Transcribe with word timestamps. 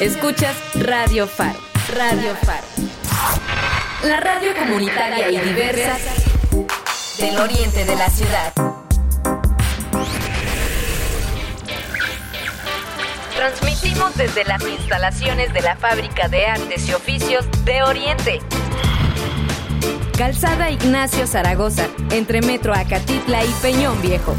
Escuchas 0.00 0.56
Radio 0.74 1.26
Faro. 1.26 1.58
Radio 1.94 2.34
Faro. 2.42 2.66
La 4.04 4.20
radio 4.20 4.54
comunitaria 4.56 5.30
y 5.30 5.38
diversa 5.38 5.96
del 7.18 7.38
oriente 7.38 7.84
de 7.84 7.96
la 7.96 8.08
ciudad. 8.08 8.52
Transmitimos 13.34 14.16
desde 14.16 14.44
las 14.44 14.62
instalaciones 14.62 15.52
de 15.52 15.62
la 15.62 15.76
Fábrica 15.76 16.28
de 16.28 16.46
Artes 16.46 16.88
y 16.88 16.94
Oficios 16.94 17.46
de 17.64 17.82
Oriente. 17.82 18.40
Calzada 20.16 20.70
Ignacio 20.70 21.26
Zaragoza, 21.26 21.88
entre 22.10 22.40
Metro 22.40 22.72
Acatitla 22.72 23.44
y 23.44 23.50
Peñón 23.60 24.00
Viejo. 24.00 24.34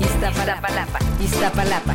Iztapalapa, 0.00 0.98
Iztapalapa, 1.22 1.94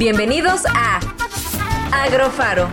Bienvenidos 0.00 0.62
a 0.74 0.98
Agrofaro. 1.92 2.70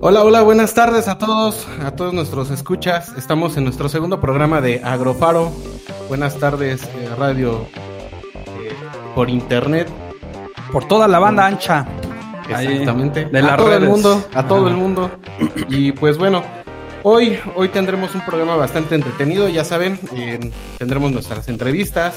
Hola, 0.00 0.24
hola, 0.24 0.40
buenas 0.40 0.72
tardes 0.72 1.06
a 1.06 1.18
todos, 1.18 1.68
a 1.84 1.90
todos 1.96 2.14
nuestros 2.14 2.50
escuchas. 2.50 3.12
Estamos 3.18 3.58
en 3.58 3.64
nuestro 3.64 3.90
segundo 3.90 4.22
programa 4.22 4.62
de 4.62 4.80
Agrofaro. 4.82 5.52
Buenas 6.08 6.38
tardes, 6.38 6.82
eh, 6.82 7.10
radio 7.18 7.66
eh, 8.56 8.72
por 9.14 9.28
internet. 9.28 9.97
Por 10.72 10.86
toda 10.86 11.08
la 11.08 11.18
banda 11.18 11.46
ancha. 11.46 11.86
Exactamente. 12.48 13.26
de 13.26 13.38
a 13.38 13.56
todo 13.56 13.74
el 13.74 13.84
mundo, 13.88 14.24
a 14.34 14.46
todo 14.46 14.60
Ajá. 14.66 14.70
el 14.70 14.76
mundo. 14.76 15.10
Y 15.68 15.92
pues 15.92 16.16
bueno, 16.16 16.42
hoy, 17.02 17.38
hoy 17.56 17.68
tendremos 17.68 18.14
un 18.14 18.22
programa 18.24 18.56
bastante 18.56 18.94
entretenido, 18.94 19.48
ya 19.48 19.64
saben, 19.64 19.98
eh, 20.14 20.50
tendremos 20.78 21.12
nuestras 21.12 21.48
entrevistas. 21.48 22.14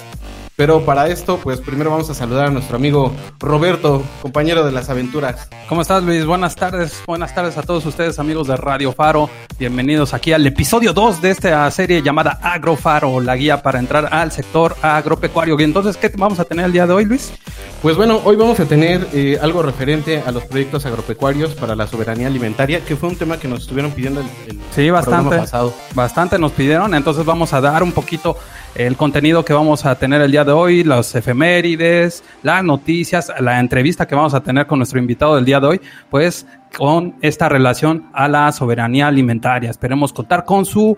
Pero 0.58 0.86
para 0.86 1.08
esto, 1.08 1.40
pues 1.42 1.60
primero 1.60 1.90
vamos 1.90 2.10
a 2.10 2.14
saludar 2.14 2.48
a 2.48 2.50
nuestro 2.52 2.76
amigo 2.76 3.12
Roberto, 3.40 4.04
compañero 4.22 4.64
de 4.64 4.72
las 4.72 4.90
aventuras. 4.90 5.50
¿Cómo 5.68 5.82
estás, 5.82 6.04
Luis? 6.04 6.26
Buenas 6.26 6.56
tardes. 6.56 7.02
Buenas 7.08 7.34
tardes 7.34 7.58
a 7.58 7.64
todos 7.64 7.84
ustedes, 7.86 8.20
amigos 8.20 8.48
de 8.48 8.58
Radio 8.58 8.92
Faro. 8.92 9.30
Bienvenidos 9.58 10.14
aquí 10.14 10.34
al 10.34 10.46
episodio 10.46 10.94
2 10.94 11.22
de 11.22 11.32
esta 11.32 11.72
serie 11.72 12.04
llamada 12.04 12.38
Agrofaro, 12.44 13.22
la 13.22 13.36
guía 13.38 13.64
para 13.64 13.80
entrar 13.80 14.14
al 14.14 14.32
sector 14.32 14.76
agropecuario. 14.84 15.60
Y 15.60 15.64
entonces, 15.64 15.98
¿qué 15.98 16.12
vamos 16.16 16.40
a 16.40 16.44
tener 16.46 16.66
el 16.66 16.74
día 16.74 16.86
de 16.86 16.94
hoy, 16.94 17.06
Luis? 17.06 17.34
Pues 17.82 17.98
bueno, 17.98 18.22
hoy 18.26 18.36
vamos 18.36 18.60
a 18.60 18.66
tener 18.66 19.08
eh, 19.12 19.40
algo 19.42 19.64
referente 19.64 20.22
a 20.24 20.32
los 20.32 20.44
proyectos 20.46 20.86
agropecuarios 20.86 21.56
para 21.56 21.76
la 21.76 21.88
soberanía 21.88 22.28
alimentaria, 22.28 22.82
que 22.86 22.96
fue 22.96 23.10
un 23.10 23.16
tema 23.16 23.38
que 23.40 23.48
nos 23.48 23.62
estuvieron 23.62 23.92
pidiendo 23.92 24.22
el, 24.22 24.28
el 24.48 24.60
Sí, 24.70 24.92
bastante. 24.92 25.22
programa 25.22 25.44
pasado. 25.46 25.74
Bastante 25.96 26.38
nos 26.38 26.52
pidieron, 26.52 26.94
entonces 26.94 27.26
vamos 27.26 27.54
a 27.54 27.62
dar 27.62 27.82
un 27.82 27.92
poquito 27.92 28.38
el 28.76 28.96
contenido 28.98 29.44
que 29.44 29.54
vamos 29.54 29.84
a 29.88 29.96
tener 29.96 30.22
el 30.22 30.32
día 30.32 30.44
de 30.44 30.52
hoy, 30.52 30.84
los 30.84 31.16
efemérides, 31.16 32.24
las 32.44 32.64
noticias, 32.64 33.32
la 33.40 33.60
entrevista 33.60 34.06
que 34.08 34.14
vamos 34.14 34.36
a 34.36 34.42
tener 34.42 34.68
con 34.68 34.78
nuestro 34.78 35.00
invitado 35.00 35.36
del 35.36 35.46
día 35.46 35.60
de 35.60 35.66
hoy, 35.66 35.82
pues 36.12 36.46
con 36.78 37.16
esta 37.24 37.50
relación 37.50 38.12
a 38.14 38.28
la 38.28 38.52
soberanía 38.52 39.08
alimentaria. 39.08 39.72
Esperemos 39.72 40.14
contar 40.14 40.46
con 40.46 40.66
su 40.66 40.96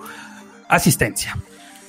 asistencia. 0.68 1.38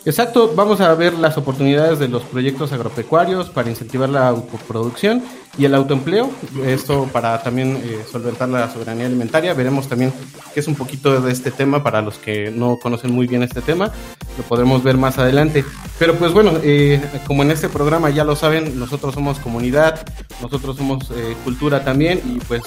Exacto, 0.06 0.52
vamos 0.54 0.82
a 0.82 0.94
ver 0.94 1.14
las 1.14 1.38
oportunidades 1.38 1.98
de 1.98 2.08
los 2.08 2.22
proyectos 2.24 2.72
agropecuarios 2.72 3.48
para 3.48 3.70
incentivar 3.70 4.10
la 4.10 4.28
autoproducción 4.28 5.22
y 5.56 5.64
el 5.64 5.74
autoempleo, 5.74 6.30
esto 6.66 7.08
para 7.12 7.42
también 7.42 7.76
eh, 7.76 8.04
solventar 8.10 8.48
la 8.48 8.70
soberanía 8.72 9.06
alimentaria. 9.06 9.54
Veremos 9.54 9.88
también 9.88 10.12
qué 10.52 10.60
es 10.60 10.68
un 10.68 10.74
poquito 10.74 11.20
de 11.20 11.32
este 11.32 11.50
tema 11.50 11.82
para 11.82 12.02
los 12.02 12.18
que 12.18 12.50
no 12.50 12.78
conocen 12.78 13.12
muy 13.12 13.26
bien 13.26 13.42
este 13.42 13.60
tema, 13.60 13.90
lo 14.36 14.44
podremos 14.44 14.82
ver 14.82 14.96
más 14.96 15.18
adelante. 15.18 15.64
Pero 15.98 16.14
pues 16.16 16.32
bueno, 16.32 16.52
eh, 16.62 17.00
como 17.26 17.42
en 17.42 17.50
este 17.50 17.68
programa 17.68 18.10
ya 18.10 18.24
lo 18.24 18.36
saben, 18.36 18.78
nosotros 18.78 19.14
somos 19.14 19.38
comunidad, 19.38 20.04
nosotros 20.40 20.76
somos 20.76 21.10
eh, 21.10 21.36
cultura 21.44 21.84
también 21.84 22.20
y 22.24 22.38
pues 22.40 22.62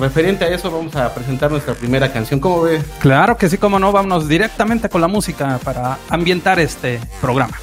referente 0.00 0.44
a 0.44 0.48
eso 0.48 0.70
vamos 0.70 0.94
a 0.96 1.14
presentar 1.14 1.50
nuestra 1.50 1.74
primera 1.74 2.12
canción. 2.12 2.40
¿Cómo 2.40 2.62
ve? 2.62 2.82
Claro 3.00 3.36
que 3.36 3.48
sí, 3.48 3.58
como 3.58 3.78
no, 3.78 3.92
vámonos 3.92 4.28
directamente 4.28 4.88
con 4.88 5.00
la 5.00 5.08
música 5.08 5.58
para 5.64 5.98
ambientar 6.08 6.58
este 6.58 7.00
programa. 7.20 7.56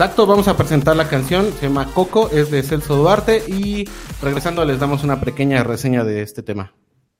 Exacto, 0.00 0.24
vamos 0.24 0.48
a 0.48 0.56
presentar 0.56 0.96
la 0.96 1.08
canción, 1.08 1.52
se 1.52 1.68
llama 1.68 1.92
Coco, 1.92 2.30
es 2.30 2.50
de 2.50 2.62
Celso 2.62 2.96
Duarte 2.96 3.44
y 3.46 3.86
regresando 4.22 4.64
les 4.64 4.80
damos 4.80 5.04
una 5.04 5.20
pequeña 5.20 5.62
reseña 5.62 6.04
de 6.04 6.22
este 6.22 6.42
tema. 6.42 6.72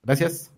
Gracias. 0.03 0.51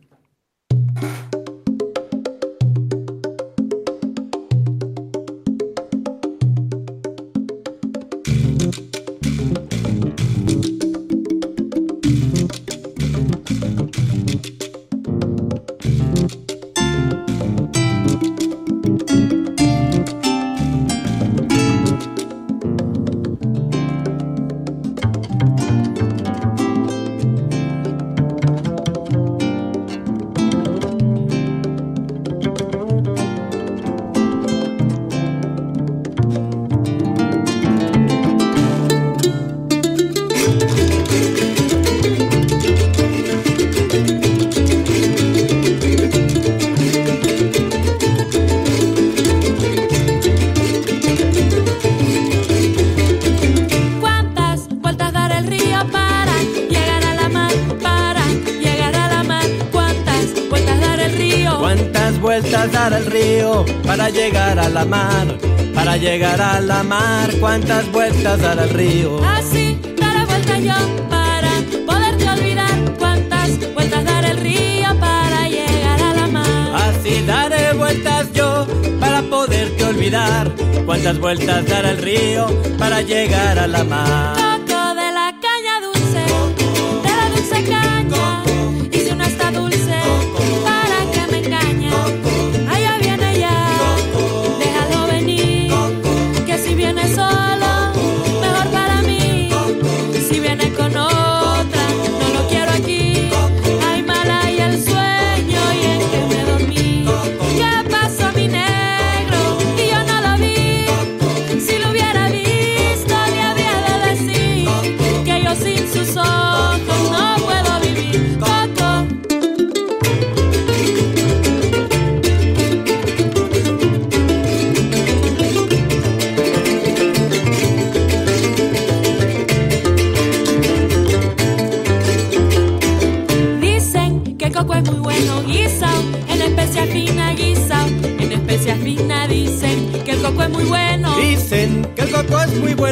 ¿Cuántas 67.53 67.93
vueltas 67.93 68.41
dar 68.41 68.59
el 68.61 68.71
río? 68.71 69.23
Así 69.23 69.79
daré 70.01 70.25
vuelta 70.25 70.59
yo 70.59 71.07
para 71.11 71.53
poderte 71.87 72.29
olvidar. 72.31 72.95
¿Cuántas 72.99 73.75
vueltas 73.75 74.05
dar 74.05 74.25
el 74.25 74.37
río 74.39 74.89
para 74.99 75.49
llegar 75.49 76.01
a 76.01 76.15
la 76.15 76.27
mar? 76.29 76.73
Así 76.89 77.23
daré 77.27 77.75
vueltas 77.75 78.33
yo 78.33 78.67
para 78.99 79.21
poderte 79.21 79.85
olvidar. 79.85 80.51
¿Cuántas 80.87 81.19
vueltas 81.19 81.69
dar 81.69 81.85
el 81.85 81.99
río 81.99 82.47
para 82.79 83.03
llegar 83.03 83.59
a 83.59 83.67
la 83.67 83.85
mar? 83.85 84.62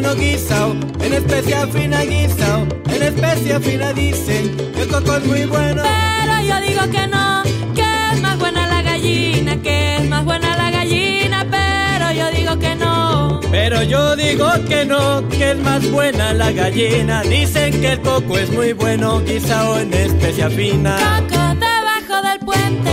Bueno 0.01 0.15
guisao, 0.15 0.73
en 1.03 1.13
especia 1.13 1.67
fina 1.67 2.01
guisao, 2.05 2.67
en 2.87 3.03
especia 3.03 3.61
fina 3.61 3.93
dicen 3.93 4.57
que 4.75 4.83
el 4.83 4.89
coco 4.89 5.17
es 5.17 5.25
muy 5.27 5.45
bueno. 5.45 5.83
Pero 5.83 6.41
yo 6.43 6.61
digo 6.67 6.83
que 6.91 7.07
no, 7.07 7.43
que 7.75 7.83
es 8.13 8.21
más 8.23 8.39
buena 8.39 8.67
la 8.67 8.81
gallina, 8.81 9.61
que 9.61 9.97
es 9.97 10.09
más 10.09 10.25
buena 10.25 10.57
la 10.57 10.71
gallina, 10.71 11.47
pero 11.51 12.13
yo 12.13 12.31
digo 12.31 12.59
que 12.59 12.75
no. 12.77 13.41
Pero 13.51 13.83
yo 13.83 14.17
digo 14.17 14.49
que 14.67 14.87
no, 14.87 15.29
que 15.29 15.51
es 15.51 15.59
más 15.59 15.91
buena 15.91 16.33
la 16.33 16.51
gallina. 16.51 17.21
Dicen 17.23 17.79
que 17.83 17.93
el 17.93 18.01
coco 18.01 18.39
es 18.39 18.51
muy 18.51 18.73
bueno, 18.73 19.21
guisao 19.21 19.81
en 19.81 19.93
especia 19.93 20.49
fina. 20.49 20.97
Coco 20.97 21.43
debajo 21.61 22.27
del 22.27 22.39
puente, 22.39 22.93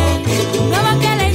como 0.56 1.00
que 1.00 1.16
le 1.16 1.27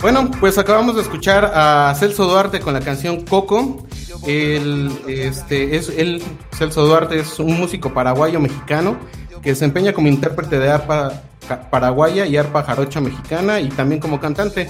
Bueno, 0.00 0.30
pues 0.40 0.58
acabamos 0.58 0.96
de 0.96 1.02
escuchar 1.02 1.52
a 1.54 1.94
Celso 1.98 2.24
Duarte 2.24 2.60
con 2.60 2.74
la 2.74 2.80
canción 2.80 3.24
Coco. 3.24 3.86
El, 4.26 4.90
este, 5.06 5.76
es, 5.76 5.92
Celso 6.56 6.84
Duarte, 6.84 7.20
es 7.20 7.38
un 7.38 7.58
músico 7.58 7.94
paraguayo 7.94 8.40
mexicano 8.40 8.96
que 9.42 9.50
se 9.50 9.64
desempeña 9.66 9.92
como 9.92 10.08
intérprete 10.08 10.58
de 10.58 10.70
arpa 10.70 11.22
paraguaya 11.58 12.26
y 12.26 12.36
arpa 12.36 12.62
jarocha 12.62 13.00
mexicana 13.00 13.60
y 13.60 13.68
también 13.68 14.00
como 14.00 14.20
cantante. 14.20 14.68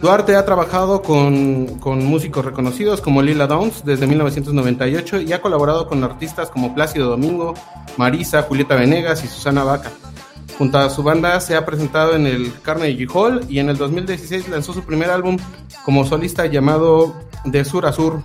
Duarte 0.00 0.36
ha 0.36 0.44
trabajado 0.44 1.02
con, 1.02 1.78
con 1.78 2.04
músicos 2.04 2.44
reconocidos 2.44 3.00
como 3.00 3.22
Lila 3.22 3.46
Downs 3.46 3.84
desde 3.84 4.06
1998 4.06 5.20
y 5.20 5.32
ha 5.32 5.40
colaborado 5.40 5.86
con 5.86 6.02
artistas 6.02 6.50
como 6.50 6.74
Plácido 6.74 7.08
Domingo, 7.08 7.54
Marisa, 7.96 8.42
Julieta 8.42 8.74
Venegas 8.74 9.24
y 9.24 9.28
Susana 9.28 9.64
Vaca. 9.64 9.90
Junto 10.58 10.78
a 10.78 10.90
su 10.90 11.02
banda 11.02 11.40
se 11.40 11.56
ha 11.56 11.64
presentado 11.64 12.14
en 12.14 12.26
el 12.26 12.52
Carnegie 12.62 13.06
Hall 13.12 13.44
y 13.48 13.58
en 13.58 13.68
el 13.68 13.76
2016 13.76 14.48
lanzó 14.48 14.72
su 14.72 14.82
primer 14.82 15.10
álbum 15.10 15.38
como 15.84 16.04
solista 16.04 16.46
llamado 16.46 17.14
De 17.44 17.64
Sur 17.64 17.86
a 17.86 17.92
Sur. 17.92 18.22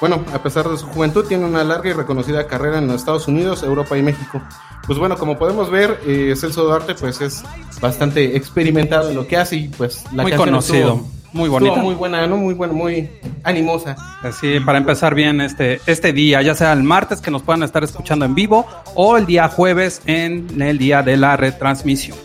Bueno, 0.00 0.24
a 0.32 0.42
pesar 0.42 0.68
de 0.68 0.78
su 0.78 0.86
juventud, 0.86 1.26
tiene 1.26 1.44
una 1.44 1.62
larga 1.62 1.90
y 1.90 1.92
reconocida 1.92 2.46
carrera 2.46 2.78
en 2.78 2.86
los 2.86 2.96
Estados 2.96 3.28
Unidos, 3.28 3.62
Europa 3.62 3.98
y 3.98 4.02
México. 4.02 4.40
Pues 4.86 4.98
bueno, 4.98 5.16
como 5.16 5.38
podemos 5.38 5.70
ver, 5.70 6.00
eh, 6.06 6.34
Celso 6.36 6.64
Duarte 6.64 6.94
pues 6.94 7.20
es 7.20 7.44
bastante 7.80 8.36
experimentado 8.36 9.10
en 9.10 9.16
lo 9.16 9.26
que 9.26 9.36
hace 9.36 9.56
y 9.56 9.68
pues 9.68 10.04
la 10.12 10.22
Muy 10.22 10.32
canción 10.32 10.48
conocido, 10.50 10.78
estuvo- 10.94 11.08
muy 11.32 11.44
estuvo 11.44 11.50
bonita. 11.60 11.76
muy 11.82 11.94
buena, 11.94 12.26
¿no? 12.26 12.36
Muy 12.38 12.54
buena, 12.54 12.72
muy 12.72 13.08
animosa. 13.44 13.94
Así, 14.22 14.58
para 14.60 14.78
empezar 14.78 15.14
bien 15.14 15.40
este, 15.40 15.80
este 15.86 16.12
día, 16.12 16.42
ya 16.42 16.54
sea 16.56 16.72
el 16.72 16.82
martes 16.82 17.20
que 17.20 17.30
nos 17.30 17.42
puedan 17.42 17.62
estar 17.62 17.84
escuchando 17.84 18.24
en 18.24 18.34
vivo 18.34 18.66
o 18.96 19.16
el 19.16 19.26
día 19.26 19.48
jueves 19.48 20.02
en 20.06 20.60
el 20.60 20.76
día 20.78 21.02
de 21.02 21.16
la 21.16 21.36
retransmisión. 21.36 22.18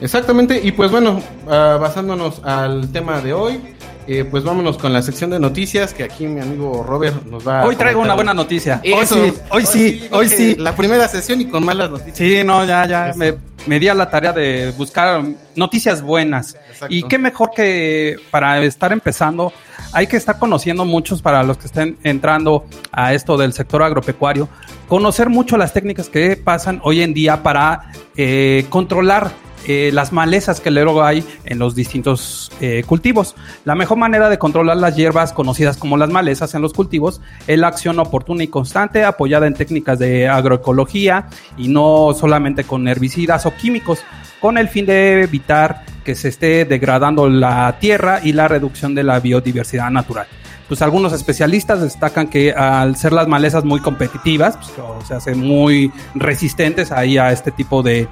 Exactamente, 0.00 0.60
y 0.62 0.72
pues 0.72 0.90
bueno, 0.90 1.20
ah, 1.48 1.78
basándonos 1.80 2.42
al 2.44 2.90
tema 2.90 3.20
de 3.20 3.32
hoy, 3.32 3.60
eh, 4.06 4.24
pues 4.24 4.42
vámonos 4.42 4.78
con 4.78 4.92
la 4.92 5.00
sección 5.02 5.30
de 5.30 5.38
noticias 5.38 5.94
que 5.94 6.02
aquí 6.02 6.26
mi 6.26 6.40
amigo 6.40 6.84
Robert 6.86 7.24
nos 7.26 7.46
va 7.46 7.62
a 7.62 7.66
Hoy 7.66 7.76
traigo 7.76 8.00
una 8.00 8.14
buena 8.14 8.34
noticia. 8.34 8.80
Hoy 8.84 9.06
sí, 9.06 9.32
hoy 9.50 9.66
sí, 9.66 10.08
hoy 10.10 10.28
sí. 10.28 10.56
La 10.56 10.74
primera 10.74 11.06
sesión 11.08 11.40
y 11.40 11.46
con 11.46 11.64
malas 11.64 11.90
noticias. 11.90 12.16
Sí, 12.16 12.42
no, 12.44 12.64
ya, 12.64 12.86
ya, 12.86 13.12
me, 13.16 13.34
me 13.66 13.78
di 13.78 13.88
a 13.88 13.94
la 13.94 14.10
tarea 14.10 14.32
de 14.32 14.72
buscar 14.76 15.22
noticias 15.54 16.02
buenas. 16.02 16.56
Exacto. 16.68 16.94
Y 16.94 17.04
qué 17.04 17.18
mejor 17.18 17.50
que 17.54 18.16
para 18.30 18.62
estar 18.62 18.92
empezando, 18.92 19.52
hay 19.92 20.06
que 20.06 20.16
estar 20.16 20.38
conociendo 20.38 20.84
muchos 20.84 21.22
para 21.22 21.42
los 21.42 21.58
que 21.58 21.66
estén 21.66 21.96
entrando 22.02 22.64
a 22.90 23.14
esto 23.14 23.36
del 23.36 23.52
sector 23.52 23.82
agropecuario, 23.82 24.48
conocer 24.88 25.28
mucho 25.28 25.56
las 25.56 25.72
técnicas 25.72 26.08
que 26.08 26.36
pasan 26.36 26.80
hoy 26.82 27.02
en 27.02 27.14
día 27.14 27.42
para 27.42 27.92
eh, 28.16 28.66
controlar 28.68 29.30
eh, 29.66 29.90
las 29.92 30.12
malezas 30.12 30.60
que 30.60 30.70
luego 30.70 31.02
hay 31.02 31.24
en 31.44 31.58
los 31.58 31.74
distintos 31.74 32.50
eh, 32.60 32.82
cultivos. 32.86 33.34
La 33.64 33.74
mejor 33.74 33.98
manera 33.98 34.28
de 34.28 34.38
controlar 34.38 34.76
las 34.76 34.96
hierbas 34.96 35.32
conocidas 35.32 35.76
como 35.76 35.96
las 35.96 36.10
malezas 36.10 36.54
en 36.54 36.62
los 36.62 36.72
cultivos 36.72 37.20
es 37.46 37.58
la 37.58 37.68
acción 37.68 37.98
oportuna 37.98 38.44
y 38.44 38.48
constante 38.48 39.04
apoyada 39.04 39.46
en 39.46 39.54
técnicas 39.54 39.98
de 39.98 40.28
agroecología 40.28 41.28
y 41.56 41.68
no 41.68 42.14
solamente 42.18 42.64
con 42.64 42.88
herbicidas 42.88 43.46
o 43.46 43.54
químicos, 43.54 44.00
con 44.40 44.58
el 44.58 44.68
fin 44.68 44.86
de 44.86 45.22
evitar 45.22 45.84
que 46.04 46.14
se 46.14 46.28
esté 46.28 46.64
degradando 46.64 47.28
la 47.28 47.76
tierra 47.78 48.20
y 48.22 48.32
la 48.32 48.48
reducción 48.48 48.94
de 48.94 49.04
la 49.04 49.20
biodiversidad 49.20 49.90
natural. 49.90 50.26
Pues 50.68 50.82
algunos 50.82 51.12
especialistas 51.12 51.82
destacan 51.82 52.28
que 52.28 52.52
al 52.52 52.96
ser 52.96 53.12
las 53.12 53.28
malezas 53.28 53.64
muy 53.64 53.80
competitivas, 53.80 54.56
pues, 54.56 54.72
o 54.78 55.20
se 55.20 55.34
muy 55.34 55.92
resistentes 56.14 56.90
ahí 56.90 57.18
a 57.18 57.30
este 57.30 57.50
tipo 57.50 57.82
de, 57.82 58.08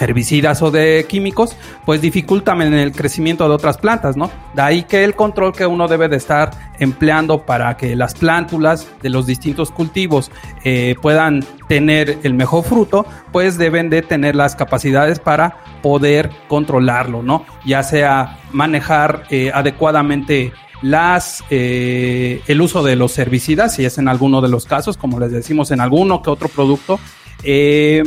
herbicidas 0.00 0.62
o 0.62 0.70
de 0.70 1.06
químicos, 1.08 1.56
pues 1.84 2.00
dificultan 2.00 2.60
el 2.62 2.92
crecimiento 2.92 3.48
de 3.48 3.54
otras 3.54 3.78
plantas, 3.78 4.16
¿no? 4.16 4.30
De 4.54 4.62
ahí 4.62 4.82
que 4.84 5.04
el 5.04 5.14
control 5.14 5.52
que 5.52 5.66
uno 5.66 5.88
debe 5.88 6.08
de 6.08 6.16
estar 6.16 6.50
empleando 6.78 7.44
para 7.44 7.76
que 7.76 7.94
las 7.94 8.14
plántulas 8.14 8.88
de 9.02 9.10
los 9.10 9.26
distintos 9.26 9.70
cultivos 9.70 10.30
eh, 10.64 10.94
puedan 11.00 11.44
tener 11.68 12.18
el 12.22 12.34
mejor 12.34 12.64
fruto, 12.64 13.06
pues 13.32 13.58
deben 13.58 13.90
de 13.90 14.02
tener 14.02 14.34
las 14.34 14.56
capacidades 14.56 15.18
para 15.18 15.58
poder 15.82 16.30
controlarlo, 16.48 17.22
¿no? 17.22 17.44
Ya 17.64 17.82
sea 17.82 18.38
manejar 18.52 19.24
eh, 19.30 19.50
adecuadamente 19.52 20.52
las 20.82 21.44
eh, 21.50 22.42
el 22.46 22.60
uso 22.60 22.82
de 22.82 22.96
los 22.96 23.18
herbicidas, 23.18 23.74
si 23.74 23.84
es 23.84 23.98
en 23.98 24.08
alguno 24.08 24.40
de 24.40 24.48
los 24.48 24.64
casos, 24.64 24.96
como 24.96 25.20
les 25.20 25.30
decimos, 25.30 25.70
en 25.70 25.80
alguno 25.80 26.22
que 26.22 26.30
otro 26.30 26.48
producto, 26.48 26.98
eh, 27.42 28.02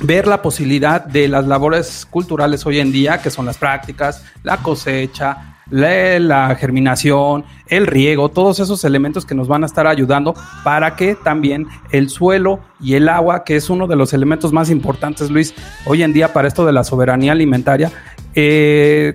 ver 0.00 0.26
la 0.26 0.42
posibilidad 0.42 1.04
de 1.04 1.28
las 1.28 1.46
labores 1.46 2.06
culturales 2.08 2.64
hoy 2.66 2.80
en 2.80 2.92
día, 2.92 3.20
que 3.20 3.30
son 3.30 3.46
las 3.46 3.58
prácticas, 3.58 4.24
la 4.42 4.58
cosecha, 4.58 5.52
la, 5.70 6.54
germinación, 6.56 7.44
el 7.66 7.86
riego, 7.86 8.28
todos 8.28 8.60
esos 8.60 8.84
elementos 8.84 9.24
que 9.24 9.34
nos 9.34 9.48
van 9.48 9.62
a 9.62 9.66
estar 9.66 9.86
ayudando 9.86 10.34
para 10.64 10.96
que 10.96 11.14
también 11.14 11.66
el 11.90 12.10
suelo 12.10 12.60
y 12.80 12.94
el 12.94 13.08
agua, 13.08 13.44
que 13.44 13.56
es 13.56 13.70
uno 13.70 13.86
de 13.86 13.96
los 13.96 14.12
elementos 14.12 14.52
más 14.52 14.70
importantes, 14.70 15.30
Luis, 15.30 15.54
hoy 15.86 16.02
en 16.02 16.12
día 16.12 16.32
para 16.32 16.48
esto 16.48 16.66
de 16.66 16.72
la 16.72 16.84
soberanía 16.84 17.32
alimentaria, 17.32 17.90
eh, 18.34 19.14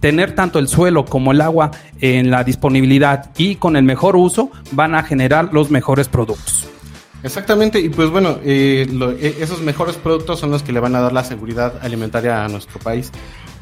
tener 0.00 0.34
tanto 0.34 0.58
el 0.58 0.68
suelo 0.68 1.04
como 1.04 1.32
el 1.32 1.40
agua 1.40 1.70
en 2.00 2.30
la 2.30 2.44
disponibilidad 2.44 3.30
y 3.36 3.56
con 3.56 3.76
el 3.76 3.84
mejor 3.84 4.16
uso 4.16 4.50
van 4.72 4.94
a 4.94 5.02
generar 5.02 5.52
los 5.52 5.70
mejores 5.70 6.08
productos. 6.08 6.68
Exactamente, 7.22 7.80
y 7.80 7.90
pues 7.90 8.08
bueno, 8.10 8.38
eh, 8.44 8.86
lo- 8.90 9.10
e- 9.12 9.36
esos 9.40 9.60
mejores 9.60 9.96
productos 9.96 10.40
son 10.40 10.50
los 10.50 10.62
que 10.62 10.72
le 10.72 10.80
van 10.80 10.94
a 10.96 11.00
dar 11.00 11.12
la 11.12 11.22
seguridad 11.24 11.74
alimentaria 11.82 12.44
a 12.44 12.48
nuestro 12.48 12.78
país. 12.78 13.10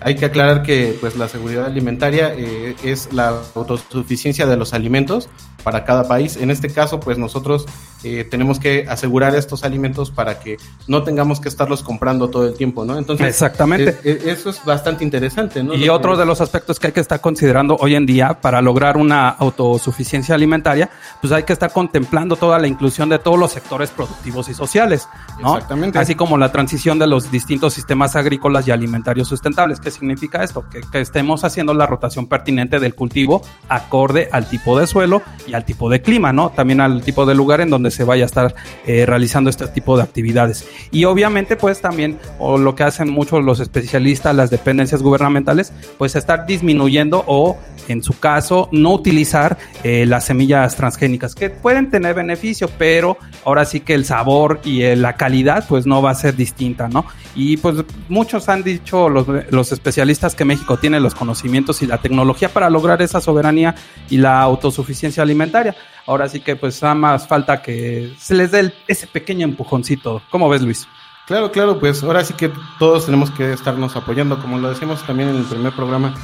Hay 0.01 0.15
que 0.17 0.27
aclarar 0.27 0.63
que 0.63 0.97
pues 1.01 1.17
la 1.17 1.29
seguridad 1.29 1.67
alimentaria 1.67 2.33
eh, 2.37 2.77
es 2.85 3.13
la 3.13 3.41
autosuficiencia 3.55 4.47
de 4.47 4.57
los 4.57 4.73
alimentos 4.73 5.29
para 5.65 5.85
cada 5.85 6.07
país. 6.07 6.37
En 6.37 6.51
este 6.53 6.69
caso, 6.71 7.01
pues 7.01 7.19
nosotros 7.19 7.67
eh, 8.05 8.25
tenemos 8.31 8.61
que 8.61 8.87
asegurar 8.89 9.35
estos 9.35 9.65
alimentos 9.65 10.13
para 10.13 10.39
que 10.39 10.57
no 10.87 11.03
tengamos 11.03 11.41
que 11.41 11.49
estarlos 11.49 11.83
comprando 11.83 12.29
todo 12.31 12.47
el 12.47 12.55
tiempo, 12.55 12.85
¿no? 12.85 12.97
Entonces, 12.97 13.27
Exactamente. 13.27 13.99
eh, 14.05 14.23
eso 14.27 14.51
es 14.51 14.65
bastante 14.65 15.03
interesante, 15.03 15.65
¿no? 15.65 15.75
Y 15.75 15.79
Lo 15.79 15.85
que- 15.85 15.91
otro 15.91 16.17
de 16.17 16.25
los 16.25 16.41
aspectos 16.41 16.79
que 16.79 16.87
hay 16.87 16.93
que 16.93 17.01
estar 17.01 17.21
considerando 17.21 17.77
hoy 17.81 17.97
en 17.97 18.07
día 18.07 18.41
para 18.41 18.63
lograr 18.63 18.97
una 18.97 19.29
autosuficiencia 19.31 20.37
alimentaria, 20.37 20.89
pues 21.21 21.33
hay 21.33 21.43
que 21.43 21.53
estar 21.53 21.73
contemplando 21.73 22.37
toda 22.37 22.59
la 22.61 22.69
inclusión 22.69 23.09
de 23.09 23.19
todos 23.19 23.39
los 23.39 23.51
sectores 23.51 23.91
productivos 23.91 24.49
y 24.49 24.55
sociales, 24.55 25.09
¿no? 25.43 25.55
Exactamente. 25.57 25.99
Así 25.99 26.15
como 26.15 26.39
la 26.39 26.53
transición 26.53 27.01
de 27.01 27.09
los 27.09 27.33
distintos 27.33 27.75
sistemas 27.75 28.15
agrícolas 28.15 28.67
y 28.69 28.71
alimentarios 28.71 29.27
sustentables. 29.27 29.81
¿Qué 29.89 29.93
significa 29.93 30.45
esto? 30.45 30.67
Que, 30.69 31.01
estemos 31.01 31.45
haciendo 31.45 31.73
la 31.73 31.87
rotación 31.87 32.27
pertinente 32.27 32.79
del 32.79 32.95
cultivo 32.95 33.41
acorde 33.71 34.29
al 34.33 34.47
tipo 34.47 34.79
de 34.79 34.87
suelo 34.87 35.23
y 35.47 35.55
al 35.55 35.65
tipo 35.65 35.89
de 35.89 36.03
clima, 36.03 36.31
¿no? 36.31 36.51
También 36.51 36.83
al 36.83 37.01
tipo 37.01 37.25
de 37.25 37.35
lugar 37.35 37.63
en 37.63 37.71
donde 37.71 37.91
se 37.91 38.05
vaya 38.05 38.25
a 38.25 38.27
estar 38.27 38.55
eh, 38.87 39.07
realizando 39.07 39.49
este 39.49 39.67
tipo 39.69 39.97
de 39.97 40.03
actividades. 40.03 40.69
Y 40.91 41.05
obviamente, 41.05 41.57
pues 41.57 41.81
también, 41.81 42.19
lo 42.39 42.75
que 42.75 42.83
hacen 42.83 43.09
muchos 43.09 43.43
los 43.43 43.61
especialistas, 43.61 44.37
las 44.37 44.51
dependencias 44.51 45.03
gubernamentales, 45.03 45.73
pues 45.97 46.17
estar 46.17 46.45
disminuyendo 46.45 47.25
o, 47.27 47.57
en 47.89 48.03
su 48.03 48.19
caso, 48.19 48.69
no 48.71 48.93
utilizar 48.93 49.57
eh, 49.85 50.05
las 50.05 50.27
semillas 50.27 50.77
transgénicas, 50.77 51.35
que 51.35 51.49
pueden 51.49 51.89
tener 51.89 52.15
beneficio, 52.15 52.69
pero 52.77 53.17
ahora 53.47 53.65
sí 53.65 53.81
que 53.81 53.95
el 53.95 54.05
sabor 54.05 54.61
y 54.65 54.83
eh, 54.83 54.97
la 54.97 55.15
calidad, 55.15 55.65
pues 55.67 55.87
no 55.87 56.03
va 56.03 56.11
a 56.11 56.15
ser 56.15 56.37
distinta, 56.37 56.89
¿no? 56.89 57.07
Y 57.35 57.57
pues 57.57 57.77
muchos 58.11 58.51
han 58.51 58.63
dicho, 58.63 59.09
los, 59.09 59.27
los 59.51 59.73
especialistas, 59.79 60.35
que 60.35 60.45
México 60.45 60.77
tiene 60.77 61.01
los 61.01 61.15
conocimientos 61.15 61.81
y 61.83 61.87
la 61.87 61.99
tecnología 61.99 62.49
para 62.49 62.69
lograr 62.69 63.01
esa 63.01 63.21
soberanía 63.21 63.75
y 64.11 64.19
la 64.19 64.41
autosuficiencia 64.41 65.23
alimentaria. 65.23 65.75
Ahora 66.07 66.29
sí 66.29 66.41
que 66.41 66.57
pues 66.57 66.83
nada 66.83 66.95
más 66.95 67.27
falta 67.27 67.63
que 67.63 68.13
se 68.19 68.35
les 68.35 68.51
dé 68.51 68.73
ese 68.87 69.07
pequeño 69.07 69.45
empujoncito. 69.45 70.23
¿Cómo 70.31 70.49
ves, 70.49 70.63
Luis? 70.63 70.89
Claro, 71.29 71.53
claro, 71.53 71.79
pues 71.79 72.03
ahora 72.03 72.25
sí 72.25 72.33
que 72.33 72.51
todos 72.79 73.05
tenemos 73.05 73.31
que 73.31 73.53
estarnos 73.53 73.95
apoyando, 73.97 74.41
como 74.41 74.59
lo 74.59 74.71
decíamos 74.71 75.07
también 75.07 75.29
en 75.29 75.37
el 75.37 75.45
primer 75.45 75.75
programa, 75.75 76.15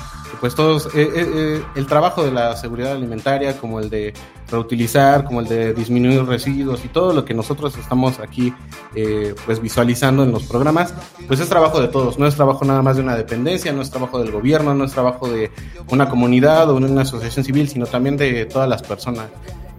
pues 0.40 0.54
todos, 0.54 0.86
eh, 0.86 0.90
eh, 0.94 1.10
eh, 1.14 1.64
el 1.74 1.86
trabajo 1.86 2.24
de 2.24 2.32
la 2.32 2.56
seguridad 2.56 2.92
alimentaria, 2.92 3.58
como 3.58 3.80
el 3.80 3.90
de 3.90 4.14
reutilizar, 4.54 5.24
como 5.24 5.40
el 5.40 5.46
de 5.48 5.74
disminuir 5.74 6.24
residuos 6.24 6.84
y 6.84 6.88
todo 6.88 7.12
lo 7.12 7.24
que 7.24 7.34
nosotros 7.34 7.76
estamos 7.76 8.18
aquí 8.18 8.54
eh, 8.94 9.34
pues 9.46 9.60
visualizando 9.60 10.22
en 10.24 10.32
los 10.32 10.44
programas, 10.44 10.94
pues 11.26 11.40
es 11.40 11.48
trabajo 11.48 11.80
de 11.80 11.88
todos, 11.88 12.18
no 12.18 12.26
es 12.26 12.34
trabajo 12.34 12.64
nada 12.64 12.82
más 12.82 12.96
de 12.96 13.02
una 13.02 13.16
dependencia, 13.16 13.72
no 13.72 13.82
es 13.82 13.90
trabajo 13.90 14.18
del 14.18 14.30
gobierno, 14.30 14.74
no 14.74 14.84
es 14.84 14.92
trabajo 14.92 15.28
de 15.28 15.50
una 15.90 16.08
comunidad 16.08 16.70
o 16.70 16.76
una 16.76 17.02
asociación 17.02 17.44
civil, 17.44 17.68
sino 17.68 17.86
también 17.86 18.16
de 18.16 18.46
todas 18.46 18.68
las 18.68 18.82
personas. 18.82 19.26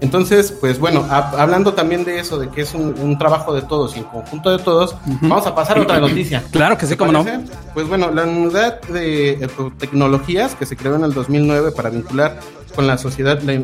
Entonces, 0.02 0.52
pues 0.52 0.78
bueno, 0.78 1.04
hab- 1.10 1.38
hablando 1.40 1.74
también 1.74 2.04
de 2.04 2.20
eso, 2.20 2.38
de 2.38 2.50
que 2.50 2.62
es 2.62 2.74
un, 2.74 2.94
un 3.00 3.18
trabajo 3.18 3.54
de 3.54 3.62
todos 3.62 3.96
y 3.96 4.00
en 4.00 4.06
conjunto 4.06 4.52
de 4.52 4.60
todos, 4.62 4.94
vamos 5.22 5.48
a 5.48 5.56
pasar 5.56 5.78
a 5.78 5.82
otra 5.84 6.00
noticia. 6.08 6.44
Claro 6.52 6.78
que 6.78 6.86
sí, 6.86 6.92
¿Te 6.92 6.98
cómo 6.98 7.14
no. 7.14 7.26
Pues 7.74 7.88
bueno, 7.88 8.12
la 8.12 8.24
unidad 8.26 8.82
de 8.82 9.48
tecnologías 9.80 10.54
que 10.56 10.66
se 10.66 10.76
creó 10.76 10.96
en 10.96 11.06
el 11.06 11.14
2009 11.14 11.72
para 11.72 11.90
vincular 11.90 12.40
con 12.76 12.88
la 12.88 12.98
sociedad 12.98 13.42
la, 13.42 13.64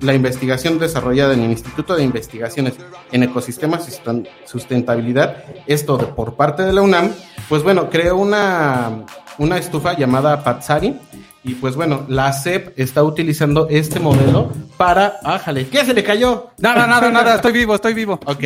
la 0.00 0.14
investigación 0.14 0.78
desarrollada 0.78 1.34
en 1.34 1.42
el 1.42 1.50
Instituto 1.50 1.94
de 1.94 2.04
Investigaciones 2.04 2.74
en 3.12 3.22
Ecosistemas 3.22 3.88
y 3.88 4.46
Sustentabilidad, 4.46 5.44
esto 5.66 5.96
de, 5.98 6.06
por 6.06 6.34
parte 6.34 6.62
de 6.62 6.72
la 6.72 6.82
UNAM, 6.82 7.10
pues 7.48 7.62
bueno, 7.62 7.90
creó 7.90 8.16
una, 8.16 9.04
una 9.38 9.58
estufa 9.58 9.96
llamada 9.96 10.42
Patsari. 10.42 10.98
Y 11.42 11.54
pues 11.54 11.74
bueno, 11.74 12.04
la 12.08 12.32
CEP 12.34 12.78
está 12.78 13.02
utilizando 13.02 13.66
este 13.70 13.98
modelo 13.98 14.52
para... 14.76 15.20
¡Ájale! 15.24 15.68
¿Qué 15.68 15.84
se 15.86 15.94
le 15.94 16.04
cayó? 16.04 16.48
Nada, 16.58 16.86
nada, 16.86 17.10
nada, 17.10 17.34
estoy 17.36 17.52
vivo, 17.52 17.74
estoy 17.74 17.94
vivo. 17.94 18.20
Ok, 18.26 18.44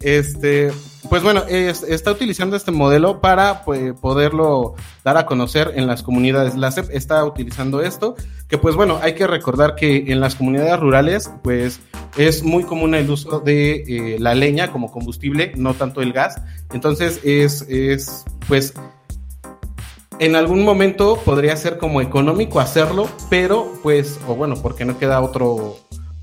este, 0.00 0.70
pues 1.08 1.22
bueno, 1.22 1.44
es- 1.48 1.82
está 1.84 2.10
utilizando 2.12 2.54
este 2.56 2.70
modelo 2.70 3.22
para 3.22 3.64
pues, 3.64 3.94
poderlo 3.94 4.74
dar 5.04 5.16
a 5.16 5.24
conocer 5.24 5.72
en 5.76 5.86
las 5.86 6.02
comunidades. 6.02 6.54
La 6.54 6.70
CEP 6.70 6.90
está 6.90 7.24
utilizando 7.24 7.80
esto, 7.80 8.14
que 8.46 8.58
pues 8.58 8.74
bueno, 8.74 8.98
hay 9.02 9.14
que 9.14 9.26
recordar 9.26 9.74
que 9.74 10.12
en 10.12 10.20
las 10.20 10.34
comunidades 10.34 10.78
rurales, 10.78 11.30
pues 11.42 11.80
es 12.18 12.42
muy 12.42 12.64
común 12.64 12.94
el 12.94 13.08
uso 13.10 13.40
de 13.40 13.84
eh, 13.88 14.16
la 14.18 14.34
leña 14.34 14.70
como 14.70 14.92
combustible, 14.92 15.52
no 15.56 15.72
tanto 15.72 16.02
el 16.02 16.12
gas. 16.12 16.42
Entonces 16.74 17.20
es, 17.24 17.62
es, 17.70 18.24
pues, 18.48 18.74
en 20.20 20.36
algún 20.36 20.64
momento 20.64 21.16
podría 21.24 21.56
ser 21.56 21.78
como 21.78 22.00
económico 22.00 22.60
hacerlo, 22.60 23.08
pero 23.30 23.72
pues, 23.82 24.20
o 24.28 24.34
bueno, 24.34 24.54
porque 24.62 24.84
no 24.84 24.98
queda 24.98 25.20
otro, 25.20 25.76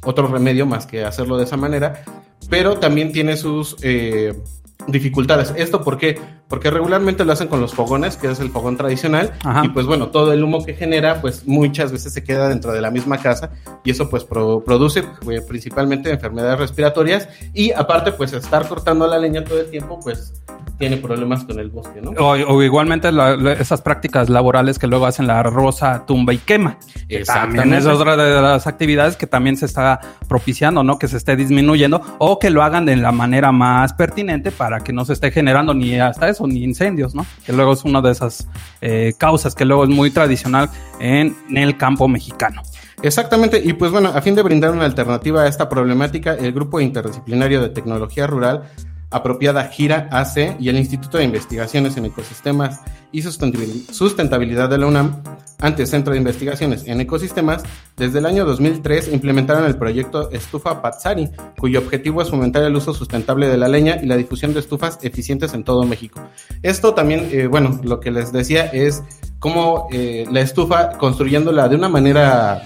otro 0.03 0.27
remedio 0.27 0.65
más 0.65 0.86
que 0.86 1.03
hacerlo 1.03 1.38
de 1.38 1.43
esa 1.45 1.57
manera, 1.57 2.03
pero 2.50 2.77
también 2.77 3.12
tiene 3.12 3.38
sus 3.38 3.75
eh, 3.81 4.33
dificultades. 4.88 5.53
¿Esto 5.57 5.83
por 5.83 5.98
qué? 5.98 6.19
Porque 6.48 6.69
regularmente 6.71 7.24
lo 7.24 7.31
hacen 7.31 7.48
con 7.48 7.62
los 7.62 7.74
fogones, 7.74 8.17
que 8.17 8.29
es 8.31 8.39
el 8.39 8.50
fogón 8.50 8.75
tradicional, 8.77 9.31
Ajá. 9.43 9.62
y 9.65 9.69
pues 9.69 9.86
bueno, 9.86 10.07
todo 10.10 10.33
el 10.33 10.43
humo 10.43 10.65
que 10.65 10.74
genera, 10.74 11.21
pues 11.21 11.45
muchas 11.48 11.91
veces 11.91 12.12
se 12.13 12.24
queda 12.24 12.50
dentro 12.50 12.74
de 12.74 12.81
la 12.81 12.91
misma 12.91 13.17
casa, 13.17 13.51
y 13.86 13.91
eso 13.91 14.10
pues 14.10 14.24
pro- 14.25 14.62
produce 14.63 15.00
eh, 15.29 15.41
principalmente 15.48 16.10
enfermedades 16.12 16.60
respiratorias, 16.60 17.29
y 17.53 17.71
aparte 17.71 18.12
pues 18.13 18.33
estar 18.33 18.67
cortando 18.67 19.07
la 19.07 19.17
leña 19.19 19.43
todo 19.43 19.62
el 19.62 19.69
tiempo, 19.69 20.00
pues 20.03 20.33
tiene 20.81 20.97
problemas 20.97 21.45
con 21.45 21.57
el 21.59 21.69
bosque, 21.69 22.01
¿no? 22.01 22.11
O, 22.11 22.31
o 22.31 22.61
igualmente 22.63 23.11
la- 23.11 23.38
la- 23.38 23.53
esas 23.53 23.81
prácticas 23.81 24.27
laborales 24.29 24.77
que 24.77 24.88
luego 24.88 25.05
hacen 25.05 25.27
la 25.27 25.41
rosa, 25.43 26.05
tumba 26.05 26.33
y 26.33 26.39
quema. 26.39 26.77
Que 27.07 27.23
También 27.23 27.73
es 27.73 27.85
otra 27.85 28.17
de 28.17 28.41
las 28.41 28.67
actividades 28.67 29.15
que 29.15 29.27
también 29.27 29.55
se 29.55 29.65
está 29.67 30.01
propiciando, 30.27 30.83
¿no? 30.83 30.97
Que 31.00 31.07
se 31.07 31.15
esté 31.17 31.35
disminuyendo 31.35 32.01
o 32.17 32.39
que 32.39 32.50
lo 32.50 32.63
hagan 32.63 32.85
de 32.85 32.95
la 32.97 33.11
manera 33.13 33.51
más 33.51 33.93
pertinente 33.93 34.51
para 34.51 34.79
que 34.81 34.91
no 34.91 35.05
se 35.05 35.13
esté 35.13 35.31
generando 35.31 35.73
ni 35.73 36.00
hasta 36.00 36.27
eso, 36.27 36.47
ni 36.47 36.63
incendios, 36.63 37.15
¿no? 37.15 37.25
Que 37.45 37.53
luego 37.53 37.73
es 37.73 37.83
una 37.85 38.01
de 38.01 38.11
esas 38.11 38.47
eh, 38.81 39.13
causas 39.17 39.55
que 39.55 39.63
luego 39.65 39.83
es 39.83 39.89
muy 39.89 40.09
tradicional 40.11 40.69
en, 41.00 41.35
en 41.50 41.57
el 41.57 41.77
campo 41.77 42.07
mexicano. 42.07 42.61
Exactamente, 43.03 43.59
y 43.63 43.73
pues 43.73 43.91
bueno, 43.91 44.09
a 44.13 44.21
fin 44.21 44.35
de 44.35 44.43
brindar 44.43 44.71
una 44.71 44.85
alternativa 44.85 45.41
a 45.43 45.47
esta 45.47 45.67
problemática, 45.67 46.35
el 46.35 46.51
Grupo 46.53 46.79
Interdisciplinario 46.79 47.59
de 47.61 47.69
Tecnología 47.69 48.27
Rural 48.27 48.63
Apropiada 49.12 49.65
Gira 49.65 50.08
AC 50.12 50.56
y 50.60 50.70
el 50.70 50.77
Instituto 50.77 51.18
de 51.18 51.25
Investigaciones 51.25 51.98
en 51.98 52.06
Ecosistemas 52.06 52.80
y 53.12 53.22
Sustentabil- 53.22 53.91
Sustentabilidad 53.91 54.70
de 54.70 54.77
la 54.77 54.88
UNAM, 54.88 55.22
antes 55.60 55.89
Centro 55.91 56.13
de 56.13 56.20
Investigaciones 56.20 56.88
en 56.88 57.01
Ecosistemas, 57.01 57.63
desde 57.96 58.20
el 58.20 58.25
año 58.25 58.46
2003 58.46 59.13
implementaron 59.13 59.65
el 59.65 59.75
proyecto 59.75 60.32
Estufa 60.32 60.82
Patsari, 60.82 61.30
cuyo 61.60 61.80
objetivo 61.80 62.22
es 62.22 62.30
fomentar 62.30 62.63
el 62.63 62.75
uso 62.75 62.94
sustentable 62.94 63.48
de 63.48 63.58
la 63.58 63.68
leña 63.68 64.00
y 64.01 64.08
la 64.08 64.18
difusión 64.18 64.53
de 64.53 64.60
estufas 64.62 64.98
eficientes 65.03 65.53
en 65.53 65.63
todo 65.63 65.84
México. 65.84 66.20
Esto 66.63 66.94
también, 66.94 67.30
eh, 67.32 67.48
bueno, 67.48 67.80
lo 67.84 68.00
que 68.00 68.12
les 68.12 68.32
decía 68.32 68.65
es 68.65 69.03
cómo 69.39 69.88
eh, 69.91 70.25
la 70.32 70.41
estufa, 70.41 70.98
construyéndola 70.98 71.68
de 71.70 71.75
una 71.75 71.89
manera 71.89 72.63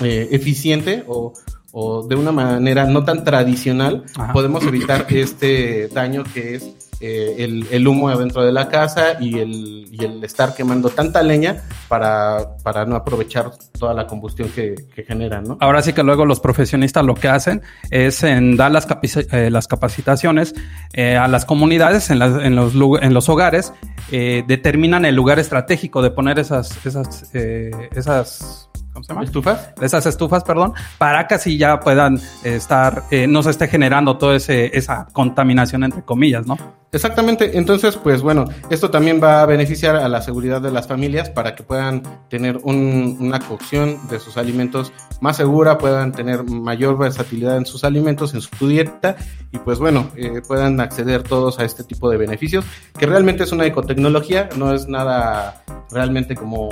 eh, 0.00 0.28
eficiente 0.30 1.04
o, 1.08 1.34
o 1.72 2.06
de 2.06 2.14
una 2.16 2.32
manera 2.32 2.84
no 2.86 3.04
tan 3.04 3.24
tradicional, 3.24 4.04
Ajá. 4.16 4.32
podemos 4.32 4.64
evitar 4.64 5.06
este 5.10 5.88
daño 5.88 6.24
que 6.34 6.54
es 6.56 6.70
eh, 7.02 7.36
el, 7.38 7.66
el 7.70 7.88
humo 7.88 8.10
adentro 8.10 8.44
de 8.44 8.52
la 8.52 8.68
casa 8.68 9.16
y 9.20 9.38
el, 9.38 9.88
y 9.90 10.04
el 10.04 10.22
estar 10.22 10.54
quemando 10.54 10.90
tanta 10.90 11.22
leña 11.22 11.62
para, 11.88 12.56
para 12.62 12.84
no 12.84 12.94
aprovechar 12.94 13.52
toda 13.78 13.94
la 13.94 14.06
combustión 14.06 14.50
que, 14.50 14.74
que 14.94 15.04
generan, 15.04 15.44
¿no? 15.44 15.56
Ahora 15.60 15.80
sí 15.80 15.94
que 15.94 16.02
luego 16.02 16.26
los 16.26 16.40
profesionistas 16.40 17.02
lo 17.04 17.14
que 17.14 17.28
hacen 17.28 17.62
es 17.90 18.22
en 18.22 18.54
dar 18.58 18.70
las, 18.70 18.86
eh, 19.32 19.48
las 19.50 19.66
capacitaciones 19.66 20.54
eh, 20.92 21.16
a 21.16 21.26
las 21.26 21.46
comunidades, 21.46 22.10
en, 22.10 22.18
las- 22.18 22.42
en 22.44 22.54
los, 22.54 22.74
en 23.00 23.14
los 23.14 23.28
hogares, 23.30 23.72
eh, 24.12 24.44
determinan 24.46 25.06
el 25.06 25.14
lugar 25.14 25.38
estratégico 25.38 26.02
de 26.02 26.10
poner 26.10 26.38
esas, 26.38 26.84
esas, 26.84 27.30
eh, 27.32 27.70
esas, 27.96 28.68
¿cómo 28.92 29.02
se 29.04 29.12
llama? 29.12 29.24
¿Estufas? 29.24 29.70
esas 29.80 30.06
estufas, 30.06 30.44
perdón, 30.44 30.72
para 30.98 31.26
que 31.26 31.34
así 31.34 31.56
ya 31.58 31.80
puedan 31.80 32.18
estar, 32.44 33.04
eh, 33.10 33.26
no 33.26 33.42
se 33.42 33.50
esté 33.50 33.68
generando 33.68 34.16
toda 34.18 34.36
esa 34.36 35.06
contaminación 35.12 35.84
entre 35.84 36.02
comillas, 36.02 36.46
¿no? 36.46 36.56
Exactamente, 36.92 37.56
entonces 37.56 37.96
pues 37.96 38.20
bueno, 38.20 38.46
esto 38.68 38.90
también 38.90 39.20
va 39.22 39.42
a 39.42 39.46
beneficiar 39.46 39.94
a 39.94 40.08
la 40.08 40.22
seguridad 40.22 40.60
de 40.60 40.72
las 40.72 40.88
familias 40.88 41.30
para 41.30 41.54
que 41.54 41.62
puedan 41.62 42.02
tener 42.28 42.58
un- 42.64 43.16
una 43.20 43.38
cocción 43.38 44.08
de 44.08 44.18
sus 44.18 44.36
alimentos 44.36 44.92
más 45.20 45.36
segura, 45.36 45.78
puedan 45.78 46.10
tener 46.10 46.42
mayor 46.42 46.98
versatilidad 46.98 47.56
en 47.58 47.64
sus 47.66 47.84
alimentos, 47.84 48.34
en 48.34 48.40
su 48.40 48.66
dieta 48.66 49.14
y 49.52 49.58
pues 49.58 49.78
bueno, 49.78 50.08
eh, 50.16 50.42
puedan 50.48 50.80
acceder 50.80 51.22
todos 51.22 51.60
a 51.60 51.64
este 51.64 51.84
tipo 51.84 52.10
de 52.10 52.16
beneficios, 52.16 52.64
que 52.98 53.06
realmente 53.06 53.44
es 53.44 53.52
una 53.52 53.66
ecotecnología, 53.66 54.48
no 54.56 54.74
es 54.74 54.88
nada 54.88 55.62
realmente 55.92 56.34
como 56.34 56.70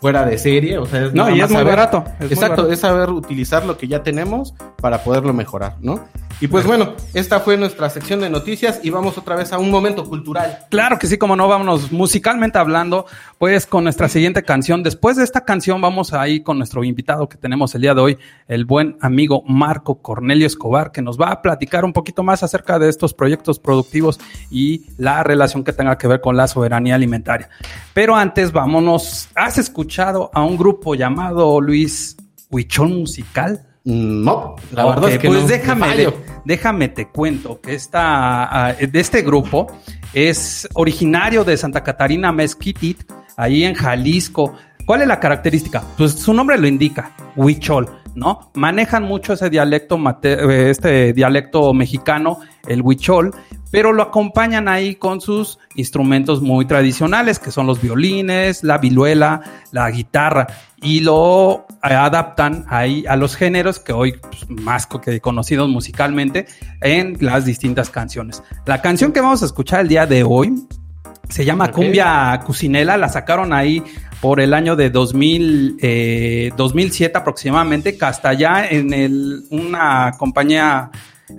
fuera 0.00 0.24
de 0.24 0.38
serie, 0.38 0.78
o 0.78 0.86
sea, 0.86 1.06
es 1.06 1.14
No, 1.14 1.28
y 1.30 1.40
es 1.40 1.50
muy 1.50 1.64
barato, 1.64 2.04
es 2.14 2.20
muy 2.26 2.32
Exacto, 2.32 2.56
barato. 2.62 2.72
es 2.72 2.80
saber 2.80 3.10
utilizar 3.10 3.64
lo 3.64 3.76
que 3.76 3.88
ya 3.88 4.02
tenemos 4.02 4.54
para 4.80 5.02
poderlo 5.02 5.32
mejorar, 5.32 5.76
¿no? 5.80 6.04
Y 6.40 6.46
pues 6.46 6.64
bueno, 6.64 6.94
esta 7.14 7.40
fue 7.40 7.56
nuestra 7.56 7.90
sección 7.90 8.20
de 8.20 8.30
noticias 8.30 8.78
y 8.84 8.90
vamos 8.90 9.18
otra 9.18 9.34
vez 9.34 9.52
a 9.52 9.58
un 9.58 9.72
momento 9.72 10.04
cultural. 10.04 10.60
Claro 10.70 10.96
que 10.96 11.08
sí, 11.08 11.18
como 11.18 11.34
no, 11.34 11.48
vámonos 11.48 11.90
musicalmente 11.90 12.58
hablando, 12.58 13.06
pues 13.38 13.66
con 13.66 13.82
nuestra 13.82 14.08
siguiente 14.08 14.44
canción. 14.44 14.84
Después 14.84 15.16
de 15.16 15.24
esta 15.24 15.44
canción 15.44 15.80
vamos 15.80 16.12
a 16.12 16.28
ir 16.28 16.44
con 16.44 16.58
nuestro 16.58 16.84
invitado 16.84 17.28
que 17.28 17.36
tenemos 17.36 17.74
el 17.74 17.82
día 17.82 17.92
de 17.92 18.00
hoy, 18.00 18.18
el 18.46 18.66
buen 18.66 18.96
amigo 19.00 19.42
Marco 19.48 20.00
Cornelio 20.00 20.46
Escobar, 20.46 20.92
que 20.92 21.02
nos 21.02 21.20
va 21.20 21.30
a 21.30 21.42
platicar 21.42 21.84
un 21.84 21.92
poquito 21.92 22.22
más 22.22 22.44
acerca 22.44 22.78
de 22.78 22.88
estos 22.88 23.14
proyectos 23.14 23.58
productivos 23.58 24.20
y 24.48 24.86
la 24.96 25.24
relación 25.24 25.64
que 25.64 25.72
tenga 25.72 25.98
que 25.98 26.06
ver 26.06 26.20
con 26.20 26.36
la 26.36 26.46
soberanía 26.46 26.94
alimentaria. 26.94 27.48
Pero 27.94 28.14
antes, 28.14 28.52
vámonos. 28.52 29.28
¿Has 29.34 29.58
escuchado 29.58 30.30
a 30.32 30.44
un 30.44 30.56
grupo 30.56 30.94
llamado 30.94 31.60
Luis 31.60 32.16
Huichón 32.48 32.96
Musical? 32.96 33.67
No, 33.90 34.56
la 34.72 34.84
verdad 34.84 35.04
es 35.14 35.18
que 35.18 35.28
pues 35.28 35.40
no, 35.42 35.48
déjame, 35.48 35.86
déjame 36.44 36.88
te 36.88 37.08
cuento 37.08 37.58
que 37.60 37.74
esta, 37.74 38.68
ah, 38.68 38.72
de 38.74 39.00
este 39.00 39.22
grupo 39.22 39.66
es 40.12 40.68
originario 40.74 41.42
de 41.42 41.56
Santa 41.56 41.82
Catarina 41.82 42.30
Mezquitit, 42.30 43.10
ahí 43.36 43.64
en 43.64 43.74
Jalisco. 43.74 44.52
¿Cuál 44.84 45.02
es 45.02 45.08
la 45.08 45.18
característica? 45.20 45.82
Pues 45.96 46.12
su 46.12 46.34
nombre 46.34 46.58
lo 46.58 46.66
indica, 46.66 47.12
huichol, 47.36 47.88
¿no? 48.14 48.50
Manejan 48.54 49.04
mucho 49.04 49.32
ese 49.32 49.48
dialecto, 49.48 49.96
mate- 49.96 50.34
eh, 50.34 50.70
este 50.70 51.12
dialecto 51.14 51.72
mexicano, 51.72 52.40
el 52.66 52.82
huichol, 52.82 53.34
pero 53.70 53.92
lo 53.92 54.02
acompañan 54.02 54.68
ahí 54.68 54.94
con 54.94 55.20
sus 55.20 55.58
instrumentos 55.74 56.40
muy 56.40 56.66
tradicionales, 56.66 57.38
que 57.38 57.50
son 57.50 57.66
los 57.66 57.80
violines, 57.80 58.64
la 58.64 58.78
vihuela, 58.78 59.42
la 59.72 59.90
guitarra, 59.90 60.46
y 60.80 61.00
lo 61.00 61.66
eh, 61.82 61.94
adaptan 61.94 62.64
ahí 62.68 63.04
a 63.08 63.16
los 63.16 63.36
géneros 63.36 63.78
que 63.78 63.92
hoy 63.92 64.12
pues, 64.20 64.48
más 64.48 64.86
que 64.86 65.20
conocidos 65.20 65.68
musicalmente 65.68 66.46
en 66.80 67.16
las 67.20 67.44
distintas 67.44 67.90
canciones. 67.90 68.42
La 68.66 68.80
canción 68.80 69.12
que 69.12 69.20
vamos 69.20 69.42
a 69.42 69.46
escuchar 69.46 69.80
el 69.80 69.88
día 69.88 70.06
de 70.06 70.22
hoy 70.22 70.54
se 71.28 71.44
llama. 71.44 71.70
Cumbia 71.70 72.40
Cucinela, 72.44 72.96
la 72.96 73.08
sacaron 73.08 73.52
ahí 73.52 73.82
por 74.20 74.40
el 74.40 74.54
año 74.54 74.76
de 74.76 74.90
2000, 74.90 75.78
eh, 75.80 76.50
2007 76.56 77.18
aproximadamente, 77.18 77.96
que 77.96 78.04
hasta 78.04 78.30
allá 78.30 78.66
en 78.68 78.92
el, 78.92 79.44
una 79.50 80.12
compañía 80.18 80.90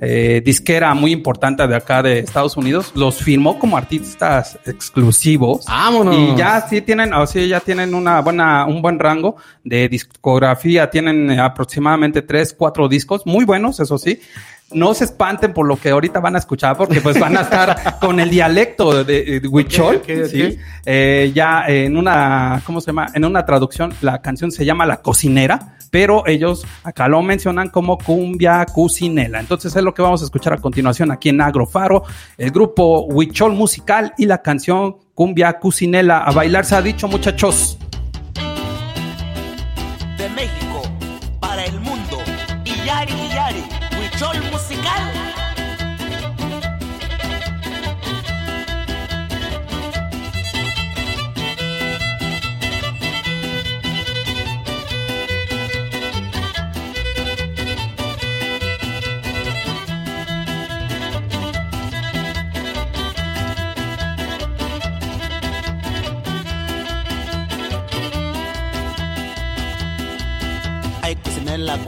eh, 0.01 0.41
disquera 0.43 0.93
muy 0.93 1.11
importante 1.11 1.65
de 1.67 1.75
acá 1.75 2.01
de 2.03 2.19
Estados 2.19 2.57
Unidos, 2.57 2.91
los 2.95 3.21
firmó 3.21 3.57
como 3.57 3.77
artistas 3.77 4.57
exclusivos. 4.65 5.65
¡Vámonos! 5.65 6.15
Y 6.15 6.35
ya 6.37 6.65
sí 6.67 6.81
tienen, 6.81 7.13
o 7.13 7.25
sí, 7.25 7.47
ya 7.47 7.59
tienen 7.59 7.93
una 7.93 8.21
buena, 8.21 8.65
un 8.65 8.81
buen 8.81 8.99
rango 8.99 9.37
de 9.63 9.89
discografía, 9.89 10.89
tienen 10.89 11.31
eh, 11.31 11.39
aproximadamente 11.39 12.21
tres, 12.21 12.55
cuatro 12.57 12.87
discos, 12.87 13.25
muy 13.25 13.45
buenos, 13.45 13.79
eso 13.79 13.97
sí. 13.97 14.19
No 14.71 14.93
se 14.93 15.05
espanten 15.05 15.53
por 15.53 15.67
lo 15.67 15.77
que 15.77 15.89
ahorita 15.89 16.19
van 16.19 16.35
a 16.35 16.39
escuchar, 16.39 16.77
porque 16.77 17.01
pues 17.01 17.19
van 17.19 17.37
a 17.37 17.41
estar 17.41 17.99
con 18.01 18.19
el 18.19 18.29
dialecto 18.29 19.03
de, 19.03 19.39
de 19.39 19.47
Huichol, 19.47 19.97
Ok, 19.97 20.03
ok, 20.03 20.09
ok. 20.21 20.25
¿sí? 20.27 20.59
Eh, 20.85 21.31
ya 21.33 21.65
en 21.67 21.97
una, 21.97 22.61
¿cómo 22.65 22.79
se 22.81 22.87
llama? 22.87 23.07
En 23.13 23.25
una 23.25 23.45
traducción, 23.45 23.93
la 24.01 24.21
canción 24.21 24.51
se 24.51 24.65
llama 24.65 24.85
La 24.85 25.01
Cocinera, 25.01 25.77
pero 25.91 26.25
ellos 26.27 26.65
acá 26.83 27.07
lo 27.07 27.21
mencionan 27.21 27.69
como 27.69 27.97
Cumbia 27.97 28.65
Cucinela. 28.65 29.39
Entonces 29.39 29.75
es 29.75 29.83
lo 29.83 29.93
que 29.93 30.01
vamos 30.01 30.21
a 30.21 30.25
escuchar 30.25 30.53
a 30.53 30.57
continuación 30.57 31.11
aquí 31.11 31.29
en 31.29 31.41
Agrofaro, 31.41 32.03
el 32.37 32.51
grupo 32.51 33.05
Huichol 33.05 33.53
Musical 33.53 34.13
y 34.17 34.25
la 34.25 34.41
canción 34.41 34.97
Cumbia 35.13 35.53
Cucinela. 35.59 36.19
A 36.19 36.31
bailar 36.31 36.65
se 36.65 36.75
ha 36.75 36.81
dicho, 36.81 37.07
muchachos. 37.07 37.77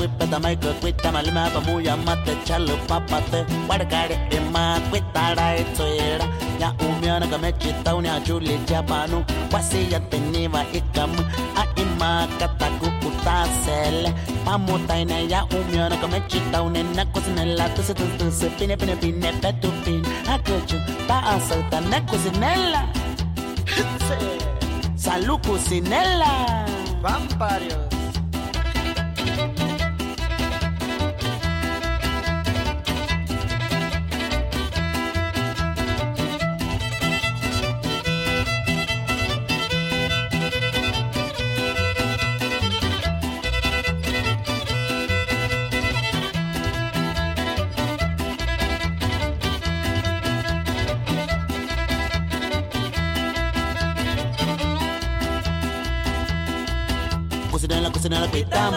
whip 0.02 0.12
at 0.22 0.42
my 0.42 0.56
good 0.56 0.76
with 0.84 1.04
my 1.14 1.22
lima 1.22 1.44
pamuya 1.54 1.94
mate 2.06 2.34
chalu 2.48 2.76
papate 2.90 3.40
wargare 3.70 4.16
ema 4.38 4.64
kwitara 4.90 5.46
etsoera 5.62 6.26
ya 6.62 6.70
umiana 6.88 7.28
kamechi 7.28 7.74
taunya 7.84 8.20
chuli 8.26 8.58
japanu 8.70 9.24
wasi 9.54 9.92
ya 9.92 10.00
teniva 10.00 10.66
ikam 10.74 11.12
a 11.62 11.64
ima 11.84 12.28
kataku 12.40 12.88
kutasele 13.02 14.14
pamutaina 14.46 15.18
ya 15.34 15.46
umiana 15.46 15.98
kamechi 15.98 16.40
taune 16.52 16.84
na 16.84 17.06
kusinela 17.06 17.70
tuse 17.70 17.94
tuse 17.94 18.50
pine 18.58 18.78
pine 18.78 18.96
pine 18.96 19.32
petu 19.42 19.72
pine 19.86 20.08
akuchu 20.34 20.78
pa 21.08 21.24
asauta 21.24 21.82
na 21.82 22.02
kusinela 22.02 22.82
Salud 25.02 25.42
Cucinela. 25.46 26.32
Vamparios. 27.02 27.90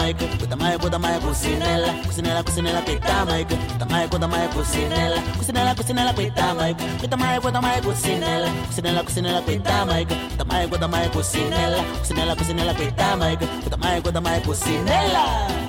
Mike, 0.04 0.26
kuta 0.38 0.56
Mike, 0.56 0.78
kuta 0.78 0.98
Mike, 0.98 1.20
kusinella, 1.20 1.92
kusinella, 2.06 2.42
kusinella, 2.42 2.80
kuita 2.82 3.24
Mike, 3.24 3.56
kuta 3.72 3.86
Mike, 3.86 4.08
kuta 4.08 4.28
Mike, 4.28 4.48
kusinella, 4.54 5.20
kusinella, 5.38 5.74
kusinella, 5.74 6.12
kuita 6.12 6.54
Mike, 6.54 6.84
kuta 7.00 7.16
Mike, 7.16 7.40
kuta 7.40 7.60
Mike, 7.62 7.80
kusinella, 7.80 8.50
kusinella, 8.66 9.02
kusinella, 9.02 9.40
kuita 9.40 9.86
Mike, 9.86 10.14
kuta 10.36 10.44
Mike, 10.44 10.68
kuta 10.68 10.88
Mike, 10.88 11.08
kusinella, 11.08 11.82
kusinella, 12.00 12.34
kusinella, 12.36 12.74
kuita 12.74 13.16
Mike, 13.16 13.46
kuta 13.64 13.76
Mike, 13.78 14.00
kuta 14.02 14.20
Mike, 14.20 14.46
kusinella. 14.46 15.63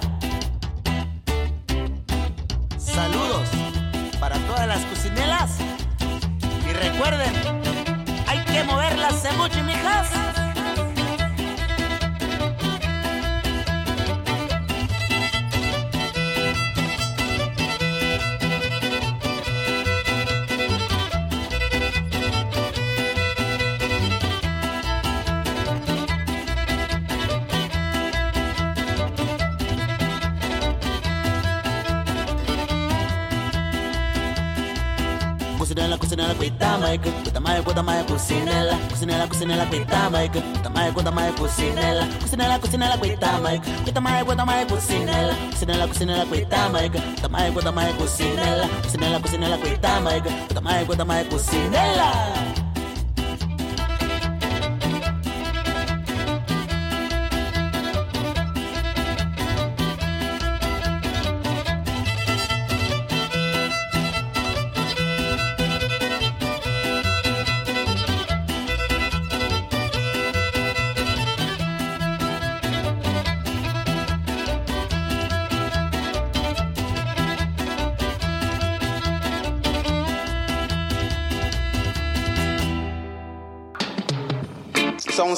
cocinela, 38.16 38.80
cocinela, 38.90 39.28
cocinela, 39.28 39.66
coitada, 39.66 40.10
Mike. 40.18 40.42
Tá 40.64 40.70
mais 40.70 40.88
aguenta 40.88 41.12
mais 41.12 41.36
cocinela, 41.36 42.08
cocinela, 42.22 42.60
cocinela, 42.60 42.98
coitada, 42.98 43.50
Mike. 43.50 43.72
Aguenta 43.82 44.02
mais 44.02 44.22
aguenta 44.22 44.46
mais 44.46 44.68
cocinela, 44.72 45.36
cocinela, 45.52 45.88
cocinela, 45.88 46.26
coitada, 46.26 46.70
Mike. 46.70 47.22
Tá 47.22 47.30
mais 47.30 47.48
aguenta 47.48 47.72
mais 47.72 47.96
cocinela, 47.98 48.70
cocinela, 48.82 49.20
cocinela, 49.20 49.58
coitada, 49.58 50.00
Mike. 50.00 50.54
Tá 50.54 50.62
mais 50.62 50.82
aguenta 50.82 51.06
mais 51.06 51.28
cocinela. 51.28 52.45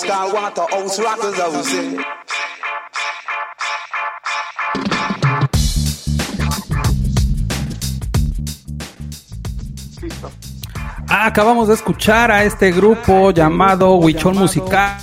Water 0.06 0.64
house 0.70 1.00
rockers. 1.00 1.38
Ah, 11.10 11.26
acabamos 11.26 11.68
de 11.68 11.74
escuchar 11.74 12.32
a 12.32 12.44
este 12.44 12.72
grupo 12.72 13.32
llamado 13.32 13.96
Huichol 13.96 14.36
Musical. 14.36 14.98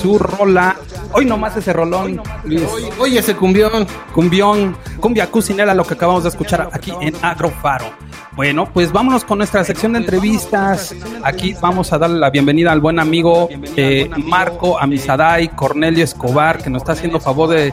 Su 0.00 0.18
rola. 0.18 0.76
Hoy 1.12 1.24
nomás 1.24 1.56
ese 1.56 1.72
rolón, 1.72 2.20
Luis. 2.42 2.62
Oye, 2.98 3.20
ese 3.20 3.36
cumbión. 3.36 3.86
Cumbión, 4.12 4.76
cumbia 5.00 5.30
cocinera, 5.30 5.72
lo 5.74 5.84
que 5.84 5.94
acabamos 5.94 6.24
de 6.24 6.28
escuchar 6.30 6.68
aquí 6.72 6.92
en 7.00 7.14
Agrofaro. 7.22 8.03
Bueno, 8.36 8.68
pues 8.72 8.90
vámonos 8.90 9.24
con 9.24 9.38
nuestra 9.38 9.62
sección 9.62 9.92
de 9.92 10.00
entrevistas. 10.00 10.94
Aquí 11.22 11.54
vamos 11.60 11.92
a 11.92 11.98
darle 11.98 12.18
la 12.18 12.30
bienvenida 12.30 12.72
al 12.72 12.80
buen 12.80 12.98
amigo 12.98 13.48
eh, 13.76 14.10
Marco 14.16 14.78
Amisaday 14.78 15.48
Cornelio 15.48 16.02
Escobar, 16.02 16.60
que 16.60 16.68
nos 16.68 16.82
está 16.82 16.92
haciendo 16.92 17.20
favor 17.20 17.50
de, 17.50 17.72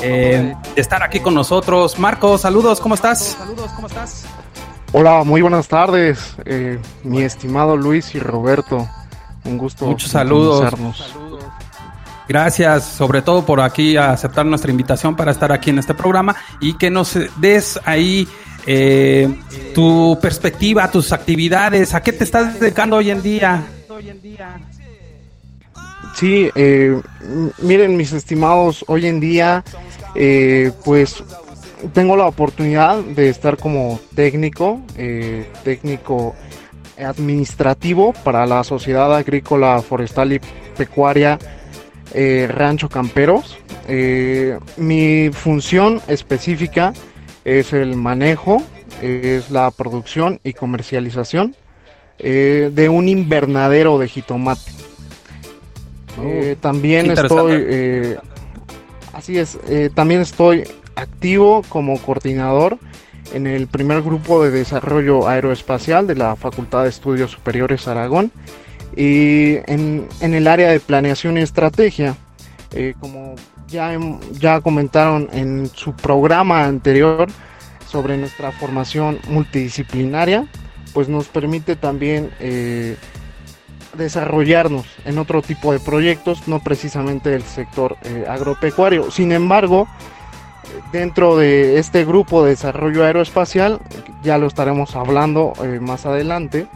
eh, 0.00 0.54
de 0.74 0.80
estar 0.80 1.02
aquí 1.04 1.20
con 1.20 1.34
nosotros. 1.34 1.96
Marco, 2.00 2.38
saludos, 2.38 2.80
¿cómo 2.80 2.96
estás? 2.96 3.38
Hola, 4.92 5.22
muy 5.22 5.42
buenas 5.42 5.68
tardes, 5.68 6.34
eh, 6.44 6.80
mi 7.04 7.22
estimado 7.22 7.76
Luis 7.76 8.12
y 8.16 8.18
Roberto. 8.18 8.88
Un 9.44 9.58
gusto. 9.58 9.86
Muchos 9.86 10.10
saludos. 10.10 10.74
Gracias, 12.28 12.84
sobre 12.84 13.22
todo 13.22 13.44
por 13.44 13.60
aquí 13.60 13.96
aceptar 13.96 14.46
nuestra 14.46 14.70
invitación 14.70 15.16
para 15.16 15.30
estar 15.30 15.52
aquí 15.52 15.70
en 15.70 15.78
este 15.78 15.94
programa 15.94 16.34
y 16.60 16.74
que 16.74 16.90
nos 16.90 17.18
des 17.40 17.80
ahí 17.84 18.28
eh, 18.66 19.28
tu 19.74 20.18
perspectiva, 20.20 20.90
tus 20.90 21.12
actividades, 21.12 21.94
a 21.94 22.02
qué 22.02 22.12
te 22.12 22.24
estás 22.24 22.58
dedicando 22.60 22.96
hoy 22.96 23.10
en 23.10 23.22
día. 23.22 23.64
Sí, 26.14 26.50
eh, 26.54 27.00
miren 27.62 27.96
mis 27.96 28.12
estimados, 28.12 28.84
hoy 28.88 29.06
en 29.06 29.20
día 29.20 29.64
eh, 30.14 30.72
pues 30.84 31.22
tengo 31.94 32.16
la 32.16 32.26
oportunidad 32.26 32.98
de 32.98 33.28
estar 33.28 33.56
como 33.56 34.00
técnico, 34.14 34.80
eh, 34.96 35.48
técnico 35.64 36.34
administrativo 36.98 38.12
para 38.24 38.44
la 38.44 38.62
Sociedad 38.64 39.14
Agrícola 39.14 39.80
Forestal 39.80 40.34
y 40.34 40.40
Pecuaria 40.76 41.38
eh, 42.12 42.48
Rancho 42.50 42.88
Camperos. 42.88 43.56
Mi 44.76 45.30
función 45.32 46.00
específica 46.06 46.92
es 46.92 47.09
el 47.44 47.96
manejo, 47.96 48.62
es 49.02 49.50
la 49.50 49.70
producción 49.70 50.40
y 50.44 50.52
comercialización 50.52 51.54
eh, 52.18 52.70
de 52.72 52.88
un 52.88 53.08
invernadero 53.08 53.98
de 53.98 54.08
jitomate. 54.08 54.70
Eh, 56.22 56.56
también 56.60 57.10
estoy, 57.10 57.52
eh, 57.56 58.18
así 59.14 59.38
es, 59.38 59.58
también 59.94 60.20
estoy 60.20 60.64
activo 60.96 61.62
como 61.68 61.98
coordinador 61.98 62.78
en 63.32 63.46
el 63.46 63.68
primer 63.68 64.02
grupo 64.02 64.42
de 64.42 64.50
desarrollo 64.50 65.28
aeroespacial 65.28 66.06
de 66.06 66.16
la 66.16 66.36
Facultad 66.36 66.82
de 66.82 66.90
Estudios 66.90 67.30
Superiores 67.30 67.88
Aragón 67.88 68.32
y 68.94 69.54
en, 69.70 70.06
en 70.20 70.34
el 70.34 70.46
área 70.46 70.68
de 70.68 70.80
planeación 70.80 71.38
y 71.38 71.42
estrategia, 71.42 72.16
como 73.00 73.34
ya, 73.70 73.98
ya 74.32 74.60
comentaron 74.60 75.28
en 75.32 75.68
su 75.68 75.92
programa 75.94 76.64
anterior 76.64 77.28
sobre 77.86 78.16
nuestra 78.16 78.52
formación 78.52 79.18
multidisciplinaria, 79.28 80.46
pues 80.92 81.08
nos 81.08 81.28
permite 81.28 81.76
también 81.76 82.30
eh, 82.40 82.96
desarrollarnos 83.96 84.86
en 85.04 85.18
otro 85.18 85.42
tipo 85.42 85.72
de 85.72 85.80
proyectos, 85.80 86.46
no 86.46 86.60
precisamente 86.60 87.30
del 87.30 87.42
sector 87.42 87.96
eh, 88.02 88.24
agropecuario. 88.28 89.10
Sin 89.10 89.32
embargo, 89.32 89.88
dentro 90.92 91.36
de 91.36 91.78
este 91.78 92.04
grupo 92.04 92.44
de 92.44 92.50
desarrollo 92.50 93.04
aeroespacial, 93.04 93.80
ya 94.22 94.38
lo 94.38 94.46
estaremos 94.46 94.94
hablando 94.94 95.52
eh, 95.62 95.80
más 95.80 96.06
adelante, 96.06 96.66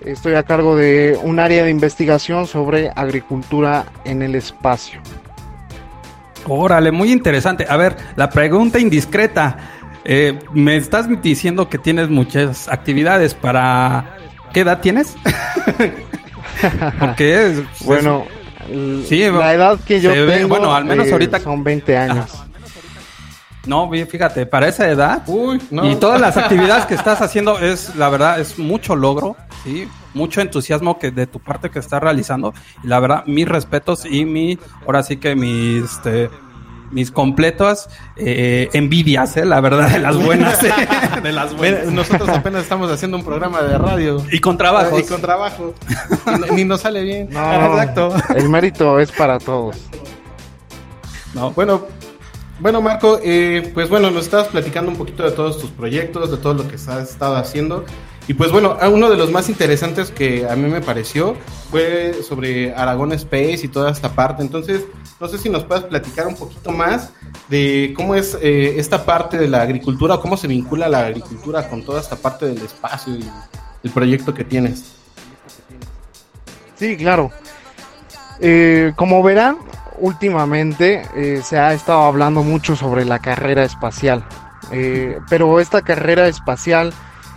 estoy 0.00 0.34
a 0.34 0.42
cargo 0.42 0.76
de 0.76 1.18
un 1.22 1.38
área 1.38 1.64
de 1.64 1.70
investigación 1.70 2.46
sobre 2.46 2.90
agricultura 2.94 3.86
en 4.04 4.22
el 4.22 4.34
espacio. 4.34 5.00
Órale, 6.48 6.92
muy 6.92 7.10
interesante. 7.12 7.66
A 7.68 7.76
ver, 7.76 7.96
la 8.16 8.30
pregunta 8.30 8.78
indiscreta. 8.78 9.56
Eh, 10.04 10.38
me 10.52 10.76
estás 10.76 11.06
diciendo 11.20 11.68
que 11.68 11.78
tienes 11.78 12.08
muchas 12.08 12.68
actividades 12.68 13.34
para... 13.34 14.16
¿Qué 14.52 14.60
edad 14.60 14.80
tienes? 14.80 15.16
Porque 17.00 17.46
es... 17.50 17.62
Bueno, 17.84 18.24
Sí, 19.08 19.20
la 19.30 19.54
edad 19.54 19.78
que 19.86 20.00
yo 20.00 20.10
ve- 20.10 20.26
tengo 20.26 20.48
bueno, 20.48 20.74
al 20.74 20.84
menos 20.84 21.06
eh, 21.06 21.12
ahorita- 21.12 21.38
son 21.38 21.62
20 21.62 21.96
años. 21.96 22.32
No, 23.64 23.88
vi- 23.88 24.04
fíjate, 24.04 24.44
para 24.46 24.66
esa 24.68 24.88
edad 24.88 25.22
Uy, 25.28 25.60
no. 25.70 25.88
y 25.88 25.94
todas 25.96 26.20
las 26.20 26.36
actividades 26.36 26.84
que 26.86 26.94
estás 26.94 27.20
haciendo 27.22 27.58
es, 27.60 27.94
la 27.96 28.08
verdad, 28.08 28.40
es 28.40 28.58
mucho 28.58 28.96
logro, 28.96 29.36
sí, 29.64 29.88
mucho 30.16 30.40
entusiasmo 30.40 30.98
que 30.98 31.10
de 31.10 31.26
tu 31.26 31.38
parte 31.38 31.70
que 31.70 31.78
estás 31.78 32.02
realizando 32.02 32.54
y 32.82 32.88
la 32.88 32.98
verdad, 32.98 33.24
mis 33.26 33.46
respetos 33.46 34.04
y 34.04 34.24
mi, 34.24 34.58
ahora 34.86 35.02
sí 35.02 35.18
que 35.18 35.36
mis, 35.36 35.84
este, 35.84 36.30
mis 36.90 37.10
completas 37.10 37.88
eh, 38.16 38.68
envidias, 38.72 39.36
eh, 39.36 39.44
la 39.44 39.60
verdad, 39.60 39.90
de 39.90 39.98
las 39.98 40.16
buenas, 40.16 40.62
eh, 40.64 40.72
de 41.22 41.32
las 41.32 41.52
Mira, 41.52 41.58
buenas. 41.58 41.92
nosotros 41.92 42.28
apenas 42.30 42.62
estamos 42.62 42.90
haciendo 42.90 43.16
un 43.18 43.24
programa 43.24 43.62
de 43.62 43.76
radio. 43.76 44.24
Y 44.32 44.40
con 44.40 44.56
trabajos. 44.56 45.00
Y 45.00 45.04
con 45.04 45.20
trabajo. 45.20 45.74
Ni 46.52 46.64
nos 46.64 46.80
sale 46.80 47.02
bien. 47.02 47.28
No, 47.30 47.54
Exacto. 47.72 48.14
el 48.34 48.48
mérito 48.48 48.98
es 48.98 49.12
para 49.12 49.38
todos. 49.38 49.76
No, 51.34 51.50
Bueno, 51.50 51.86
bueno 52.60 52.80
Marco, 52.80 53.20
eh, 53.22 53.70
pues 53.74 53.90
bueno, 53.90 54.10
nos 54.10 54.24
estabas 54.24 54.48
platicando 54.48 54.90
un 54.90 54.96
poquito 54.96 55.22
de 55.22 55.32
todos 55.32 55.58
tus 55.60 55.70
proyectos, 55.70 56.30
de 56.30 56.38
todo 56.38 56.54
lo 56.54 56.68
que 56.68 56.76
has 56.76 57.10
estado 57.10 57.36
haciendo. 57.36 57.84
Y 58.28 58.34
pues 58.34 58.50
bueno, 58.50 58.76
a- 58.80 58.88
uno 58.88 59.08
de 59.08 59.16
los 59.16 59.30
más 59.30 59.48
interesantes 59.48 60.10
que 60.10 60.48
a 60.48 60.56
mí 60.56 60.68
me 60.68 60.80
pareció 60.80 61.36
fue 61.70 62.22
sobre 62.26 62.74
Aragón 62.74 63.12
Space 63.12 63.60
y 63.62 63.68
toda 63.68 63.92
esta 63.92 64.08
parte. 64.10 64.42
Entonces, 64.42 64.82
no 65.20 65.28
sé 65.28 65.38
si 65.38 65.48
nos 65.48 65.62
puedes 65.64 65.84
platicar 65.84 66.26
un 66.26 66.34
poquito 66.34 66.72
más 66.72 67.10
de 67.48 67.92
cómo 67.96 68.14
es 68.16 68.36
eh, 68.42 68.74
esta 68.78 69.04
parte 69.04 69.38
de 69.38 69.46
la 69.46 69.62
agricultura, 69.62 70.18
cómo 70.18 70.36
se 70.36 70.48
vincula 70.48 70.88
la 70.88 71.06
agricultura 71.06 71.68
con 71.68 71.84
toda 71.84 72.00
esta 72.00 72.16
parte 72.16 72.46
del 72.46 72.58
espacio 72.58 73.14
y 73.14 73.30
el 73.84 73.90
proyecto 73.92 74.34
que 74.34 74.42
tienes. 74.44 74.94
Sí, 76.76 76.96
claro. 76.96 77.30
Eh, 78.40 78.92
como 78.96 79.22
verán, 79.22 79.58
últimamente 79.98 81.02
eh, 81.16 81.42
se 81.42 81.58
ha 81.58 81.72
estado 81.72 82.02
hablando 82.02 82.42
mucho 82.42 82.74
sobre 82.76 83.04
la 83.04 83.18
carrera 83.20 83.64
espacial. 83.64 84.24
Pero 85.28 85.60
esta 85.60 85.82
carrera 85.82 86.26
espacial 86.26 86.92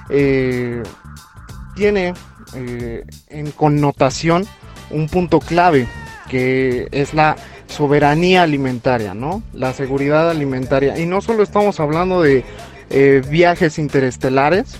eh, 0.10 0.82
tiene 1.76 2.14
eh, 2.56 3.06
en 3.30 3.52
connotación 3.52 4.46
un 4.90 5.08
punto 5.08 5.40
clave 5.40 5.88
que 6.28 6.88
es 6.92 7.14
la 7.14 7.36
soberanía 7.68 8.44
alimentaria, 8.44 9.14
¿no? 9.14 9.44
La 9.54 9.74
seguridad 9.74 10.30
alimentaria. 10.30 10.98
Y 10.98 11.06
no 11.06 11.22
solo 11.22 11.44
estamos 11.44 11.80
hablando 11.80 12.22
de 12.22 12.44
eh, 12.90 13.22
viajes 13.30 13.78
interestelares, 13.78 14.78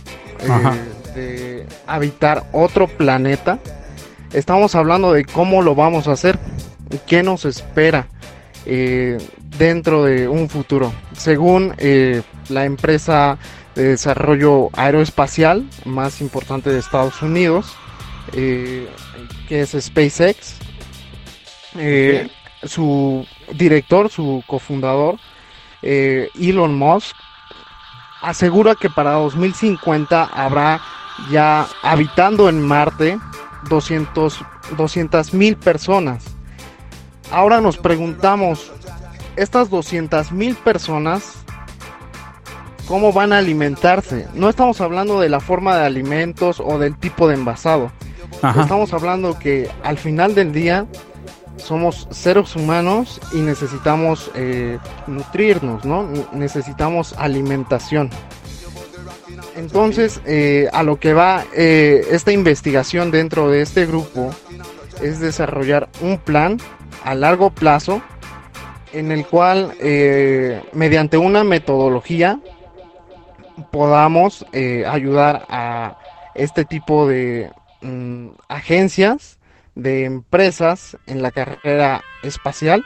de 1.16 1.66
habitar 1.86 2.46
otro 2.54 2.88
planeta, 2.88 3.60
estamos 4.34 4.74
hablando 4.76 5.12
de 5.12 5.26
cómo 5.26 5.62
lo 5.62 5.76
vamos 5.76 6.08
a 6.08 6.14
hacer, 6.14 6.40
qué 7.08 7.24
nos 7.24 7.46
espera 7.46 8.08
dentro 9.58 10.04
de 10.04 10.28
un 10.28 10.50
futuro. 10.50 10.94
Según 11.14 11.74
la 12.50 12.66
empresa 12.66 13.38
de 13.80 13.92
desarrollo 13.92 14.70
aeroespacial 14.74 15.66
más 15.86 16.20
importante 16.20 16.70
de 16.70 16.80
Estados 16.80 17.22
Unidos, 17.22 17.78
eh, 18.34 18.90
que 19.48 19.62
es 19.62 19.72
SpaceX. 19.72 20.58
Eh, 21.78 22.30
su 22.64 23.26
director, 23.54 24.10
su 24.10 24.44
cofundador, 24.46 25.18
eh, 25.82 26.30
Elon 26.38 26.78
Musk, 26.78 27.16
asegura 28.22 28.76
que 28.76 28.90
para 28.90 29.14
2050 29.14 30.26
habrá 30.26 30.82
ya 31.32 31.66
habitando 31.82 32.50
en 32.50 32.62
Marte 32.62 33.18
200 33.70 35.34
mil 35.34 35.56
personas. 35.56 36.26
Ahora 37.32 37.62
nos 37.62 37.78
preguntamos, 37.78 38.74
estas 39.38 39.70
200 39.70 40.34
mil 40.34 40.56
personas, 40.56 41.39
¿cómo 42.90 43.14
van 43.14 43.32
a 43.32 43.38
alimentarse? 43.38 44.28
No 44.34 44.50
estamos 44.50 44.82
hablando 44.82 45.22
de 45.22 45.30
la 45.30 45.40
forma 45.40 45.78
de 45.78 45.86
alimentos 45.86 46.60
o 46.60 46.80
del 46.80 46.98
tipo 46.98 47.28
de 47.28 47.36
envasado. 47.36 47.92
Ajá. 48.42 48.64
Estamos 48.64 48.92
hablando 48.94 49.38
que 49.38 49.70
al 49.84 50.00
final 50.00 50.34
del 50.34 50.52
día 50.52 50.88
somos 51.58 52.08
seres 52.10 52.56
humanos 52.56 53.22
y 53.32 53.38
necesitamos 53.38 54.32
eh, 54.34 54.80
nutrirnos, 55.06 55.86
¿no? 55.86 56.10
Necesitamos 56.34 57.14
alimentación. 57.18 58.10
Entonces, 59.56 60.20
eh, 60.26 60.68
a 60.74 60.82
lo 60.82 61.00
que 61.00 61.14
va 61.14 61.46
eh, 61.54 62.08
esta 62.10 62.32
investigación 62.32 63.12
dentro 63.12 63.52
de 63.52 63.62
este 63.62 63.86
grupo 63.86 64.32
es 65.02 65.20
desarrollar 65.20 65.90
un 66.02 66.18
plan 66.18 66.58
a 67.04 67.14
largo 67.14 67.52
plazo 67.52 68.02
en 68.94 69.12
el 69.12 69.28
cual, 69.28 69.74
eh, 69.80 70.64
mediante 70.74 71.18
una 71.18 71.44
metodología, 71.44 72.40
podamos 73.72 74.46
eh, 74.54 74.86
ayudar 74.88 75.46
a 75.50 75.98
este 76.36 76.66
tipo 76.66 77.08
de 77.08 77.52
mm, 77.82 78.30
agencias, 78.48 79.40
de 79.76 80.06
empresas 80.06 80.98
en 81.08 81.22
la 81.22 81.32
carrera 81.32 82.02
espacial 82.24 82.84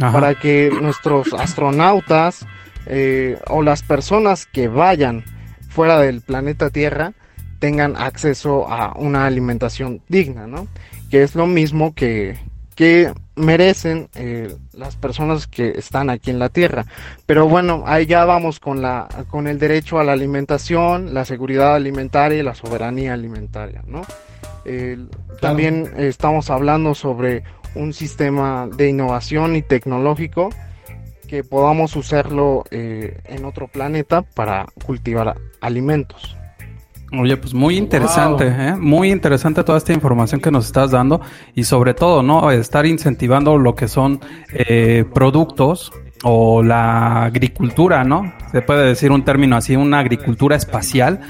Ajá. 0.00 0.12
para 0.12 0.34
que 0.34 0.70
nuestros 0.80 1.32
astronautas 1.34 2.46
eh, 2.86 3.38
o 3.48 3.62
las 3.62 3.82
personas 3.82 4.46
que 4.46 4.68
vayan 4.68 5.24
fuera 5.68 5.98
del 5.98 6.20
planeta 6.20 6.70
Tierra 6.70 7.12
tengan 7.58 7.96
acceso 7.96 8.68
a 8.68 8.92
una 8.96 9.26
alimentación 9.26 10.02
digna, 10.08 10.46
¿no? 10.46 10.68
Que 11.10 11.22
es 11.22 11.34
lo 11.34 11.46
mismo 11.46 11.94
que, 11.94 12.36
que 12.74 13.12
merecen 13.36 14.08
eh, 14.14 14.54
las 14.72 14.96
personas 14.96 15.46
que 15.46 15.70
están 15.70 16.10
aquí 16.10 16.30
en 16.30 16.38
la 16.38 16.48
Tierra. 16.48 16.86
Pero 17.26 17.48
bueno, 17.48 17.84
ahí 17.86 18.06
ya 18.06 18.24
vamos 18.24 18.60
con 18.60 18.82
la 18.82 19.08
con 19.28 19.46
el 19.46 19.58
derecho 19.58 19.98
a 19.98 20.04
la 20.04 20.12
alimentación, 20.12 21.14
la 21.14 21.24
seguridad 21.24 21.74
alimentaria 21.74 22.38
y 22.38 22.42
la 22.42 22.54
soberanía 22.54 23.14
alimentaria, 23.14 23.82
¿no? 23.86 24.02
También 25.40 25.92
estamos 25.98 26.48
hablando 26.48 26.94
sobre 26.94 27.44
un 27.74 27.92
sistema 27.92 28.68
de 28.74 28.88
innovación 28.88 29.56
y 29.56 29.62
tecnológico 29.62 30.50
que 31.28 31.42
podamos 31.42 31.96
usarlo 31.96 32.64
eh, 32.70 33.20
en 33.24 33.44
otro 33.44 33.68
planeta 33.68 34.22
para 34.22 34.66
cultivar 34.84 35.36
alimentos. 35.60 36.36
Oye, 37.12 37.36
pues 37.36 37.54
muy 37.54 37.76
interesante, 37.76 38.48
¿eh? 38.48 38.74
muy 38.76 39.12
interesante 39.12 39.62
toda 39.62 39.78
esta 39.78 39.92
información 39.92 40.40
que 40.40 40.50
nos 40.50 40.66
estás 40.66 40.90
dando 40.90 41.20
y 41.54 41.64
sobre 41.64 41.94
todo, 41.94 42.22
¿no? 42.22 42.50
Estar 42.50 42.86
incentivando 42.86 43.56
lo 43.56 43.74
que 43.74 43.86
son 43.86 44.20
eh, 44.52 45.04
productos 45.14 45.92
o 46.24 46.62
la 46.62 47.24
agricultura, 47.24 48.02
¿no? 48.02 48.32
Se 48.50 48.62
puede 48.62 48.86
decir 48.86 49.12
un 49.12 49.24
término 49.24 49.56
así, 49.56 49.76
una 49.76 50.00
agricultura 50.00 50.56
espacial 50.56 51.20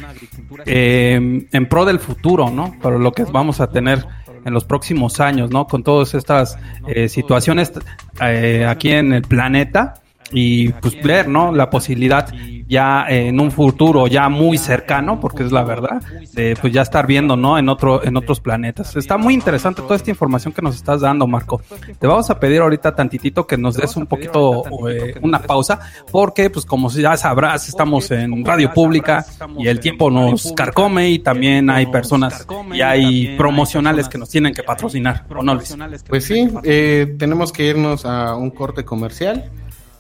eh, 0.64 1.46
en 1.50 1.68
pro 1.68 1.84
del 1.84 1.98
futuro, 1.98 2.50
¿no? 2.50 2.74
Para 2.80 2.96
lo 2.96 3.12
que 3.12 3.24
vamos 3.24 3.60
a 3.60 3.68
tener 3.68 4.06
en 4.44 4.54
los 4.54 4.64
próximos 4.64 5.20
años, 5.20 5.50
¿no? 5.50 5.66
Con 5.66 5.82
todas 5.82 6.14
estas 6.14 6.56
eh, 6.86 7.08
situaciones 7.08 7.72
eh, 8.20 8.66
aquí 8.68 8.92
en 8.92 9.12
el 9.12 9.22
planeta 9.22 9.94
y 10.34 10.68
pues 10.70 11.00
ver, 11.02 11.28
¿no? 11.28 11.52
La 11.52 11.70
posibilidad 11.70 12.28
ya 12.66 13.06
en 13.08 13.40
un 13.40 13.50
futuro 13.50 14.06
ya 14.06 14.28
muy 14.28 14.58
cercano, 14.58 15.20
porque 15.20 15.44
es 15.44 15.52
la 15.52 15.62
verdad, 15.62 16.02
de 16.32 16.56
pues 16.60 16.72
ya 16.72 16.82
estar 16.82 17.06
viendo, 17.06 17.36
¿no? 17.36 17.58
En 17.58 17.68
otro, 17.68 18.04
en 18.04 18.16
otros 18.16 18.40
planetas. 18.40 18.96
Está 18.96 19.16
muy 19.16 19.34
interesante 19.34 19.82
toda 19.82 19.96
esta 19.96 20.10
información 20.10 20.52
que 20.52 20.62
nos 20.62 20.74
estás 20.76 21.00
dando, 21.02 21.26
Marco. 21.26 21.60
Te 21.98 22.06
vamos 22.06 22.28
a 22.30 22.40
pedir 22.40 22.60
ahorita 22.60 22.94
tantitito 22.94 23.46
que 23.46 23.56
nos 23.56 23.76
des 23.76 23.96
un 23.96 24.06
poquito 24.06 24.64
eh, 24.88 25.14
una 25.22 25.40
pausa, 25.40 25.78
porque 26.10 26.50
pues 26.50 26.64
como 26.64 26.90
ya 26.90 27.16
sabrás, 27.16 27.68
estamos 27.68 28.10
en 28.10 28.44
radio 28.44 28.72
pública 28.72 29.24
y 29.58 29.68
el 29.68 29.80
tiempo 29.80 30.10
nos 30.10 30.52
carcome 30.52 31.10
y 31.10 31.18
también 31.20 31.70
hay 31.70 31.86
personas 31.86 32.46
y 32.72 32.80
hay 32.80 33.36
promocionales 33.36 34.08
que 34.08 34.18
nos 34.18 34.28
tienen 34.28 34.52
que 34.52 34.62
patrocinar, 34.62 35.26
¿o 35.34 35.42
no, 35.42 35.54
Luis? 35.54 35.76
Pues 36.08 36.24
sí, 36.24 36.48
eh, 36.62 37.14
tenemos 37.18 37.52
que 37.52 37.66
irnos 37.66 38.04
a 38.04 38.34
un 38.36 38.50
corte 38.50 38.84
comercial. 38.84 39.50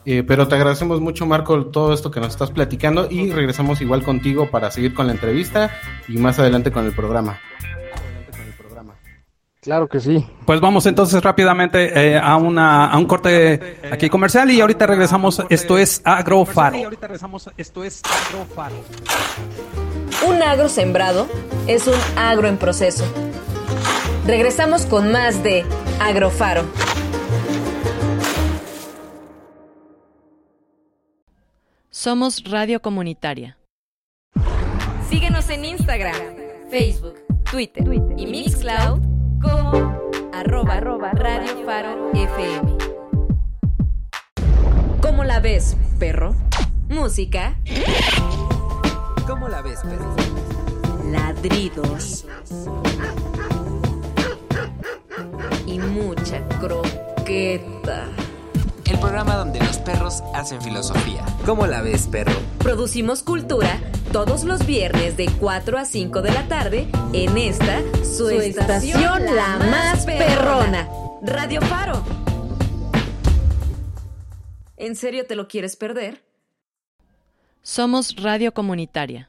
Eh, 0.06 0.22
pero 0.22 0.48
te 0.48 0.54
agradecemos 0.54 1.00
mucho, 1.00 1.26
Marco, 1.26 1.66
todo 1.66 1.92
esto 1.92 2.10
que 2.10 2.20
nos 2.20 2.30
estás 2.30 2.50
platicando 2.50 3.08
y 3.10 3.30
regresamos 3.30 3.80
igual 3.80 4.02
contigo 4.02 4.50
para 4.50 4.70
seguir 4.70 4.94
con 4.94 5.06
la 5.06 5.12
entrevista 5.12 5.70
y 6.08 6.18
más 6.18 6.38
adelante 6.38 6.70
con 6.70 6.84
el 6.84 6.92
programa. 6.92 7.38
Claro 9.64 9.88
que 9.88 9.98
sí. 9.98 10.26
Pues 10.44 10.60
vamos 10.60 10.84
entonces 10.84 11.22
rápidamente 11.22 12.12
eh, 12.12 12.18
a, 12.18 12.36
una, 12.36 12.84
a 12.84 12.98
un 12.98 13.06
corte 13.06 13.78
aquí 13.90 14.10
comercial 14.10 14.50
y 14.50 14.60
ahorita 14.60 14.86
regresamos. 14.86 15.42
Esto 15.48 15.78
es 15.78 16.02
Agrofaro. 16.04 16.76
Un 20.28 20.42
agro 20.42 20.68
sembrado 20.68 21.26
es 21.66 21.86
un 21.86 21.94
agro 22.18 22.46
en 22.46 22.58
proceso. 22.58 23.06
Regresamos 24.26 24.84
con 24.84 25.10
más 25.10 25.42
de 25.42 25.64
Agrofaro. 25.98 26.64
Somos 32.04 32.44
Radio 32.44 32.82
Comunitaria. 32.82 33.56
Síguenos 35.08 35.48
en 35.48 35.64
Instagram, 35.64 36.14
Facebook, 36.70 37.14
Twitter 37.50 37.82
y 38.18 38.26
Mixcloud 38.26 39.00
como 39.40 39.98
arroba, 40.34 41.12
Radio 41.12 41.64
Faro 41.64 42.10
FM. 42.12 42.76
¿Cómo 45.00 45.24
la 45.24 45.40
ves, 45.40 45.78
perro? 45.98 46.34
Música, 46.90 47.58
¿Cómo 49.26 49.48
la 49.48 49.62
ves, 49.62 49.80
perro? 49.80 50.14
ladridos 51.10 52.26
y 55.66 55.78
mucha 55.78 56.46
croqueta. 56.60 58.10
Programa 59.04 59.36
donde 59.36 59.58
los 59.60 59.76
perros 59.76 60.22
hacen 60.32 60.62
filosofía. 60.62 61.26
¿Cómo 61.44 61.66
la 61.66 61.82
ves, 61.82 62.08
perro? 62.10 62.32
Producimos 62.60 63.22
cultura 63.22 63.78
todos 64.12 64.44
los 64.44 64.64
viernes 64.64 65.18
de 65.18 65.26
4 65.26 65.76
a 65.76 65.84
5 65.84 66.22
de 66.22 66.32
la 66.32 66.48
tarde 66.48 66.88
en 67.12 67.36
esta 67.36 67.82
su, 68.02 68.30
estación, 68.30 69.26
la 69.26 69.58
más 69.58 70.06
perrona, 70.06 70.88
Radio 71.20 71.60
Faro. 71.60 72.02
¿En 74.78 74.96
serio 74.96 75.26
te 75.26 75.36
lo 75.36 75.48
quieres 75.48 75.76
perder? 75.76 76.24
Somos 77.60 78.16
Radio 78.16 78.54
Comunitaria. 78.54 79.28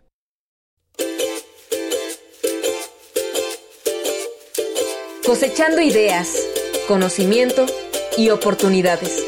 Cosechando 5.26 5.82
ideas, 5.82 6.34
conocimiento 6.88 7.66
y 8.18 8.30
oportunidades. 8.30 9.25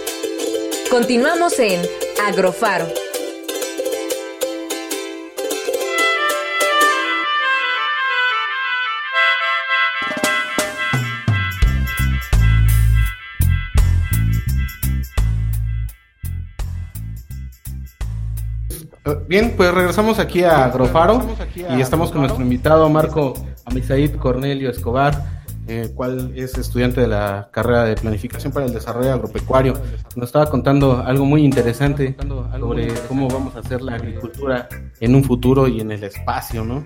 Continuamos 0.90 1.60
en 1.60 1.82
Agrofaro. 2.26 2.88
Eh, 19.06 19.16
Bien, 19.28 19.54
pues 19.58 19.74
regresamos 19.74 20.20
aquí 20.20 20.44
a 20.44 20.66
Agrofaro 20.66 21.22
y 21.76 21.82
estamos 21.82 22.12
con 22.12 22.22
nuestro 22.22 22.42
invitado 22.42 22.88
Marco 22.90 23.34
Amisaid 23.66 24.16
Cornelio 24.16 24.70
Escobar. 24.70 25.37
Eh, 25.68 25.92
cual 25.94 26.32
es 26.36 26.58
estudiante 26.58 27.02
de 27.02 27.08
la 27.08 27.50
carrera 27.52 27.84
de 27.84 27.96
Planificación 27.96 28.54
para 28.54 28.66
el 28.66 28.74
Desarrollo 28.74 29.14
Agropecuario. 29.14 29.74
Nos 30.16 30.30
estaba 30.30 30.50
contando 30.50 31.04
algo 31.06 31.26
muy 31.26 31.44
interesante 31.44 32.16
sobre 32.60 32.88
cómo 33.08 33.28
vamos 33.28 33.56
a 33.56 33.60
hacer 33.60 33.82
la 33.82 33.96
agricultura 33.96 34.70
en 35.00 35.16
un 35.16 35.24
futuro 35.24 35.68
y 35.68 35.82
en 35.82 35.92
el 35.92 36.04
espacio, 36.04 36.64
¿no? 36.64 36.84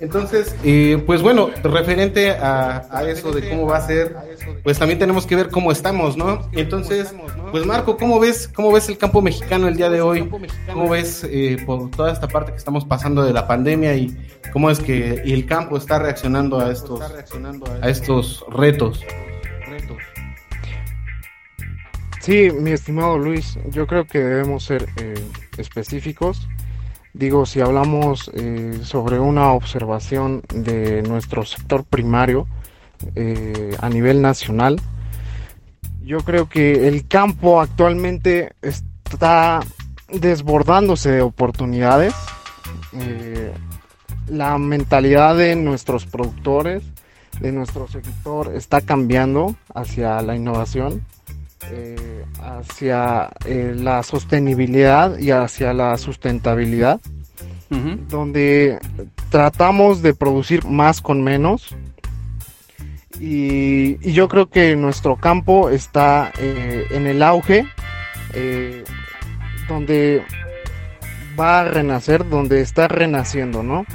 Entonces, 0.00 0.54
eh, 0.64 1.02
pues 1.06 1.20
bueno, 1.20 1.50
referente 1.62 2.30
a, 2.30 3.04
eso 3.06 3.32
de 3.32 3.48
cómo 3.48 3.66
va 3.66 3.78
a 3.78 3.86
ser, 3.86 4.16
pues 4.62 4.78
también 4.78 4.98
tenemos 4.98 5.26
que 5.26 5.36
ver 5.36 5.50
cómo 5.50 5.72
estamos, 5.72 6.16
¿no? 6.16 6.48
Entonces, 6.52 7.14
pues 7.50 7.66
Marco, 7.66 7.96
¿cómo 7.96 8.18
ves, 8.18 8.48
cómo 8.48 8.72
ves 8.72 8.88
el 8.88 8.96
campo 8.96 9.20
mexicano 9.20 9.68
el 9.68 9.76
día 9.76 9.90
de 9.90 10.00
hoy? 10.00 10.28
¿Cómo 10.72 10.88
ves 10.88 11.24
eh, 11.24 11.58
por 11.66 11.90
toda 11.90 12.12
esta 12.12 12.28
parte 12.28 12.52
que 12.52 12.58
estamos 12.58 12.84
pasando 12.84 13.24
de 13.24 13.32
la 13.32 13.46
pandemia 13.46 13.94
y 13.94 14.16
cómo 14.52 14.70
es 14.70 14.80
que 14.80 15.22
el 15.24 15.46
campo 15.46 15.76
está 15.76 15.98
reaccionando 15.98 16.60
a 16.60 16.70
estos, 16.70 17.00
a 17.82 17.88
estos 17.88 18.09
retos? 18.50 19.04
Sí, 22.20 22.50
mi 22.50 22.72
estimado 22.72 23.16
Luis, 23.18 23.58
yo 23.70 23.86
creo 23.86 24.04
que 24.04 24.18
debemos 24.18 24.64
ser 24.64 24.86
eh, 24.96 25.14
específicos. 25.56 26.48
Digo, 27.14 27.46
si 27.46 27.60
hablamos 27.60 28.30
eh, 28.34 28.78
sobre 28.82 29.18
una 29.18 29.52
observación 29.52 30.42
de 30.54 31.02
nuestro 31.02 31.44
sector 31.44 31.84
primario 31.84 32.46
eh, 33.16 33.74
a 33.80 33.88
nivel 33.88 34.20
nacional, 34.22 34.80
yo 36.02 36.18
creo 36.20 36.48
que 36.48 36.88
el 36.88 37.08
campo 37.08 37.60
actualmente 37.60 38.52
está 38.60 39.60
desbordándose 40.12 41.10
de 41.10 41.22
oportunidades. 41.22 42.14
Eh, 42.92 43.52
la 44.28 44.58
mentalidad 44.58 45.36
de 45.36 45.56
nuestros 45.56 46.06
productores, 46.06 46.82
de 47.40 47.52
nuestro 47.52 47.88
sector, 47.88 48.52
está 48.54 48.80
cambiando 48.80 49.56
hacia 49.74 50.20
la 50.22 50.36
innovación, 50.36 51.02
eh, 51.70 52.24
hacia 52.40 53.30
eh, 53.44 53.74
la 53.76 54.02
sostenibilidad 54.02 55.18
y 55.18 55.30
hacia 55.30 55.72
la 55.72 55.96
sustentabilidad, 55.98 57.00
donde 58.08 58.80
tratamos 59.30 60.02
de 60.02 60.12
producir 60.12 60.64
más 60.66 61.00
con 61.00 61.22
menos. 61.22 61.76
Y, 63.20 63.98
y 64.06 64.12
yo 64.12 64.28
creo 64.28 64.48
que 64.48 64.74
nuestro 64.74 65.16
campo 65.16 65.70
está 65.70 66.32
eh, 66.38 66.86
en 66.90 67.06
el 67.06 67.22
auge, 67.22 67.66
donde 69.68 70.24
va 71.38 71.60
a 71.60 71.64
renacer, 71.64 72.28
donde 72.28 72.60
está 72.60 72.88
renaciendo, 72.88 73.62
¿no? 73.62 73.86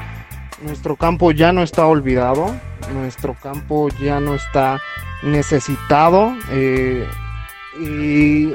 Nuestro 0.66 0.96
campo 0.96 1.32
ya 1.32 1.52
no 1.52 1.62
está 1.62 1.86
olvidado, 1.86 2.56
nuestro 2.92 3.36
campo 3.36 3.88
ya 4.02 4.20
no 4.20 4.34
está 4.34 4.80
necesitado 5.22 6.34
eh, 6.50 7.08
y 7.80 8.50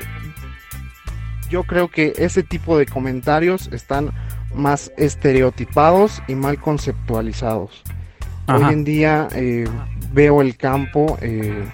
yo 1.48 1.62
creo 1.62 1.88
que 1.88 2.12
ese 2.16 2.42
tipo 2.42 2.76
de 2.76 2.86
comentarios 2.86 3.68
están 3.72 4.10
más 4.52 4.90
estereotipados 4.96 6.20
y 6.26 6.34
mal 6.34 6.60
conceptualizados. 6.60 7.80
Ajá. 8.48 8.66
Hoy 8.66 8.72
en 8.72 8.84
día 8.84 9.28
eh, 9.36 9.68
veo 10.12 10.42
el 10.42 10.56
campo, 10.56 11.16
eh, 11.22 11.64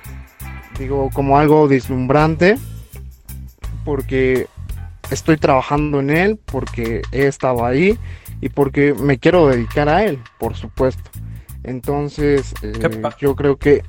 digo, 0.79 1.09
como 1.15 1.39
algo 1.39 1.67
deslumbrante, 1.67 2.59
porque 3.87 4.49
estoy 5.11 5.39
trabajando 5.39 6.01
en 6.01 6.11
él, 6.11 6.39
porque 6.45 7.01
he 7.11 7.27
estado 7.27 7.65
ahí 7.65 7.99
y 8.41 8.49
porque 8.49 8.95
me 8.95 9.19
quiero 9.19 9.49
dedicar 9.49 9.89
a 9.89 10.05
él, 10.05 10.19
por 10.39 10.55
supuesto. 10.55 11.11
Entonces, 11.63 12.55
eh, 12.63 12.73
yo 13.19 13.35
creo 13.35 13.57
que 13.57 13.83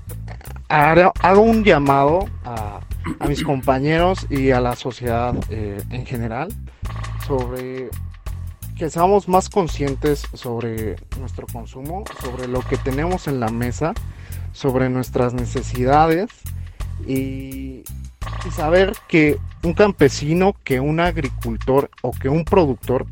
hago 0.67 1.41
un 1.41 1.63
llamado 1.63 2.27
a, 2.43 2.79
a 3.19 3.27
mis 3.27 3.43
compañeros 3.43 4.25
y 4.29 4.51
a 4.51 4.59
la 4.59 4.75
sociedad 4.75 5.35
eh, 5.49 5.81
en 5.91 6.05
general 6.05 6.49
sobre 7.27 7.89
que 8.77 8.89
seamos 8.89 9.27
más 9.27 9.49
conscientes 9.49 10.27
sobre 10.33 10.97
nuestro 11.19 11.47
consumo, 11.47 12.03
sobre 12.21 12.47
lo 12.47 12.61
que 12.61 12.77
tenemos 12.77 13.27
en 13.27 13.39
la 13.39 13.49
mesa, 13.49 13.93
sobre 14.53 14.89
nuestras 14.89 15.33
necesidades 15.33 16.29
y, 17.07 17.83
y 18.45 18.51
saber 18.51 18.93
que 19.07 19.39
un 19.63 19.73
campesino, 19.73 20.55
que 20.63 20.79
un 20.79 20.99
agricultor 20.99 21.89
o 22.01 22.11
que 22.11 22.29
un 22.29 22.45
productor 22.45 23.07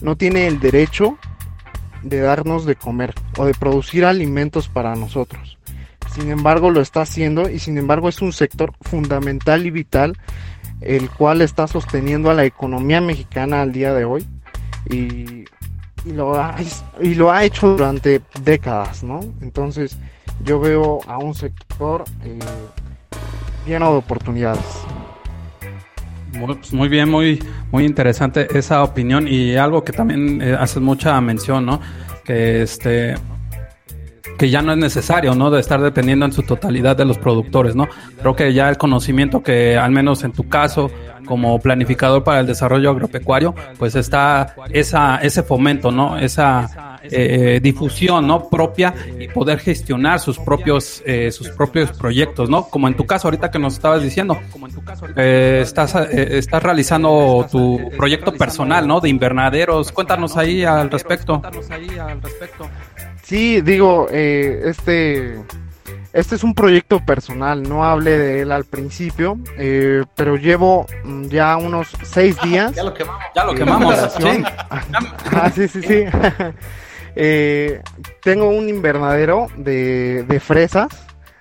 no 0.00 0.16
tiene 0.16 0.46
el 0.46 0.60
derecho 0.60 1.18
de 2.02 2.20
darnos 2.20 2.64
de 2.64 2.76
comer 2.76 3.14
o 3.36 3.44
de 3.44 3.54
producir 3.54 4.04
alimentos 4.04 4.68
para 4.68 4.96
nosotros. 4.96 5.58
Sin 6.14 6.30
embargo, 6.30 6.70
lo 6.70 6.80
está 6.80 7.02
haciendo 7.02 7.48
y 7.48 7.58
sin 7.58 7.78
embargo 7.78 8.08
es 8.08 8.20
un 8.20 8.32
sector 8.32 8.72
fundamental 8.80 9.66
y 9.66 9.70
vital 9.70 10.18
el 10.80 11.10
cual 11.10 11.42
está 11.42 11.66
sosteniendo 11.66 12.30
a 12.30 12.34
la 12.34 12.44
economía 12.44 13.00
mexicana 13.00 13.60
al 13.60 13.72
día 13.72 13.92
de 13.92 14.04
hoy 14.04 14.26
y, 14.88 15.44
lo 16.06 16.32
ha 17.30 17.44
hecho 17.44 17.76
durante 17.76 18.22
décadas, 18.42 19.04
¿no? 19.04 19.20
Entonces 19.42 19.98
yo 20.42 20.58
veo 20.58 21.00
a 21.06 21.18
un 21.18 21.34
sector 21.34 22.04
eh, 22.24 22.38
lleno 23.66 23.92
de 23.92 23.98
oportunidades. 23.98 24.64
Muy, 26.32 26.54
pues, 26.54 26.72
muy 26.72 26.88
bien, 26.88 27.10
muy, 27.10 27.42
muy 27.72 27.84
interesante 27.84 28.46
esa 28.56 28.82
opinión 28.82 29.26
y 29.28 29.56
algo 29.56 29.84
que 29.84 29.92
también 29.92 30.40
eh, 30.40 30.56
haces 30.58 30.82
mucha 30.82 31.20
mención, 31.20 31.66
¿no? 31.66 31.80
Que 32.24 32.62
este 32.62 33.14
que 34.38 34.50
ya 34.50 34.62
no 34.62 34.72
es 34.72 34.78
necesario, 34.78 35.34
¿no? 35.34 35.50
De 35.50 35.60
estar 35.60 35.80
dependiendo 35.80 36.26
en 36.26 36.32
su 36.32 36.42
totalidad 36.42 36.96
de 36.96 37.04
los 37.04 37.18
productores, 37.18 37.74
¿no? 37.74 37.88
Creo 38.20 38.34
que 38.34 38.52
ya 38.52 38.68
el 38.68 38.78
conocimiento 38.78 39.42
que, 39.42 39.76
al 39.76 39.90
menos 39.90 40.24
en 40.24 40.32
tu 40.32 40.48
caso, 40.48 40.90
como 41.26 41.58
planificador 41.60 42.24
para 42.24 42.40
el 42.40 42.46
desarrollo 42.46 42.90
agropecuario, 42.90 43.54
pues 43.78 43.94
está 43.94 44.54
esa, 44.70 45.16
ese 45.18 45.42
fomento, 45.42 45.90
¿no? 45.90 46.18
Esa 46.18 46.98
eh, 47.02 47.60
difusión, 47.62 48.26
¿no? 48.26 48.48
Propia 48.48 48.94
y 49.18 49.28
poder 49.28 49.58
gestionar 49.58 50.20
sus 50.20 50.38
propios, 50.38 51.02
eh, 51.06 51.30
sus 51.30 51.48
propios 51.50 51.92
proyectos, 51.92 52.50
¿no? 52.50 52.64
Como 52.68 52.88
en 52.88 52.94
tu 52.94 53.06
caso 53.06 53.28
ahorita 53.28 53.50
que 53.50 53.58
nos 53.58 53.74
estabas 53.74 54.02
diciendo, 54.02 54.38
eh, 55.16 55.60
estás, 55.62 55.94
eh, 55.94 56.38
estás 56.38 56.62
realizando 56.62 57.46
tu 57.50 57.90
proyecto 57.96 58.32
personal, 58.32 58.86
¿no? 58.86 59.00
De 59.00 59.08
invernaderos. 59.08 59.92
Cuéntanos 59.92 60.36
ahí 60.36 60.64
al 60.64 60.90
respecto. 60.90 61.42
Sí, 63.30 63.60
digo, 63.60 64.08
eh, 64.10 64.62
este, 64.64 65.36
este 66.12 66.34
es 66.34 66.42
un 66.42 66.52
proyecto 66.52 66.98
personal, 66.98 67.62
no 67.62 67.84
hablé 67.84 68.18
de 68.18 68.40
él 68.40 68.50
al 68.50 68.64
principio, 68.64 69.38
eh, 69.56 70.02
pero 70.16 70.34
llevo 70.34 70.84
mm, 71.04 71.28
ya 71.28 71.56
unos 71.56 71.92
seis 72.02 72.36
días. 72.42 72.74
Ya 72.74 72.82
lo 72.82 72.92
quemamos. 72.92 73.22
Ya 73.32 73.44
lo 73.44 73.54
quemamos. 73.54 73.94
operación. 73.94 74.44
Sí. 74.44 74.52
Ah, 75.30 75.48
sí, 75.54 75.68
sí, 75.68 75.80
sí. 75.80 76.04
Eh, 77.16 77.82
tengo 78.22 78.48
un 78.48 78.68
invernadero 78.68 79.48
de, 79.56 80.24
de 80.24 80.40
fresas, 80.40 80.88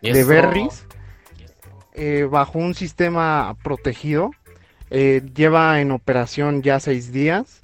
de 0.02 0.24
berries, 0.24 0.86
eh, 1.94 2.28
bajo 2.30 2.58
un 2.60 2.76
sistema 2.76 3.56
protegido. 3.64 4.32
Eh, 4.90 5.22
lleva 5.34 5.80
en 5.80 5.92
operación 5.92 6.62
ya 6.62 6.80
seis 6.80 7.12
días. 7.12 7.62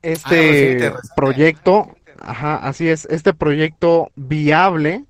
Este 0.00 0.78
reciente, 0.78 0.92
proyecto, 1.16 1.96
ajá, 2.20 2.56
así 2.56 2.88
es, 2.88 3.06
este 3.06 3.34
proyecto 3.34 4.10
viable 4.16 5.04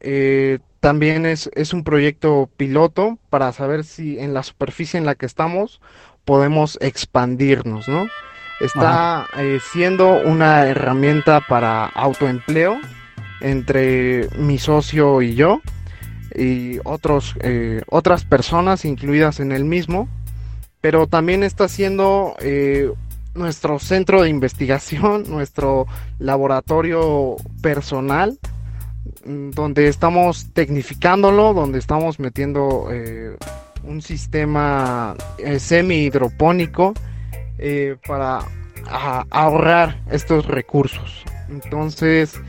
eh, 0.00 0.58
también 0.80 1.26
es, 1.26 1.50
es 1.54 1.72
un 1.72 1.82
proyecto 1.82 2.48
piloto 2.56 3.18
para 3.30 3.52
saber 3.52 3.84
si 3.84 4.18
en 4.18 4.34
la 4.34 4.42
superficie 4.42 4.98
en 4.98 5.06
la 5.06 5.14
que 5.14 5.26
estamos 5.26 5.80
podemos 6.24 6.78
expandirnos, 6.80 7.88
¿no? 7.88 8.06
Está 8.60 9.26
eh, 9.36 9.58
siendo 9.72 10.22
una 10.22 10.66
herramienta 10.66 11.40
para 11.40 11.86
autoempleo 11.86 12.78
entre 13.40 14.28
mi 14.38 14.58
socio 14.58 15.20
y 15.22 15.34
yo 15.34 15.60
y 16.34 16.78
otros 16.84 17.34
eh, 17.40 17.82
otras 17.88 18.24
personas 18.24 18.84
incluidas 18.84 19.40
en 19.40 19.52
el 19.52 19.64
mismo, 19.64 20.08
pero 20.80 21.06
también 21.06 21.42
está 21.42 21.68
siendo 21.68 22.34
eh, 22.40 22.92
nuestro 23.36 23.78
centro 23.78 24.22
de 24.22 24.28
investigación, 24.30 25.24
nuestro 25.28 25.86
laboratorio 26.18 27.36
personal, 27.62 28.38
mm, 29.24 29.50
donde 29.50 29.88
estamos 29.88 30.52
tecnificándolo, 30.52 31.54
donde 31.54 31.78
estamos 31.78 32.18
metiendo 32.18 32.88
eh, 32.90 33.36
un 33.84 34.02
sistema 34.02 35.14
eh, 35.38 35.58
semi-hidropónico 35.58 36.94
eh, 37.58 37.96
para 38.06 38.40
ahorrar 39.30 40.00
estos 40.10 40.46
recursos. 40.46 41.24
Entonces, 41.48 42.40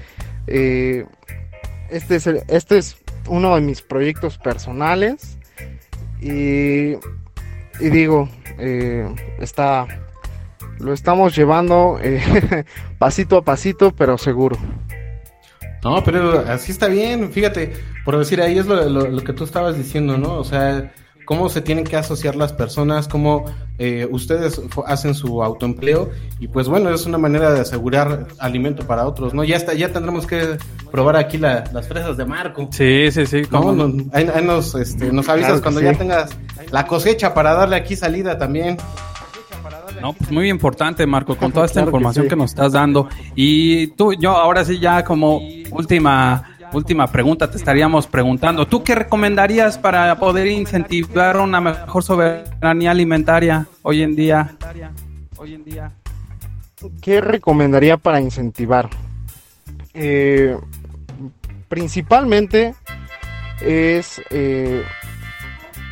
este, 0.45 2.15
es 2.15 2.27
el- 2.27 2.43
este 2.47 2.77
es 2.77 2.97
uno 3.27 3.55
de 3.55 3.61
mis 3.61 3.81
proyectos 3.81 4.37
personales 4.37 5.37
y, 6.21 6.93
y 7.79 7.89
digo, 7.89 8.29
está, 9.39 9.87
lo 10.79 10.93
estamos 10.93 11.35
llevando 11.35 11.99
eh, 12.01 12.65
pasito 12.99 13.37
a 13.37 13.43
pasito, 13.43 13.91
pero 13.95 14.17
seguro. 14.17 14.57
No, 15.83 16.03
pero 16.03 16.39
así 16.49 16.71
está 16.71 16.87
bien, 16.87 17.31
fíjate, 17.31 17.73
por 18.03 18.17
decir, 18.17 18.41
ahí 18.41 18.57
es 18.57 18.65
lo, 18.65 18.83
lo- 18.89 19.07
lo 19.07 19.23
que 19.23 19.33
tú 19.33 19.43
estabas 19.43 19.77
diciendo, 19.77 20.17
¿no? 20.17 20.33
O 20.33 20.43
sea, 20.43 20.91
cómo 21.23 21.49
se 21.49 21.61
tienen 21.61 21.83
que 21.85 21.95
asociar 21.95 22.35
las 22.35 22.51
personas, 22.51 23.07
cómo 23.07 23.45
eh, 23.77 24.07
ustedes 24.09 24.59
hacen 24.87 25.13
su 25.13 25.43
autoempleo 25.43 26.09
y 26.39 26.47
pues 26.47 26.67
bueno, 26.67 26.89
es 26.89 27.05
una 27.05 27.17
manera 27.19 27.53
de 27.53 27.59
asegurar 27.61 28.27
alimento 28.39 28.87
para 28.87 29.05
otros, 29.05 29.33
¿no? 29.33 29.43
Ya 29.43 29.55
está, 29.55 29.73
ya 29.75 29.91
tendremos 29.93 30.25
que 30.25 30.57
probar 30.91 31.15
aquí 31.15 31.37
la- 31.37 31.65
las 31.71 31.87
fresas 31.87 32.17
de 32.17 32.25
Marco. 32.25 32.67
Sí, 32.71 33.11
sí, 33.11 33.25
sí. 33.27 33.43
Cómo 33.45 33.71
no. 33.71 33.87
no, 33.87 34.05
ahí, 34.13 34.29
ahí 34.33 34.43
nos, 34.43 34.73
este, 34.75 35.11
nos 35.11 35.29
avisas 35.29 35.49
Claro 35.51 35.61
cuando 35.61 35.79
sí. 35.81 35.85
ya 35.85 35.93
tengas 35.93 36.31
la 36.71 36.87
cosecha 36.87 37.33
para 37.33 37.53
darle 37.53 37.75
aquí 37.75 37.95
salida 37.95 38.37
también. 38.37 38.77
No, 40.01 40.13
pues 40.13 40.31
muy 40.31 40.49
importante, 40.49 41.05
Marco, 41.05 41.35
con 41.35 41.51
toda 41.51 41.65
esta 41.65 41.73
Claro 41.81 41.91
que 41.91 41.97
información 41.97 42.25
sí. 42.25 42.29
que, 42.29 42.35
nos 42.35 42.51
estás 42.51 42.73
dando. 42.73 43.09
Y 43.35 43.87
tú, 43.87 44.13
yo 44.13 44.31
ahora 44.31 44.63
sí 44.63 44.79
ya 44.79 45.03
como 45.03 45.41
última 45.71 46.57
última 46.73 47.07
pregunta 47.07 47.49
te 47.49 47.57
estaríamos 47.57 48.07
preguntando, 48.07 48.67
¿tú 48.67 48.83
qué 48.83 48.95
recomendarías 48.95 49.77
para 49.77 50.19
poder 50.19 50.47
incentivar 50.47 51.37
una 51.37 51.61
mejor 51.61 52.03
soberanía 52.03 52.91
alimentaria 52.91 53.67
hoy 53.83 54.01
en 54.01 54.15
día? 54.15 54.55
Hoy 55.37 55.53
en 55.53 55.63
día. 55.63 55.91
¿Qué 57.01 57.21
recomendaría 57.21 57.97
para 57.97 58.21
incentivar? 58.21 58.89
Eh, 59.93 60.55
principalmente 61.67 62.75
es, 63.61 64.21
eh, 64.29 64.83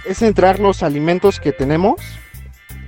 es 0.05 0.17
centrar 0.17 0.59
los 0.59 0.83
alimentos 0.83 1.39
que 1.39 1.51
tenemos 1.51 1.95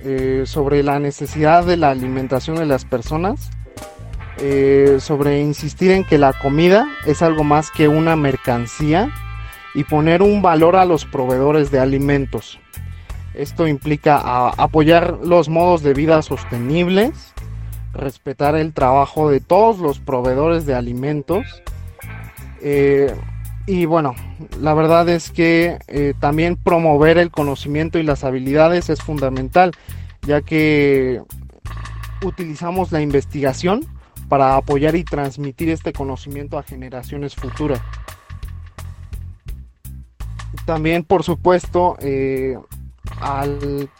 eh, 0.04 0.42
sobre 0.46 0.82
la 0.82 0.98
necesidad 0.98 1.64
de 1.64 1.76
la 1.76 1.90
alimentación 1.90 2.56
de 2.56 2.66
las 2.66 2.84
personas, 2.84 3.50
eh, 4.38 4.98
sobre 5.00 5.40
insistir 5.40 5.90
en 5.90 6.04
que 6.04 6.18
la 6.18 6.32
comida 6.32 6.86
es 7.06 7.22
algo 7.22 7.42
más 7.42 7.70
que 7.70 7.88
una 7.88 8.14
mercancía 8.14 9.10
y 9.74 9.84
poner 9.84 10.22
un 10.22 10.42
valor 10.42 10.76
a 10.76 10.84
los 10.84 11.04
proveedores 11.04 11.70
de 11.70 11.80
alimentos. 11.80 12.58
Esto 13.34 13.66
implica 13.68 14.48
apoyar 14.50 15.18
los 15.22 15.48
modos 15.48 15.82
de 15.82 15.94
vida 15.94 16.22
sostenibles, 16.22 17.34
respetar 17.92 18.56
el 18.56 18.72
trabajo 18.72 19.30
de 19.30 19.40
todos 19.40 19.78
los 19.78 19.98
proveedores 19.98 20.66
de 20.66 20.74
alimentos. 20.74 21.44
eh, 22.60 23.14
y 23.68 23.84
bueno, 23.84 24.14
la 24.62 24.72
verdad 24.72 25.06
es 25.10 25.30
que 25.30 25.78
eh, 25.88 26.14
también 26.18 26.56
promover 26.56 27.18
el 27.18 27.30
conocimiento 27.30 27.98
y 27.98 28.02
las 28.02 28.24
habilidades 28.24 28.88
es 28.88 29.02
fundamental, 29.02 29.72
ya 30.22 30.40
que 30.40 31.20
utilizamos 32.24 32.90
la 32.92 33.02
investigación 33.02 33.84
para 34.30 34.56
apoyar 34.56 34.96
y 34.96 35.04
transmitir 35.04 35.68
este 35.68 35.92
conocimiento 35.92 36.56
a 36.56 36.62
generaciones 36.62 37.34
futuras. 37.34 37.82
También, 40.64 41.04
por 41.04 41.22
supuesto, 41.22 41.98
eh, 42.00 42.56
al 43.20 43.90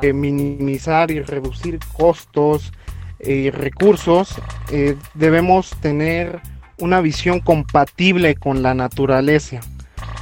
de 0.00 0.12
minimizar 0.12 1.12
y 1.12 1.22
reducir 1.22 1.78
costos 1.96 2.72
y 3.20 3.50
recursos, 3.50 4.34
eh, 4.72 4.96
debemos 5.14 5.70
tener 5.80 6.42
una 6.82 7.00
visión 7.00 7.38
compatible 7.38 8.34
con 8.34 8.62
la 8.62 8.74
naturaleza, 8.74 9.60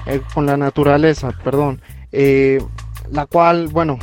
eh, 0.07 0.21
con 0.35 0.45
la 0.45 0.59
naturaleza, 0.59 1.33
perdón, 1.43 1.81
eh, 2.13 2.63
la 3.11 3.25
cual, 3.25 3.69
bueno, 3.69 3.99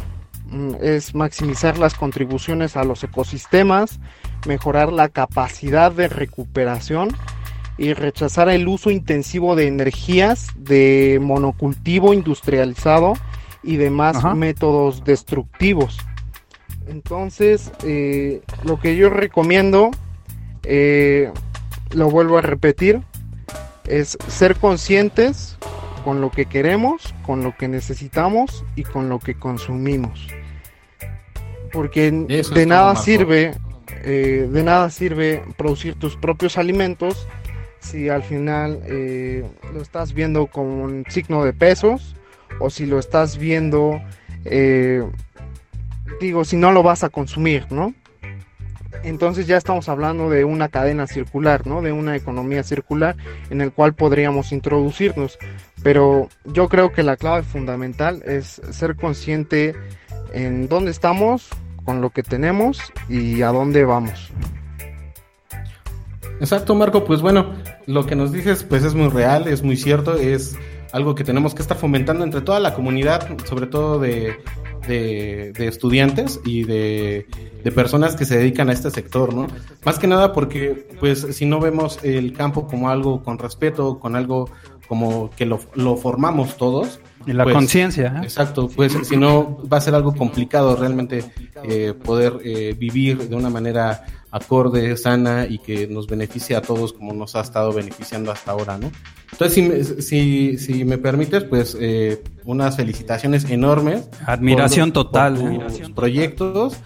mm, 0.50 0.72
es 0.82 1.14
maximizar 1.14 1.78
las 1.78 1.94
contribuciones 1.94 2.76
a 2.76 2.84
los 2.84 3.04
ecosistemas, 3.04 4.00
mejorar 4.48 4.92
la 4.92 5.10
capacidad 5.10 5.92
de 5.92 6.08
recuperación 6.08 7.10
y 7.78 7.94
rechazar 7.94 8.50
el 8.50 8.68
uso 8.68 8.90
intensivo 8.90 9.56
de 9.56 9.68
energías 9.68 10.48
de 10.58 11.20
monocultivo 11.22 12.12
industrializado 12.12 13.14
y 13.62 13.76
demás 13.76 14.18
Ajá. 14.18 14.34
métodos 14.34 15.04
destructivos. 15.04 16.00
Entonces, 16.88 17.72
eh, 17.84 18.42
lo 18.64 18.80
que 18.80 18.96
yo 18.96 19.12
recomiendo, 19.12 19.92
eh, 20.64 21.32
lo 21.92 22.10
vuelvo 22.10 22.38
a 22.38 22.42
repetir, 22.42 23.02
es 23.86 24.18
ser 24.28 24.56
conscientes 24.56 25.58
con 26.04 26.22
lo 26.22 26.32
que 26.32 26.46
queremos, 26.46 27.14
con 27.26 27.44
lo 27.44 27.56
que 27.56 27.68
necesitamos 27.68 28.64
y 28.76 28.84
con 28.84 29.10
lo 29.10 29.20
que 29.20 29.36
consumimos. 29.36 30.28
Porque 31.72 32.12
de 32.12 32.66
nada 32.66 32.96
sirve, 32.96 33.54
eh, 34.04 34.48
de 34.50 34.64
nada 34.64 34.90
sirve 34.90 35.44
producir 35.58 35.96
tus 35.96 36.16
propios 36.16 36.58
alimentos 36.58 37.28
si 37.80 38.10
al 38.10 38.24
final 38.24 38.82
eh, 38.86 39.46
lo 39.74 39.82
estás 39.82 40.14
viendo 40.14 40.48
con 40.48 40.66
un 40.66 41.06
signo 41.10 41.44
de 41.44 41.54
pesos 41.54 42.16
o 42.60 42.70
si 42.70 42.86
lo 42.86 43.00
estás 43.00 43.38
viendo, 43.38 44.02
eh, 44.46 45.04
digo, 46.20 46.44
si 46.46 46.58
no 46.58 46.72
lo 46.72 46.84
vas 46.84 47.04
a 47.04 47.10
consumir, 47.10 47.68
¿no? 47.70 47.94
Entonces 49.04 49.48
ya 49.48 49.58
estamos 49.58 49.90
hablando 49.90 50.30
de 50.30 50.46
una 50.46 50.70
cadena 50.70 51.08
circular, 51.08 51.68
¿no? 51.68 51.82
De 51.82 51.92
una 51.92 52.16
economía 52.16 52.64
circular 52.64 53.16
en 53.50 53.62
el 53.62 53.72
cual 53.72 53.94
podríamos 53.94 54.52
introducirnos. 54.52 55.38
Pero 55.84 56.30
yo 56.46 56.70
creo 56.70 56.92
que 56.92 57.04
la 57.04 57.18
clave 57.18 57.44
fundamental 57.44 58.22
es 58.26 58.62
ser 58.72 58.96
consciente 58.96 59.76
en 60.34 60.68
dónde 60.68 60.92
estamos, 60.92 61.50
con 61.86 62.02
lo 62.02 62.10
que 62.10 62.22
tenemos 62.22 62.82
y 63.08 63.42
a 63.44 63.48
dónde 63.48 63.86
vamos. 63.86 64.30
Exacto, 66.40 66.76
Marco. 66.76 67.06
Pues 67.06 67.22
bueno, 67.22 67.56
lo 67.86 68.06
que 68.06 68.16
nos 68.16 68.32
dices 68.32 68.64
pues 68.64 68.84
es 68.84 68.94
muy 68.94 69.08
real, 69.10 69.48
es 69.48 69.64
muy 69.64 69.78
cierto, 69.78 70.16
es 70.16 70.58
algo 70.92 71.16
que 71.16 71.24
tenemos 71.24 71.56
que 71.56 71.62
estar 71.62 71.78
fomentando 71.78 72.24
entre 72.24 72.42
toda 72.42 72.60
la 72.60 72.74
comunidad, 72.74 73.28
sobre 73.46 73.68
todo 73.68 74.00
de, 74.00 74.38
de, 74.88 75.54
de 75.54 75.68
estudiantes 75.68 76.40
y 76.46 76.64
de, 76.64 77.28
de 77.64 77.72
personas 77.72 78.16
que 78.16 78.26
se 78.26 78.38
dedican 78.38 78.70
a 78.70 78.74
este 78.74 78.90
sector, 78.92 79.34
¿no? 79.34 79.48
Más 79.86 80.00
que 80.00 80.08
nada 80.08 80.34
porque 80.34 80.88
pues 81.00 81.28
si 81.32 81.46
no 81.46 81.60
vemos 81.60 82.00
el 82.04 82.34
campo 82.34 82.68
como 82.68 82.90
algo 82.90 83.24
con 83.24 83.38
respeto, 83.38 84.00
con 84.00 84.16
algo 84.16 84.50
como 84.88 85.30
que 85.36 85.46
lo, 85.46 85.60
lo 85.76 85.98
formamos 85.98 86.58
todos. 86.58 87.00
Y 87.26 87.34
la 87.34 87.44
pues, 87.44 87.56
conciencia. 87.56 88.14
¿eh? 88.18 88.24
Exacto, 88.24 88.70
pues 88.74 88.98
si 89.04 89.18
no 89.18 89.62
va 89.72 89.78
a 89.78 89.82
ser 89.82 89.96
algo 89.96 90.16
complicado 90.16 90.76
realmente 90.76 91.26
eh, 91.64 91.94
poder 91.94 92.38
eh, 92.44 92.76
vivir 92.78 93.28
de 93.28 93.36
una 93.36 93.50
manera 93.50 94.06
acorde, 94.38 94.96
sana 94.98 95.46
y 95.50 95.60
que 95.60 95.88
nos 95.88 96.08
beneficie 96.08 96.56
a 96.56 96.62
todos 96.62 96.94
como 96.94 97.14
nos 97.14 97.36
ha 97.36 97.42
estado 97.42 97.74
beneficiando 97.74 98.32
hasta 98.32 98.52
ahora, 98.52 98.78
¿no? 98.78 98.92
Entonces, 99.32 99.54
si 99.54 99.62
me, 99.62 99.84
si, 100.02 100.58
si 100.58 100.86
me 100.86 100.98
permites, 100.98 101.44
pues 101.44 101.76
eh, 101.80 102.24
unas 102.46 102.78
felicitaciones 102.78 103.44
enormes. 103.50 104.10
Admiración 104.26 104.92
por- 104.92 105.04
total, 105.04 105.36
por 105.36 105.72
¿eh? 105.72 105.94
proyectos. 105.94 106.78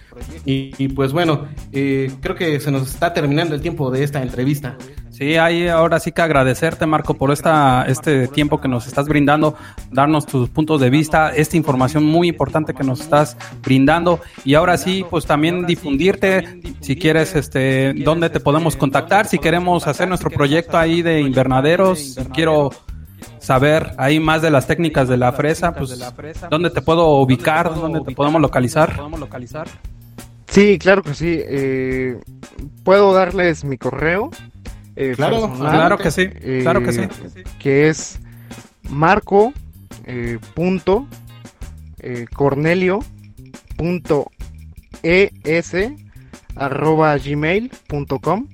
Y, 0.45 0.71
y, 0.77 0.87
pues 0.89 1.13
bueno, 1.13 1.47
eh, 1.71 2.11
creo 2.19 2.35
que 2.35 2.59
se 2.59 2.71
nos 2.71 2.89
está 2.89 3.13
terminando 3.13 3.53
el 3.55 3.61
tiempo 3.61 3.91
de 3.91 4.03
esta 4.03 4.21
entrevista. 4.23 4.77
Sí, 5.21 5.37
hay 5.37 5.67
ahora 5.67 5.99
sí 5.99 6.11
que 6.11 6.23
agradecerte, 6.23 6.87
Marco, 6.87 7.13
por 7.13 7.29
esta, 7.29 7.85
este 7.87 8.27
tiempo 8.27 8.59
que 8.59 8.67
nos 8.67 8.87
estás 8.87 9.07
brindando, 9.07 9.55
darnos 9.91 10.25
tus 10.25 10.49
puntos 10.49 10.81
de 10.81 10.89
vista, 10.89 11.29
esta 11.29 11.55
información 11.55 12.03
muy 12.03 12.27
importante 12.27 12.73
que 12.73 12.83
nos 12.83 13.01
estás 13.01 13.37
brindando. 13.61 14.19
Y 14.43 14.55
ahora 14.55 14.79
sí, 14.79 15.05
pues 15.07 15.27
también 15.27 15.67
difundirte, 15.67 16.59
si 16.79 16.95
quieres, 16.95 17.35
este, 17.35 17.93
dónde 17.93 18.31
te 18.31 18.39
podemos 18.39 18.75
contactar, 18.75 19.27
si 19.27 19.37
queremos 19.37 19.85
hacer 19.85 20.07
nuestro 20.07 20.31
proyecto 20.31 20.79
ahí 20.79 21.03
de 21.03 21.21
invernaderos, 21.21 22.17
quiero 22.33 22.71
saber 23.37 23.91
ahí 23.99 24.19
más 24.19 24.41
de 24.41 24.49
las 24.49 24.65
técnicas 24.65 25.07
de 25.07 25.17
la 25.17 25.33
fresa, 25.33 25.75
pues, 25.75 25.99
¿dónde 26.49 26.71
te 26.71 26.81
puedo 26.81 27.07
ubicar? 27.17 27.75
¿Dónde 27.75 28.01
te 28.01 28.15
podemos 28.15 28.41
localizar? 28.41 28.99
Sí, 30.47 30.79
claro 30.79 31.03
que 31.03 31.13
sí. 31.13 31.39
eh, 31.39 32.19
Puedo 32.83 33.13
darles 33.13 33.63
mi 33.63 33.77
correo. 33.77 34.31
Eh, 34.95 35.13
Claro, 35.15 35.47
personal, 35.49 35.71
Claro 35.71 35.97
que 35.97 36.11
sí, 36.11 36.27
claro 36.61 36.83
que 36.83 36.91
sí. 36.91 37.01
eh, 37.01 37.43
Que 37.59 37.89
es 37.89 38.19
marco 38.89 39.53
eh, 40.05 40.39
punto 40.53 41.07
cornelio 42.33 42.99
punto 43.77 44.31
es 45.03 45.75
arroba 46.55 47.15
gmail 47.17 47.71
punto 47.87 48.19
com. 48.19 48.47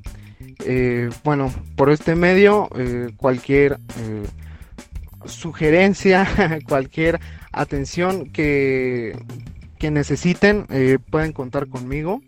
Bueno, 1.24 1.54
por 1.78 1.90
este 1.90 2.16
medio, 2.16 2.70
cualquier 3.16 3.80
sugerencia, 5.26 6.28
cualquier 6.68 7.20
atención 7.52 8.30
que, 8.32 9.18
que 9.80 9.92
necesiten, 9.92 10.66
pueden 11.10 11.32
contar 11.32 11.68
conmigo 11.68 12.22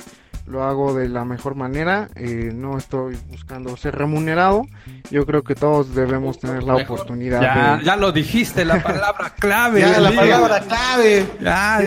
lo 0.50 0.64
hago 0.64 0.96
de 0.96 1.08
la 1.08 1.24
mejor 1.26 1.54
manera, 1.56 2.10
eh, 2.16 2.52
no 2.54 2.78
estoy 2.78 3.18
buscando 3.30 3.78
ser 3.78 3.96
remunerado, 3.96 4.64
yo 5.12 5.26
creo 5.26 5.44
que 5.44 5.56
todos 5.56 5.94
debemos 5.94 6.40
tener 6.40 6.64
la 6.64 6.76
oportunidad. 6.76 7.42
Ya, 7.42 7.80
ya 7.84 7.96
lo 7.96 8.12
dijiste, 8.12 8.66
la 8.66 8.82
palabra 8.82 9.36
clave. 9.40 9.82
ya, 9.82 10.00
la 10.00 10.12
palabra 10.12 10.62
clave. 10.62 11.28
A 11.46 11.78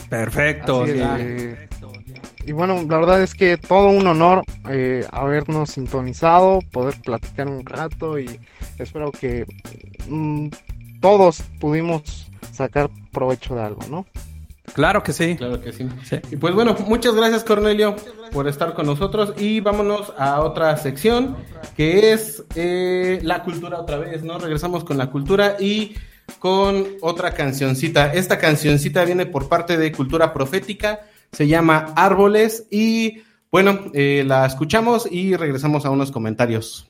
Perfecto. 0.10 0.84
Así 0.84 0.92
y 2.50 2.52
bueno, 2.52 2.84
la 2.90 2.98
verdad 2.98 3.22
es 3.22 3.36
que 3.36 3.58
todo 3.58 3.90
un 3.90 4.08
honor 4.08 4.44
eh, 4.72 5.06
habernos 5.12 5.70
sintonizado, 5.70 6.62
poder 6.72 6.96
platicar 7.00 7.48
un 7.48 7.64
rato 7.64 8.18
y 8.18 8.40
espero 8.80 9.12
que 9.12 9.46
mm, 10.08 10.48
todos 11.00 11.44
pudimos 11.60 12.28
sacar 12.52 12.90
provecho 13.12 13.54
de 13.54 13.62
algo, 13.62 13.82
¿no? 13.88 14.08
Claro 14.74 15.04
que 15.04 15.14
sí. 15.14 15.36
Claro 15.36 15.62
que 15.62 15.72
sí. 15.72 15.88
Y 16.32 16.38
pues 16.38 16.56
bueno, 16.56 16.76
muchas 16.88 17.14
gracias 17.14 17.44
Cornelio 17.44 17.96
por 18.32 18.48
estar 18.48 18.74
con 18.74 18.88
nosotros 18.88 19.36
y 19.38 19.60
vámonos 19.60 20.12
a 20.18 20.42
otra 20.42 20.76
sección 20.78 21.38
que 21.78 22.14
es 22.14 22.44
eh, 22.56 23.20
la 23.22 23.44
cultura 23.44 23.80
otra 23.80 24.00
vez, 24.00 24.24
¿no? 24.24 24.40
Regresamos 24.40 24.84
con 24.84 24.98
la 24.98 25.12
cultura 25.12 25.58
y 25.60 25.98
con 26.40 26.88
otra 27.02 27.32
cancioncita. 27.36 28.12
Esta 28.12 28.40
cancioncita 28.40 29.06
viene 29.06 29.28
por 29.28 29.48
parte 29.48 29.78
de 29.78 29.92
Cultura 29.92 30.34
Profética 30.34 31.02
se 31.32 31.48
llama 31.48 31.94
Árboles 31.96 32.68
y 32.70 33.22
bueno, 33.52 33.92
eh, 33.94 34.24
la 34.28 34.46
escuchamos 34.46 35.08
y 35.12 35.36
regresamos 35.36 35.86
a 35.86 35.90
unos 35.90 36.12
comentarios. 36.12 36.89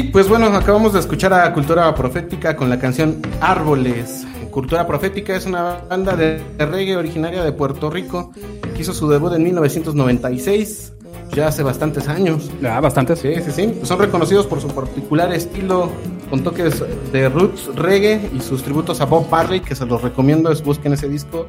Pues 0.00 0.26
bueno, 0.26 0.46
acabamos 0.46 0.94
de 0.94 1.00
escuchar 1.00 1.34
a 1.34 1.52
Cultura 1.52 1.94
Profética 1.94 2.56
con 2.56 2.70
la 2.70 2.78
canción 2.78 3.20
Árboles. 3.42 4.26
Cultura 4.50 4.86
Profética 4.86 5.36
es 5.36 5.44
una 5.44 5.80
banda 5.88 6.16
de 6.16 6.42
reggae 6.58 6.96
originaria 6.96 7.42
de 7.42 7.52
Puerto 7.52 7.90
Rico 7.90 8.32
que 8.74 8.80
hizo 8.80 8.94
su 8.94 9.06
debut 9.10 9.34
en 9.34 9.42
1996, 9.42 10.94
ya 11.34 11.48
hace 11.48 11.62
bastantes 11.62 12.08
años. 12.08 12.50
Ya, 12.62 12.80
bastante. 12.80 13.16
Sí, 13.16 13.34
sí, 13.44 13.50
sí. 13.50 13.80
Son 13.82 13.98
reconocidos 13.98 14.46
por 14.46 14.62
su 14.62 14.68
particular 14.68 15.30
estilo 15.32 15.90
con 16.30 16.42
toques 16.42 16.82
de 17.12 17.28
roots 17.28 17.74
reggae 17.76 18.30
y 18.32 18.40
sus 18.40 18.62
tributos 18.62 19.02
a 19.02 19.04
Bob 19.04 19.28
Marley, 19.30 19.60
que 19.60 19.74
se 19.74 19.84
los 19.84 20.00
recomiendo, 20.00 20.50
es 20.50 20.62
busquen 20.62 20.94
ese 20.94 21.06
disco. 21.06 21.46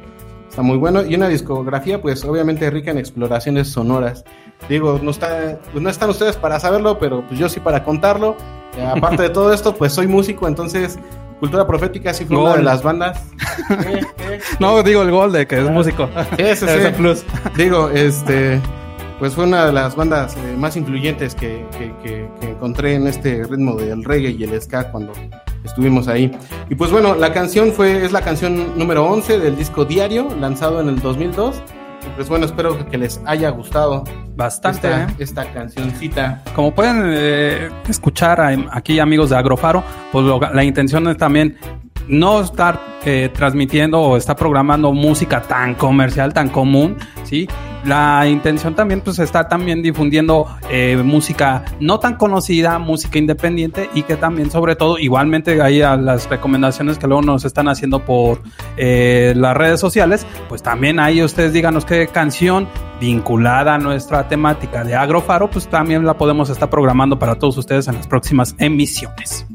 Está 0.54 0.62
muy 0.62 0.76
bueno. 0.76 1.04
Y 1.04 1.16
una 1.16 1.26
discografía, 1.26 2.00
pues 2.00 2.24
obviamente 2.24 2.70
rica 2.70 2.92
en 2.92 2.98
exploraciones 2.98 3.66
sonoras. 3.72 4.24
Digo, 4.68 5.00
no, 5.02 5.10
está, 5.10 5.58
pues, 5.72 5.82
no 5.82 5.90
están 5.90 6.10
ustedes 6.10 6.36
para 6.36 6.60
saberlo, 6.60 6.96
pero 7.00 7.26
pues 7.26 7.40
yo 7.40 7.48
sí 7.48 7.58
para 7.58 7.82
contarlo. 7.82 8.36
Eh, 8.78 8.84
aparte 8.86 9.24
de 9.24 9.30
todo 9.30 9.52
esto, 9.52 9.74
pues 9.74 9.92
soy 9.92 10.06
músico, 10.06 10.46
entonces 10.46 10.96
Cultura 11.40 11.66
Profética 11.66 12.14
sí 12.14 12.24
fue 12.24 12.36
una 12.38 12.56
de 12.58 12.62
las 12.62 12.84
bandas. 12.84 13.20
No, 14.60 14.80
digo 14.84 15.02
el 15.02 15.10
gol 15.10 15.32
de 15.32 15.44
que 15.48 15.58
es 15.60 15.68
músico. 15.70 16.08
Sí, 16.36 16.44
sí, 16.54 16.56
sí. 16.56 16.64
Ese 16.68 16.90
plus. 16.92 17.24
Digo, 17.56 17.88
este, 17.90 18.60
pues 19.18 19.34
fue 19.34 19.44
una 19.44 19.66
de 19.66 19.72
las 19.72 19.96
bandas 19.96 20.36
eh, 20.36 20.54
más 20.56 20.76
influyentes 20.76 21.34
que, 21.34 21.66
que- 21.76 21.92
que- 22.02 22.30
que 22.40 22.50
encontré 22.50 22.94
en 22.94 23.06
este 23.08 23.42
ritmo 23.44 23.74
del 23.74 24.04
reggae 24.04 24.30
y 24.30 24.44
el 24.44 24.60
ska 24.62 24.90
cuando 24.92 25.12
estuvimos 25.64 26.06
ahí. 26.08 26.30
Y 26.68 26.74
pues 26.74 26.90
bueno, 26.90 27.14
la 27.14 27.32
canción 27.32 27.72
fue, 27.72 28.04
es 28.04 28.12
la 28.12 28.20
canción 28.20 28.78
número 28.78 29.04
11 29.06 29.38
del 29.40 29.56
disco 29.56 29.84
Diario, 29.84 30.28
lanzado 30.40 30.80
en 30.80 30.88
el 30.88 31.00
2002. 31.00 31.62
Y 32.06 32.10
pues 32.16 32.28
bueno, 32.28 32.44
espero 32.44 32.86
que 32.90 32.98
les 32.98 33.20
haya 33.24 33.48
gustado 33.48 34.04
Bastante, 34.36 34.88
esta, 34.88 35.02
¿eh? 35.04 35.06
esta 35.18 35.52
cancioncita. 35.52 36.42
Como 36.54 36.74
pueden 36.74 37.02
eh, 37.06 37.70
escuchar 37.88 38.40
aquí 38.72 38.98
amigos 39.00 39.30
de 39.30 39.36
Agrofaro, 39.36 39.82
pues 40.12 40.24
lo- 40.26 40.38
la 40.38 40.64
intención 40.64 41.08
es 41.08 41.16
también 41.16 41.56
no 42.06 42.42
estar 42.42 42.78
eh, 43.06 43.30
transmitiendo 43.32 43.98
o 44.00 44.16
estar 44.18 44.36
programando 44.36 44.92
música 44.92 45.40
tan 45.40 45.74
comercial, 45.76 46.34
tan 46.34 46.50
común, 46.50 46.96
¿sí? 47.22 47.48
La 47.84 48.26
intención 48.26 48.74
también 48.74 49.02
pues 49.02 49.18
está 49.18 49.46
también 49.46 49.82
difundiendo 49.82 50.46
eh, 50.70 50.96
música 51.04 51.64
no 51.80 51.98
tan 51.98 52.16
conocida, 52.16 52.78
música 52.78 53.18
independiente 53.18 53.90
y 53.94 54.04
que 54.04 54.16
también 54.16 54.50
sobre 54.50 54.74
todo 54.74 54.98
igualmente 54.98 55.60
ahí 55.60 55.82
a 55.82 55.96
las 55.96 56.28
recomendaciones 56.28 56.98
que 56.98 57.06
luego 57.06 57.22
nos 57.22 57.44
están 57.44 57.68
haciendo 57.68 58.04
por 58.04 58.42
eh, 58.76 59.34
las 59.36 59.54
redes 59.54 59.80
sociales, 59.80 60.26
pues 60.48 60.62
también 60.62 60.98
ahí 60.98 61.22
ustedes 61.22 61.52
díganos 61.52 61.84
qué 61.84 62.06
canción 62.06 62.68
vinculada 63.00 63.74
a 63.74 63.78
nuestra 63.78 64.28
temática 64.28 64.82
de 64.82 64.94
Agrofaro, 64.94 65.50
pues 65.50 65.68
también 65.68 66.06
la 66.06 66.16
podemos 66.16 66.48
estar 66.48 66.70
programando 66.70 67.18
para 67.18 67.34
todos 67.34 67.58
ustedes 67.58 67.86
en 67.88 67.96
las 67.96 68.06
próximas 68.06 68.54
emisiones. 68.58 69.46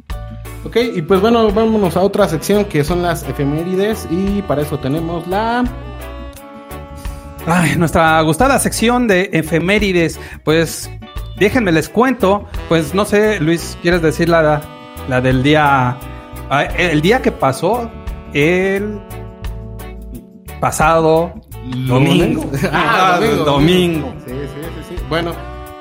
Ok, 0.66 0.78
y 0.96 1.02
pues 1.02 1.22
bueno, 1.22 1.52
vámonos 1.52 1.96
a 1.96 2.02
otra 2.02 2.28
sección 2.28 2.66
que 2.66 2.84
son 2.84 3.02
las 3.02 3.24
efemérides 3.24 4.08
y 4.12 4.42
para 4.44 4.62
eso 4.62 4.78
tenemos 4.78 5.26
la... 5.28 5.64
Ay, 7.48 7.76
nuestra 7.78 8.22
gustada 8.22 8.60
sección 8.60 9.08
de 9.08 9.30
efemérides, 9.34 10.20
pues 10.44 10.90
déjenme 11.38 11.72
les 11.72 11.90
cuento, 11.90 12.46
pues 12.68 12.94
no 12.94 13.06
sé, 13.06 13.40
Luis, 13.40 13.78
¿quieres 13.82 14.02
decir 14.02 14.30
la, 14.30 14.62
la 15.08 15.22
del 15.22 15.42
día, 15.42 15.98
ah, 16.50 16.64
el 16.78 17.02
día 17.02 17.22
que 17.22 17.32
pasó, 17.32 17.90
el 18.34 19.00
pasado 20.60 21.34
domingo? 21.88 22.50
Ah, 22.72 23.20
domingo. 23.20 23.46
domingo. 23.46 24.14
Sí, 24.26 24.34
sí, 24.34 24.62
sí, 24.90 24.96
sí. 24.96 25.04
Bueno, 25.10 25.34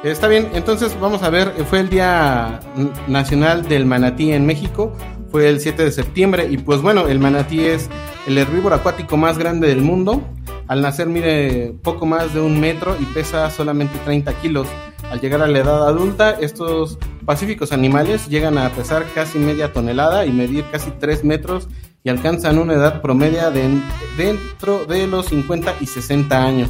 está 0.02 0.28
bien. 0.28 0.48
Entonces 0.54 0.98
vamos 1.00 1.22
a 1.22 1.30
ver. 1.30 1.52
Fue 1.68 1.80
el 1.80 1.88
Día 1.88 2.60
Nacional 3.06 3.68
del 3.68 3.86
Manatí 3.86 4.32
en 4.32 4.46
México. 4.46 4.92
Fue 5.30 5.48
el 5.48 5.60
7 5.60 5.84
de 5.84 5.92
septiembre. 5.92 6.46
Y 6.50 6.58
pues 6.58 6.80
bueno, 6.80 7.08
el 7.08 7.18
manatí 7.18 7.60
es 7.60 7.90
el 8.26 8.38
herbívoro 8.38 8.74
acuático 8.74 9.16
más 9.16 9.38
grande 9.38 9.68
del 9.68 9.82
mundo. 9.82 10.22
Al 10.68 10.82
nacer 10.82 11.08
mide 11.08 11.74
poco 11.82 12.04
más 12.04 12.34
de 12.34 12.40
un 12.42 12.60
metro 12.60 12.94
y 13.00 13.04
pesa 13.06 13.50
solamente 13.50 13.98
30 14.04 14.34
kilos. 14.34 14.68
Al 15.10 15.18
llegar 15.18 15.40
a 15.40 15.46
la 15.46 15.60
edad 15.60 15.88
adulta, 15.88 16.32
estos 16.32 16.98
pacíficos 17.24 17.72
animales 17.72 18.28
llegan 18.28 18.58
a 18.58 18.68
pesar 18.68 19.06
casi 19.14 19.38
media 19.38 19.72
tonelada 19.72 20.26
y 20.26 20.30
medir 20.30 20.66
casi 20.70 20.90
3 20.90 21.24
metros 21.24 21.68
y 22.04 22.10
alcanzan 22.10 22.58
una 22.58 22.74
edad 22.74 23.00
promedia 23.00 23.50
de 23.50 23.80
dentro 24.18 24.84
de 24.84 25.06
los 25.06 25.26
50 25.26 25.76
y 25.80 25.86
60 25.86 26.44
años. 26.44 26.68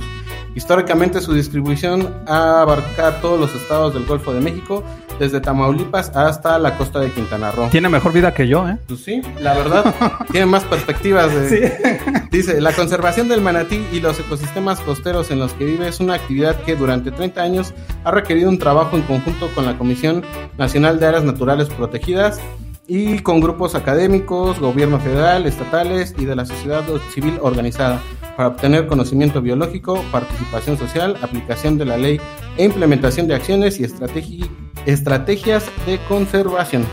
Históricamente 0.55 1.21
su 1.21 1.35
distribución 1.35 2.23
abarca 2.27 3.21
todos 3.21 3.39
los 3.39 3.55
estados 3.55 3.95
del 3.95 4.07
Golfo 4.07 4.33
de 4.33 4.41
México, 4.41 4.85
desde 5.19 5.41
Tamaulipas 5.41 6.11
hasta 6.15 6.59
la 6.59 6.77
costa 6.77 7.01
de 7.01 7.11
Quintana 7.11 7.51
Roo. 7.51 7.69
Tiene 7.71 7.89
mejor 7.89 8.13
vida 8.13 8.33
que 8.35 8.49
yo, 8.49 8.69
¿eh? 8.69 8.79
Pues 8.87 9.01
sí, 9.01 9.23
la 9.41 9.55
verdad, 9.55 9.95
tiene 10.31 10.47
más 10.47 10.65
perspectivas. 10.65 11.33
De, 11.33 11.99
Dice, 12.31 12.61
la 12.61 12.73
conservación 12.73 13.29
del 13.29 13.41
manatí 13.41 13.87
y 13.93 14.01
los 14.01 14.19
ecosistemas 14.21 14.81
costeros 14.81 15.31
en 15.31 15.39
los 15.39 15.53
que 15.55 15.65
vive 15.65 15.89
es 15.89 16.01
una 16.01 16.15
actividad 16.15 16.57
que 16.63 16.77
durante 16.77 17.11
30 17.11 17.41
años 17.43 17.75
ha 18.05 18.11
requerido 18.11 18.49
un 18.49 18.59
trabajo 18.59 18.97
en 18.97 19.03
conjunto 19.03 19.49
con 19.55 19.67
la 19.67 19.77
Comisión 19.79 20.25
Nacional 20.59 21.01
de 21.01 21.07
Áreas 21.07 21.25
Naturales 21.25 21.69
Protegidas 21.69 22.41
y 22.87 23.19
con 23.19 23.41
grupos 23.41 23.75
académicos, 23.75 24.59
gobierno 24.61 24.99
federal, 24.99 25.47
estatales 25.47 26.15
y 26.19 26.25
de 26.25 26.35
la 26.37 26.47
sociedad 26.47 26.83
civil 27.13 27.39
organizada 27.43 28.01
para 28.37 28.49
obtener 28.49 28.87
conocimiento 28.87 29.43
biológico, 29.43 30.03
participación 30.11 30.79
social, 30.79 31.17
aplicación 31.23 31.77
de 31.77 31.85
la 31.85 31.97
ley 31.99 32.21
e 32.57 32.65
implementación 32.65 33.27
de 33.27 33.35
acciones 33.35 33.79
y 33.81 33.85
estrategi- 33.85 34.49
estrategias 34.87 35.65
de 35.87 35.99
conservación. 36.09 36.85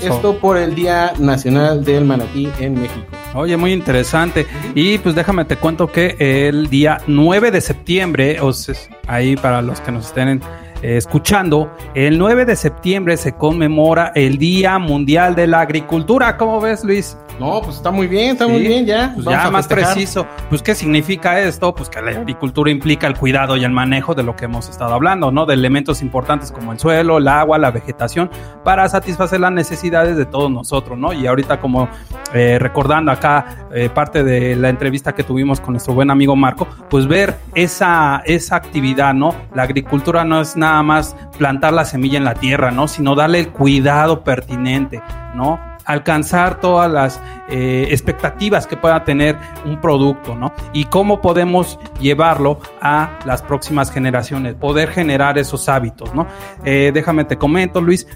Esto 0.00 0.38
por 0.38 0.56
el 0.56 0.74
Día 0.74 1.12
Nacional 1.18 1.84
del 1.84 2.04
Manatí 2.04 2.48
en 2.58 2.80
México. 2.80 3.04
Oye, 3.34 3.56
muy 3.56 3.72
interesante. 3.72 4.46
Y 4.74 4.98
pues 4.98 5.14
déjame 5.14 5.44
te 5.44 5.56
cuento 5.56 5.92
que 5.92 6.16
el 6.18 6.70
día 6.70 7.02
9 7.06 7.50
de 7.50 7.60
septiembre, 7.60 8.40
o 8.40 8.52
sea, 8.52 8.74
ahí 9.06 9.36
para 9.36 9.60
los 9.60 9.80
que 9.80 9.92
nos 9.92 10.06
estén 10.06 10.28
eh, 10.28 10.40
escuchando, 10.82 11.70
el 11.94 12.18
9 12.18 12.44
de 12.44 12.56
septiembre 12.56 13.16
se 13.16 13.32
conmemora 13.32 14.12
el 14.14 14.38
Día 14.38 14.78
Mundial 14.78 15.34
de 15.34 15.46
la 15.46 15.60
Agricultura. 15.60 16.36
¿Cómo 16.36 16.60
ves, 16.60 16.84
Luis? 16.84 17.16
No, 17.40 17.62
pues 17.62 17.76
está 17.76 17.90
muy 17.90 18.06
bien, 18.06 18.32
está 18.32 18.46
muy 18.46 18.60
bien, 18.60 18.84
ya. 18.84 19.12
pues 19.14 19.24
ya 19.24 19.50
más 19.50 19.66
festejar. 19.66 19.94
preciso. 19.94 20.26
Pues, 20.50 20.60
¿qué 20.60 20.74
significa 20.74 21.40
esto? 21.40 21.74
Pues 21.74 21.88
que 21.88 22.02
la 22.02 22.10
agricultura 22.10 22.70
implica 22.70 23.06
el 23.06 23.16
cuidado 23.16 23.56
y 23.56 23.64
el 23.64 23.70
manejo 23.70 24.14
de 24.14 24.22
lo 24.22 24.36
que 24.36 24.44
hemos 24.44 24.68
estado 24.68 24.92
hablando, 24.92 25.32
¿no? 25.32 25.46
De 25.46 25.54
elementos 25.54 26.02
importantes 26.02 26.52
como 26.52 26.72
el 26.72 26.78
suelo, 26.78 27.16
el 27.16 27.26
agua, 27.28 27.56
la 27.56 27.70
vegetación, 27.70 28.30
para 28.62 28.86
satisfacer 28.90 29.40
las 29.40 29.52
necesidades 29.52 30.18
de 30.18 30.26
todos 30.26 30.50
nosotros, 30.50 30.98
¿no? 30.98 31.14
Y 31.14 31.26
ahorita, 31.26 31.60
como 31.60 31.88
eh, 32.34 32.58
recordando 32.60 33.10
acá 33.10 33.68
eh, 33.72 33.88
parte 33.88 34.22
de 34.22 34.54
la 34.54 34.68
entrevista 34.68 35.14
que 35.14 35.24
tuvimos 35.24 35.60
con 35.60 35.72
nuestro 35.72 35.94
buen 35.94 36.10
amigo 36.10 36.36
Marco, 36.36 36.68
pues 36.90 37.06
ver 37.06 37.36
esa, 37.54 38.22
esa 38.26 38.56
actividad, 38.56 39.14
¿no? 39.14 39.34
La 39.54 39.62
agricultura 39.62 40.24
no 40.24 40.42
es 40.42 40.58
nada 40.58 40.69
más 40.82 41.16
plantar 41.38 41.72
la 41.72 41.84
semilla 41.84 42.18
en 42.18 42.24
la 42.24 42.34
tierra, 42.34 42.70
¿no? 42.70 42.88
Sino 42.88 43.14
darle 43.14 43.40
el 43.40 43.48
cuidado 43.50 44.24
pertinente, 44.24 45.02
¿no? 45.34 45.58
alcanzar 45.84 46.60
todas 46.60 46.90
las 46.90 47.20
eh, 47.48 47.88
expectativas 47.90 48.66
que 48.66 48.76
pueda 48.76 49.02
tener 49.04 49.36
un 49.64 49.80
producto, 49.80 50.36
¿no? 50.36 50.52
Y 50.72 50.84
cómo 50.84 51.20
podemos 51.20 51.78
llevarlo 52.00 52.60
a 52.80 53.18
las 53.24 53.42
próximas 53.42 53.90
generaciones, 53.90 54.54
poder 54.54 54.90
generar 54.90 55.36
esos 55.38 55.68
hábitos, 55.68 56.14
¿no? 56.14 56.26
Eh, 56.64 56.92
déjame 56.94 57.24
te 57.24 57.36
comento, 57.36 57.80
Luis, 57.80 58.06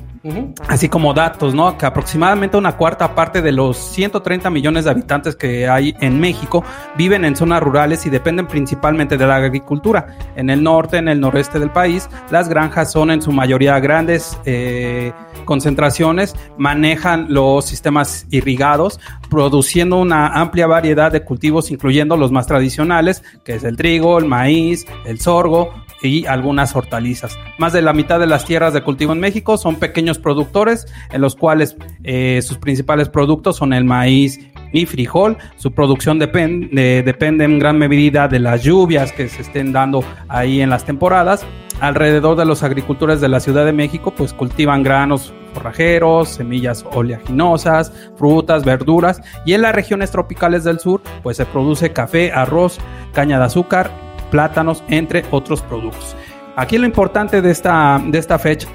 Así 0.69 0.89
como 0.89 1.13
datos, 1.13 1.55
¿no? 1.55 1.77
Que 1.77 1.85
aproximadamente 1.85 2.57
una 2.57 2.77
cuarta 2.77 3.15
parte 3.15 3.43
de 3.43 3.53
los 3.53 3.77
130 3.77 4.49
millones 4.49 4.85
de 4.85 4.91
habitantes 4.91 5.37
que 5.37 5.69
hay 5.69 5.95
en 6.01 6.19
México 6.19 6.65
viven 6.97 7.27
en 7.27 7.37
zonas 7.37 7.63
rurales 7.63 8.07
y 8.07 8.11
dependen 8.11 8.47
principalmente 8.47 9.19
de 9.19 9.27
la 9.27 9.37
agricultura. 9.37 10.17
En 10.35 10.49
el 10.49 10.63
norte, 10.63 10.97
en 10.97 11.09
el 11.09 11.21
noreste 11.21 11.59
del 11.59 11.71
país, 11.71 12.09
las 12.31 12.49
granjas 12.49 12.91
son 12.91 13.11
en 13.11 13.21
su 13.21 13.33
mayoría 13.33 13.79
grandes 13.81 14.39
eh, 14.47 15.13
concentraciones, 15.45 16.35
manejan 16.57 17.27
los 17.29 17.67
sistemas 17.67 18.27
irrigados, 18.31 19.01
produciendo 19.29 19.99
una 19.99 20.29
amplia 20.29 20.67
variedad 20.67 21.13
de 21.13 21.23
cultivos, 21.23 21.71
incluyendo 21.71 22.17
los 22.17 22.33
más 22.33 22.47
tradicionales, 22.47 23.23
que 23.45 23.57
es 23.57 23.65
el 23.65 23.77
trigo, 23.77 24.19
el 24.19 24.25
maíz, 24.25 24.87
el 25.05 25.21
sorgo, 25.21 25.84
y 26.09 26.27
algunas 26.27 26.77
hortalizas. 26.77 27.39
Más 27.59 27.73
de 27.73 27.83
la 27.83 27.93
mitad 27.93 28.21
de 28.21 28.27
las 28.27 28.45
tierras 28.45 28.75
de 28.75 28.83
cultivo 28.83 29.13
en 29.13 29.21
México 29.21 29.57
son 29.57 29.77
pequeños 29.77 30.19
productores, 30.19 30.87
en 31.13 31.21
los 31.21 31.35
cuales 31.35 31.77
eh, 32.03 32.41
sus 32.43 32.59
principales 32.59 33.09
productos 33.09 33.57
son 33.57 33.73
el 33.73 33.85
maíz 33.85 34.41
y 34.73 34.87
frijol. 34.87 35.37
Su 35.57 35.73
producción 35.73 36.21
depen- 36.21 36.71
de- 36.71 37.03
depende 37.03 37.45
en 37.45 37.59
gran 37.59 37.79
medida 37.79 38.29
de 38.29 38.39
las 38.41 38.63
lluvias 38.63 39.13
que 39.13 39.29
se 39.29 39.43
estén 39.43 39.73
dando 39.73 40.05
ahí 40.29 40.61
en 40.61 40.71
las 40.71 40.85
temporadas. 40.85 41.45
Alrededor 41.81 42.37
de 42.37 42.45
los 42.45 42.63
agricultores 42.63 43.21
de 43.21 43.29
la 43.29 43.41
Ciudad 43.41 43.65
de 43.65 43.73
México, 43.73 44.13
pues 44.17 44.33
cultivan 44.33 44.83
granos 44.83 45.33
forrajeros, 45.55 46.29
semillas 46.31 46.85
oleaginosas, 46.93 47.93
frutas, 48.17 48.65
verduras. 48.65 49.21
Y 49.47 49.55
en 49.55 49.63
las 49.63 49.75
regiones 49.75 50.11
tropicales 50.11 50.65
del 50.65 50.79
sur, 50.81 51.01
pues 51.23 51.37
se 51.37 51.47
produce 51.47 51.93
café, 51.93 52.33
arroz, 52.33 52.79
caña 53.13 53.39
de 53.39 53.45
azúcar, 53.45 53.91
plátanos, 54.35 54.83
entre 54.89 55.25
otros 55.31 55.63
productos. 55.63 56.17
Aquí 56.57 56.77
lo 56.77 56.87
importante 56.87 57.41
de 57.41 57.53
esta, 57.53 58.03
de 58.05 58.19
esta 58.19 58.37
fecha 58.37 58.67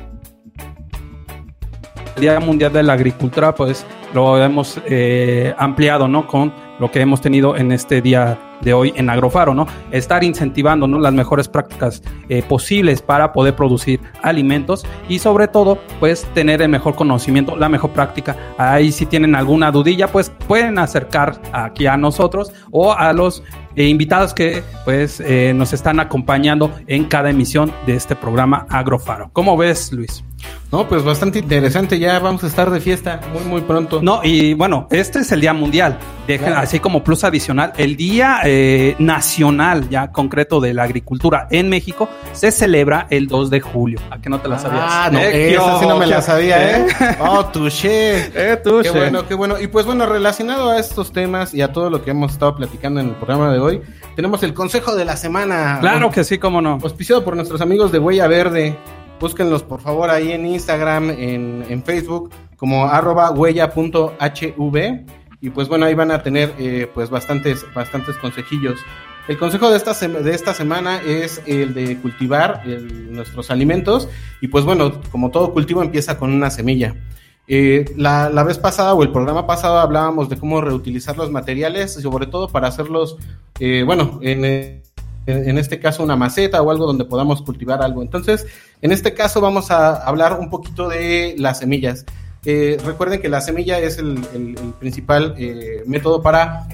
Día 2.18 2.40
Mundial 2.40 2.72
de 2.72 2.82
la 2.82 2.94
Agricultura, 2.94 3.54
pues 3.54 3.86
lo 4.14 4.42
hemos 4.42 4.80
eh, 4.86 5.54
ampliado, 5.58 6.08
¿no? 6.08 6.28
Con 6.28 6.54
lo 6.80 6.90
que 6.92 7.02
hemos 7.02 7.20
tenido 7.20 7.58
en 7.58 7.72
este 7.72 8.02
día 8.02 8.40
de 8.62 8.74
hoy 8.74 8.94
en 8.96 9.10
Agrofaro, 9.10 9.54
¿no? 9.54 9.68
Estar 9.92 10.24
incentivando, 10.24 10.88
¿no? 10.88 11.00
Las 11.00 11.14
mejores 11.14 11.48
prácticas 11.48 12.02
eh, 12.28 12.42
posibles 12.42 13.02
para 13.02 13.32
poder 13.32 13.56
producir 13.56 14.02
alimentos 14.22 14.86
y 15.08 15.20
sobre 15.20 15.48
todo, 15.48 15.78
pues 16.00 16.26
tener 16.34 16.62
el 16.62 16.70
mejor 16.70 16.96
conocimiento, 16.96 17.56
la 17.56 17.70
mejor 17.70 17.92
práctica. 17.92 18.36
Ahí 18.58 18.92
si 18.92 19.06
tienen 19.06 19.36
alguna 19.36 19.72
dudilla, 19.72 20.08
pues 20.08 20.32
pueden 20.48 20.80
acercar 20.80 21.40
aquí 21.54 21.88
a 21.88 21.98
nosotros 21.98 22.52
o 22.72 22.94
a 22.94 23.14
los 23.14 23.44
eh, 23.80 23.88
invitados 23.88 24.34
que 24.34 24.62
pues 24.84 25.22
eh, 25.22 25.54
nos 25.56 25.72
están 25.72 26.02
acompañando 26.02 26.78
en 26.88 27.06
cada 27.06 27.30
emisión 27.30 27.72
de 27.88 27.96
este 27.96 28.14
programa 28.14 28.66
Agrofaro. 28.70 29.30
¿Cómo 29.32 29.56
ves, 29.56 29.94
Luis? 29.94 30.22
No, 30.72 30.88
pues 30.88 31.04
bastante 31.04 31.40
interesante. 31.40 31.98
Ya 31.98 32.20
vamos 32.20 32.44
a 32.44 32.48
estar 32.48 32.70
de 32.70 32.80
fiesta 32.80 33.20
muy, 33.34 33.44
muy 33.44 33.62
pronto. 33.62 34.02
No, 34.04 34.22
y 34.24 34.54
bueno, 34.54 34.88
este 34.92 35.20
es 35.20 35.32
el 35.32 35.42
Día 35.42 35.54
Mundial. 35.54 35.98
Dejen, 36.28 36.50
Claro. 36.50 36.62
Así 36.62 36.80
como 36.80 37.04
plus 37.04 37.24
adicional, 37.24 37.74
el 37.78 37.96
Día 37.96 38.42
eh, 38.46 38.96
Nacional, 39.00 39.90
ya 39.90 40.12
concreto, 40.12 40.62
de 40.62 40.76
la 40.76 40.84
Agricultura 40.84 41.48
en 41.50 41.70
México 41.70 42.08
se 42.34 42.52
celebra 42.52 43.08
el 43.10 43.28
2 43.28 43.50
de 43.50 43.62
julio. 43.62 44.00
¿A 44.12 44.20
qué 44.20 44.30
no 44.30 44.40
te 44.40 44.48
la 44.48 44.60
sabías? 44.60 44.84
Ah, 44.86 45.10
no, 45.12 45.20
Eh, 45.20 45.56
esa 45.56 45.80
sí 45.80 45.88
no 45.88 45.98
me 45.98 46.06
la 46.06 46.22
sabía, 46.22 46.78
¿eh? 46.78 46.86
¿Eh? 46.88 47.18
Oh, 47.20 47.46
touché. 47.46 48.30
Eh, 48.40 48.58
touché. 48.64 48.92
Qué 48.92 48.98
bueno, 48.98 49.28
qué 49.28 49.34
bueno. 49.34 49.60
Y 49.60 49.68
pues 49.68 49.88
bueno, 49.88 50.06
relacionado 50.06 50.70
a 50.70 50.80
estos 50.80 51.12
temas 51.12 51.54
y 51.54 51.62
a 51.62 51.74
todo 51.74 51.90
lo 51.90 52.04
que 52.04 52.12
hemos 52.12 52.32
estado 52.34 52.56
platicando 52.56 53.00
en 53.00 53.08
el 53.08 53.16
programa 53.16 53.52
de 53.52 53.60
hoy, 53.60 53.69
tenemos 54.16 54.44
el 54.44 54.54
consejo 54.54 54.96
de 54.96 55.06
la 55.06 55.16
semana. 55.18 55.78
Claro 55.82 56.10
que 56.12 56.24
sí, 56.24 56.38
cómo 56.38 56.62
no. 56.62 56.80
Auspiciado 56.82 57.24
por 57.24 57.36
nuestros 57.36 57.62
amigos 57.62 57.92
de 57.92 58.00
Huella 58.00 58.28
Verde. 58.28 58.78
Búsquenlos 59.20 59.64
por 59.64 59.82
favor 59.82 60.10
ahí 60.10 60.32
en 60.32 60.46
Instagram, 60.46 61.10
en, 61.10 61.66
en 61.68 61.84
Facebook, 61.84 62.32
como 62.56 62.86
arroba 62.86 63.32
huella.hv. 63.32 65.06
Y 65.42 65.50
pues 65.52 65.68
bueno, 65.68 65.86
ahí 65.86 65.94
van 65.94 66.12
a 66.12 66.22
tener 66.22 66.54
eh, 66.60 66.90
pues 66.94 67.10
bastantes, 67.10 67.66
bastantes 67.74 68.18
consejillos. 68.18 68.80
El 69.28 69.38
consejo 69.38 69.70
de 69.70 69.78
esta, 69.78 69.94
de 69.94 70.34
esta 70.34 70.54
semana 70.54 71.02
es 71.06 71.42
el 71.46 71.74
de 71.74 71.98
cultivar 71.98 72.62
el- 72.66 73.14
nuestros 73.14 73.52
alimentos. 73.52 74.10
Y 74.42 74.48
pues 74.48 74.66
bueno, 74.66 75.00
como 75.12 75.30
todo 75.32 75.54
cultivo 75.54 75.82
empieza 75.84 76.18
con 76.18 76.32
una 76.34 76.50
semilla. 76.50 76.96
Eh, 77.52 77.92
la, 77.98 78.30
la 78.30 78.44
vez 78.44 78.60
pasada 78.60 78.94
o 78.94 79.02
el 79.02 79.12
programa 79.12 79.48
pasado 79.48 79.80
hablábamos 79.80 80.30
de 80.30 80.38
cómo 80.38 80.62
reutilizar 80.62 81.18
los 81.18 81.32
materiales, 81.32 81.94
sobre 81.94 82.28
todo 82.28 82.48
para 82.48 82.68
hacerlos, 82.68 83.18
eh, 83.60 83.82
bueno, 83.84 84.20
en, 84.22 84.46
eh, 84.46 84.84
en, 85.26 85.50
en 85.50 85.58
este 85.58 85.80
caso 85.80 86.04
una 86.04 86.16
maceta 86.16 86.62
o 86.62 86.70
algo 86.70 86.86
donde 86.86 87.06
podamos 87.06 87.42
cultivar 87.42 87.82
algo. 87.82 88.04
Entonces, 88.04 88.46
en 88.84 88.92
este 88.92 89.16
caso 89.16 89.42
vamos 89.42 89.72
a 89.72 89.96
hablar 89.96 90.38
un 90.40 90.52
poquito 90.52 90.88
de 90.88 91.34
las 91.40 91.58
semillas. 91.58 92.06
Eh, 92.46 92.78
recuerden 92.86 93.20
que 93.20 93.30
la 93.30 93.42
semilla 93.42 93.80
es 93.80 93.98
el, 93.98 94.20
el- 94.36 94.56
el 94.58 94.74
principal 94.80 95.36
método 95.88 96.22
para 96.22 96.68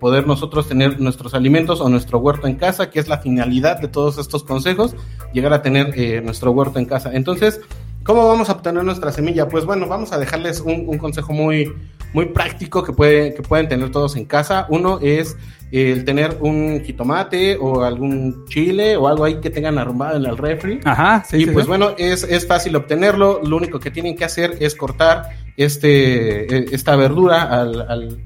poder 0.00 0.26
nosotros 0.26 0.66
tener 0.68 1.00
nuestros 1.00 1.34
alimentos 1.34 1.80
o 1.80 1.88
nuestro 1.88 2.18
huerto 2.18 2.48
en 2.48 2.56
casa, 2.56 2.90
que 2.90 2.98
es 2.98 3.06
la 3.06 3.18
finalidad 3.18 3.78
de 3.80 3.86
todos 3.86 4.18
estos 4.18 4.42
consejos, 4.42 4.96
llegar 5.32 5.52
a 5.52 5.62
tener 5.62 6.22
nuestro 6.24 6.50
huerto 6.50 6.80
en 6.80 6.84
casa. 6.86 7.12
Entonces, 7.14 7.60
¿Cómo 8.06 8.26
vamos 8.28 8.48
a 8.48 8.52
obtener 8.52 8.84
nuestra 8.84 9.10
semilla? 9.10 9.48
Pues 9.48 9.64
bueno, 9.64 9.86
vamos 9.88 10.12
a 10.12 10.18
dejarles 10.18 10.60
un, 10.60 10.84
un 10.88 10.96
consejo 10.96 11.32
muy, 11.32 11.72
muy 12.12 12.26
práctico 12.26 12.84
que, 12.84 12.92
puede, 12.92 13.34
que 13.34 13.42
pueden 13.42 13.68
tener 13.68 13.90
todos 13.90 14.14
en 14.16 14.24
casa. 14.26 14.66
Uno 14.68 15.00
es 15.02 15.36
el 15.72 16.04
tener 16.04 16.36
un 16.40 16.80
jitomate 16.84 17.56
o 17.60 17.82
algún 17.82 18.44
chile 18.46 18.96
o 18.96 19.08
algo 19.08 19.24
ahí 19.24 19.40
que 19.40 19.50
tengan 19.50 19.76
arrumbado 19.78 20.16
en 20.18 20.24
el 20.26 20.38
refri. 20.38 20.78
Ajá, 20.84 21.24
sí, 21.28 21.38
y 21.38 21.44
sí, 21.46 21.50
pues 21.50 21.64
sí. 21.64 21.68
bueno, 21.68 21.90
es, 21.98 22.22
es 22.22 22.46
fácil 22.46 22.76
obtenerlo. 22.76 23.40
Lo 23.42 23.56
único 23.56 23.80
que 23.80 23.90
tienen 23.90 24.14
que 24.16 24.24
hacer 24.24 24.56
es 24.60 24.76
cortar 24.76 25.30
este, 25.56 26.56
eh, 26.58 26.66
esta 26.70 26.94
verdura 26.94 27.42
al, 27.42 27.80
al- 27.88 28.18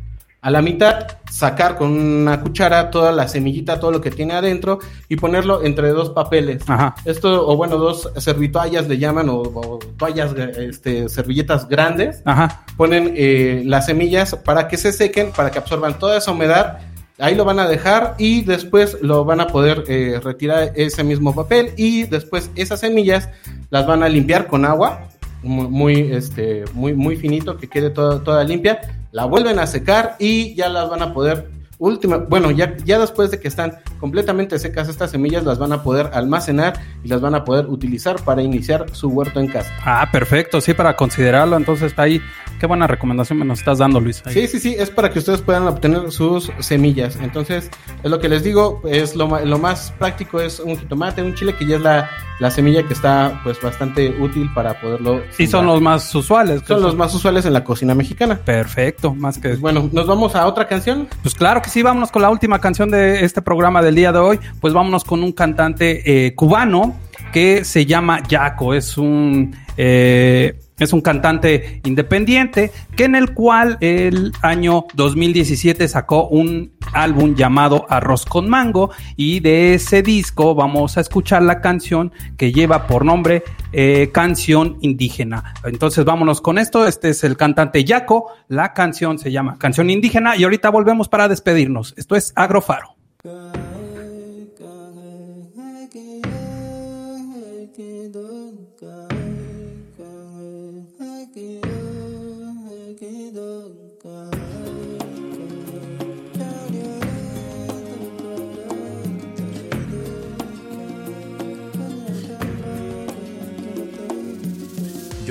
a 0.42 0.50
la 0.50 0.62
mitad, 0.62 1.06
sacar 1.30 1.76
con 1.76 1.90
una 1.90 2.40
cuchara 2.40 2.90
toda 2.90 3.12
la 3.12 3.28
semillita, 3.28 3.78
todo 3.78 3.90
lo 3.90 4.00
que 4.00 4.10
tiene 4.10 4.32
adentro 4.34 4.78
y 5.08 5.16
ponerlo 5.16 5.62
entre 5.64 5.90
dos 5.90 6.10
papeles. 6.10 6.62
Ajá. 6.66 6.94
Esto, 7.04 7.46
o 7.46 7.56
bueno, 7.56 7.76
dos 7.76 8.10
servitoallas 8.16 8.88
le 8.88 8.98
llaman, 8.98 9.28
o, 9.28 9.42
o 9.42 9.78
toallas, 9.98 10.34
este, 10.56 11.08
servilletas 11.08 11.68
grandes. 11.68 12.22
Ajá. 12.24 12.64
Ponen 12.76 13.12
eh, 13.16 13.62
las 13.66 13.86
semillas 13.86 14.34
para 14.34 14.66
que 14.66 14.78
se 14.78 14.92
sequen, 14.92 15.30
para 15.32 15.50
que 15.50 15.58
absorban 15.58 15.98
toda 15.98 16.16
esa 16.16 16.32
humedad. 16.32 16.78
Ahí 17.18 17.34
lo 17.34 17.44
van 17.44 17.58
a 17.58 17.68
dejar 17.68 18.14
y 18.16 18.40
después 18.40 18.96
lo 19.02 19.26
van 19.26 19.42
a 19.42 19.48
poder 19.48 19.84
eh, 19.88 20.18
retirar 20.24 20.72
ese 20.74 21.04
mismo 21.04 21.34
papel 21.34 21.72
y 21.76 22.04
después 22.04 22.50
esas 22.54 22.80
semillas 22.80 23.28
las 23.68 23.86
van 23.86 24.02
a 24.02 24.08
limpiar 24.08 24.46
con 24.46 24.64
agua 24.64 25.10
muy, 25.42 25.68
muy, 25.68 26.12
este, 26.12 26.64
muy, 26.72 26.94
muy 26.94 27.16
finito, 27.16 27.56
que 27.56 27.68
quede 27.68 27.90
toda, 27.90 28.22
toda 28.22 28.44
limpia. 28.44 28.80
La 29.12 29.24
vuelven 29.24 29.58
a 29.58 29.66
secar 29.66 30.16
y 30.18 30.54
ya 30.54 30.68
las 30.68 30.88
van 30.88 31.02
a 31.02 31.12
poder 31.12 31.50
última, 31.80 32.18
bueno, 32.18 32.50
ya, 32.50 32.76
ya 32.84 32.98
después 32.98 33.30
de 33.30 33.40
que 33.40 33.48
están 33.48 33.78
completamente 33.98 34.58
secas 34.58 34.88
estas 34.88 35.10
semillas, 35.10 35.44
las 35.44 35.58
van 35.58 35.72
a 35.72 35.82
poder 35.82 36.10
almacenar 36.12 36.74
y 37.02 37.08
las 37.08 37.20
van 37.20 37.34
a 37.34 37.44
poder 37.44 37.66
utilizar 37.66 38.22
para 38.22 38.42
iniciar 38.42 38.86
su 38.92 39.08
huerto 39.08 39.40
en 39.40 39.48
casa. 39.48 39.72
Ah, 39.84 40.08
perfecto, 40.12 40.60
sí, 40.60 40.74
para 40.74 40.94
considerarlo. 40.94 41.56
Entonces 41.56 41.86
está 41.86 42.02
ahí. 42.02 42.20
Qué 42.60 42.66
buena 42.66 42.86
recomendación 42.86 43.38
me 43.38 43.46
nos 43.46 43.60
estás 43.60 43.78
dando, 43.78 44.00
Luis. 44.00 44.22
Ahí. 44.26 44.34
Sí, 44.34 44.46
sí, 44.46 44.60
sí, 44.60 44.76
es 44.78 44.90
para 44.90 45.08
que 45.08 45.18
ustedes 45.18 45.40
puedan 45.40 45.66
obtener 45.66 46.12
sus 46.12 46.52
semillas. 46.58 47.16
Entonces, 47.22 47.70
es 48.02 48.10
lo 48.10 48.20
que 48.20 48.28
les 48.28 48.44
digo, 48.44 48.82
es 48.84 49.16
lo, 49.16 49.26
más 49.28 49.94
práctico 49.98 50.42
es 50.42 50.60
un 50.60 50.76
jitomate, 50.76 51.22
un 51.22 51.34
chile, 51.34 51.54
que 51.56 51.64
ya 51.64 51.76
es 51.76 51.82
la, 51.82 52.10
la 52.38 52.50
semilla 52.50 52.86
que 52.86 52.92
está 52.92 53.40
pues 53.44 53.58
bastante 53.62 54.10
útil 54.20 54.50
para 54.54 54.78
poderlo. 54.78 55.22
Y 55.38 55.46
son 55.46 55.64
los 55.64 55.80
más 55.80 56.14
usuales. 56.14 56.60
Son 56.68 56.82
los 56.82 56.94
más 56.94 57.14
usuales 57.14 57.46
en 57.46 57.54
la 57.54 57.64
cocina 57.64 57.94
mexicana. 57.94 58.36
Perfecto, 58.36 59.14
más 59.14 59.38
que... 59.38 59.54
Bueno, 59.54 59.88
¿nos 59.90 60.06
vamos 60.06 60.34
a 60.34 60.46
otra 60.46 60.68
canción? 60.68 61.08
Pues 61.22 61.34
claro 61.34 61.62
que 61.62 61.70
sí, 61.70 61.82
vámonos 61.82 62.10
con 62.10 62.20
la 62.20 62.28
última 62.28 62.58
canción 62.58 62.90
de 62.90 63.24
este 63.24 63.40
programa 63.40 63.80
del 63.80 63.94
día 63.94 64.12
de 64.12 64.18
hoy. 64.18 64.38
Pues 64.60 64.74
vámonos 64.74 65.02
con 65.04 65.22
un 65.22 65.32
cantante 65.32 66.26
eh, 66.26 66.34
cubano 66.34 66.94
que 67.32 67.64
se 67.64 67.86
llama 67.86 68.22
Yaco. 68.28 68.74
Es 68.74 68.98
un. 68.98 69.56
eh, 69.78 70.58
es 70.80 70.92
un 70.92 71.02
cantante 71.02 71.80
independiente 71.84 72.72
que 72.96 73.04
en 73.04 73.14
el 73.14 73.32
cual 73.34 73.78
el 73.80 74.32
año 74.42 74.86
2017 74.94 75.86
sacó 75.86 76.26
un 76.26 76.72
álbum 76.92 77.36
llamado 77.36 77.86
Arroz 77.88 78.24
con 78.24 78.48
Mango 78.48 78.90
y 79.14 79.40
de 79.40 79.74
ese 79.74 80.02
disco 80.02 80.54
vamos 80.54 80.96
a 80.96 81.02
escuchar 81.02 81.42
la 81.42 81.60
canción 81.60 82.12
que 82.36 82.52
lleva 82.52 82.86
por 82.86 83.04
nombre 83.04 83.44
eh, 83.72 84.10
Canción 84.12 84.78
Indígena. 84.80 85.54
Entonces 85.64 86.04
vámonos 86.04 86.40
con 86.40 86.58
esto, 86.58 86.86
este 86.86 87.10
es 87.10 87.22
el 87.22 87.36
cantante 87.36 87.84
Yaco, 87.84 88.32
la 88.48 88.72
canción 88.72 89.18
se 89.18 89.30
llama 89.30 89.56
Canción 89.58 89.90
Indígena 89.90 90.36
y 90.36 90.44
ahorita 90.44 90.70
volvemos 90.70 91.08
para 91.08 91.28
despedirnos. 91.28 91.94
Esto 91.96 92.16
es 92.16 92.32
Agrofaro. 92.34 92.96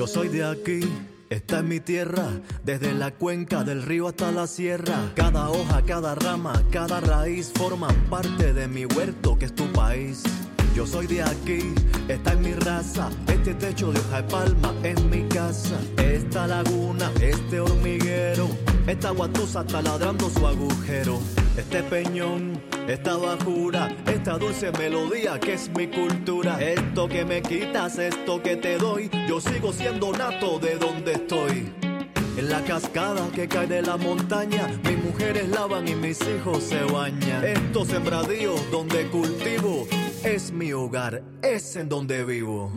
Soy 0.09 0.29
de 0.29 0.43
aquí, 0.43 0.79
esta 1.29 1.59
es 1.59 1.63
mi 1.63 1.79
tierra, 1.79 2.27
desde 2.63 2.93
la 2.93 3.11
cuenca 3.11 3.63
del 3.63 3.83
río 3.83 4.07
hasta 4.07 4.31
la 4.31 4.47
sierra. 4.47 5.11
Cada 5.15 5.49
hoja, 5.49 5.83
cada 5.83 6.15
rama, 6.15 6.63
cada 6.71 6.99
raíz 6.99 7.51
forman 7.53 7.95
parte 8.09 8.53
de 8.53 8.67
mi 8.67 8.85
huerto 8.85 9.37
que 9.37 9.45
es 9.45 9.53
tu 9.53 9.71
país. 9.71 10.23
Yo 10.79 10.87
soy 10.87 11.07
de 11.07 11.21
aquí, 11.21 11.59
esta 12.07 12.31
es 12.31 12.39
mi 12.39 12.53
raza, 12.53 13.09
este 13.27 13.53
techo 13.53 13.91
de 13.91 13.99
hoja 13.99 14.21
de 14.21 14.29
palma 14.29 14.73
es 14.81 15.03
mi 15.03 15.23
casa. 15.27 15.77
Esta 15.97 16.47
laguna, 16.47 17.11
este 17.19 17.59
hormiguero, 17.59 18.47
esta 18.87 19.09
guatusa 19.09 19.59
está 19.59 19.81
ladrando 19.81 20.29
su 20.29 20.47
agujero. 20.47 21.19
Este 21.57 21.83
peñón, 21.83 22.61
esta 22.87 23.17
bajura, 23.17 23.93
esta 24.07 24.37
dulce 24.37 24.71
melodía 24.71 25.37
que 25.37 25.55
es 25.55 25.69
mi 25.75 25.87
cultura. 25.87 26.57
Esto 26.61 27.09
que 27.09 27.25
me 27.25 27.41
quitas, 27.41 27.99
esto 27.99 28.41
que 28.41 28.55
te 28.55 28.77
doy, 28.77 29.11
yo 29.27 29.41
sigo 29.41 29.73
siendo 29.73 30.13
nato 30.13 30.59
de 30.59 30.77
donde 30.77 31.11
estoy. 31.11 31.73
En 32.37 32.49
la 32.49 32.63
cascada 32.63 33.27
que 33.35 33.49
cae 33.49 33.67
de 33.67 33.81
la 33.81 33.97
montaña, 33.97 34.69
mis 34.85 35.03
mujeres 35.03 35.49
lavan 35.49 35.85
y 35.89 35.95
mis 35.95 36.21
hijos 36.21 36.63
se 36.63 36.81
bañan. 36.85 37.43
Estos 37.43 37.89
sembradíos 37.89 38.61
donde 38.71 39.07
cultivo 39.07 39.85
es 40.23 40.51
mi 40.51 40.73
hogar, 40.73 41.23
es 41.41 41.77
en 41.77 41.87
donde 41.87 42.25
vivo. 42.25 42.71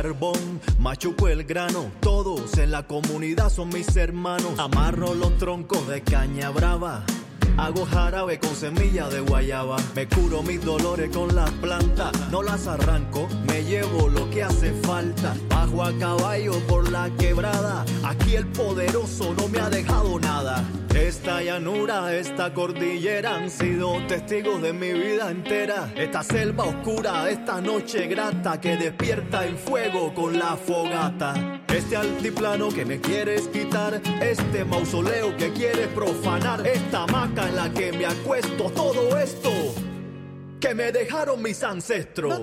carbón 0.00 0.60
machuco 0.80 1.28
el 1.28 1.44
grano. 1.44 1.92
Todos 2.00 2.58
en 2.58 2.70
la 2.70 2.86
comunidad 2.86 3.50
son 3.50 3.68
mis 3.68 3.94
hermanos. 3.96 4.58
Amarro 4.58 5.14
los 5.14 5.36
troncos 5.38 5.86
de 5.86 6.02
caña 6.02 6.50
brava. 6.50 7.04
Hago 7.60 7.84
jarabe 7.84 8.38
con 8.38 8.56
semilla 8.56 9.10
de 9.10 9.20
guayaba. 9.20 9.76
Me 9.94 10.08
curo 10.08 10.42
mis 10.42 10.64
dolores 10.64 11.10
con 11.14 11.34
las 11.36 11.50
plantas. 11.50 12.10
No 12.30 12.42
las 12.42 12.66
arranco, 12.66 13.28
me 13.46 13.62
llevo 13.62 14.08
lo 14.08 14.30
que 14.30 14.42
hace 14.42 14.72
falta. 14.72 15.34
Bajo 15.50 15.82
a 15.82 15.92
caballo 15.98 16.54
por 16.66 16.90
la 16.90 17.10
quebrada. 17.18 17.84
Aquí 18.02 18.34
el 18.34 18.46
poderoso 18.46 19.34
no 19.34 19.46
me 19.48 19.60
ha 19.60 19.68
dejado 19.68 20.18
nada. 20.18 20.64
Esta 20.94 21.42
llanura, 21.42 22.14
esta 22.14 22.54
cordillera 22.54 23.36
han 23.36 23.50
sido 23.50 23.92
testigos 24.06 24.62
de 24.62 24.72
mi 24.72 24.94
vida 24.94 25.30
entera. 25.30 25.92
Esta 25.94 26.22
selva 26.22 26.64
oscura, 26.64 27.28
esta 27.28 27.60
noche 27.60 28.06
grata 28.06 28.58
que 28.58 28.78
despierta 28.78 29.44
el 29.44 29.58
fuego 29.58 30.14
con 30.14 30.38
la 30.38 30.56
fogata. 30.56 31.59
Este 31.74 31.96
altiplano 31.96 32.68
que 32.70 32.84
me 32.84 33.00
quieres 33.00 33.46
quitar, 33.48 34.00
este 34.20 34.64
mausoleo 34.64 35.36
que 35.36 35.52
quieres 35.52 35.86
profanar, 35.88 36.66
esta 36.66 37.04
hamaca 37.04 37.48
en 37.48 37.56
la 37.56 37.70
que 37.72 37.92
me 37.92 38.06
acuesto, 38.06 38.70
todo 38.70 39.16
esto 39.16 39.50
que 40.60 40.74
me 40.74 40.90
dejaron 40.90 41.40
mis 41.40 41.62
ancestros. 41.62 42.42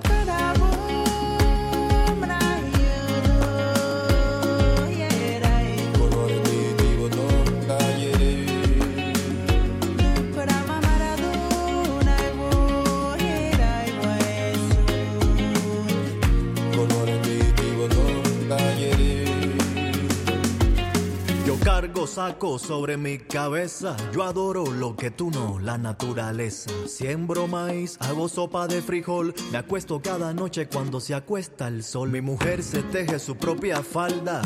Cargo 21.88 22.06
saco 22.06 22.60
sobre 22.60 22.98
mi 22.98 23.18
cabeza. 23.18 23.96
Yo 24.14 24.24
adoro 24.24 24.66
lo 24.66 24.98
que 24.98 25.10
tú 25.10 25.32
no, 25.32 25.58
la 25.60 25.78
naturaleza. 25.78 26.70
Siembro 26.86 27.48
maíz, 27.48 27.98
hago 28.02 28.28
sopa 28.28 28.68
de 28.68 28.82
frijol. 28.82 29.34
Me 29.52 29.58
acuesto 29.58 30.02
cada 30.02 30.34
noche 30.34 30.68
cuando 30.68 31.00
se 31.00 31.16
acuesta 31.16 31.68
el 31.70 31.84
sol. 31.84 32.10
Mi 32.10 32.20
mujer 32.20 32.62
se 32.62 32.84
teje 32.84 33.20
su 33.20 33.38
propia 33.38 33.82
falda. 33.84 34.42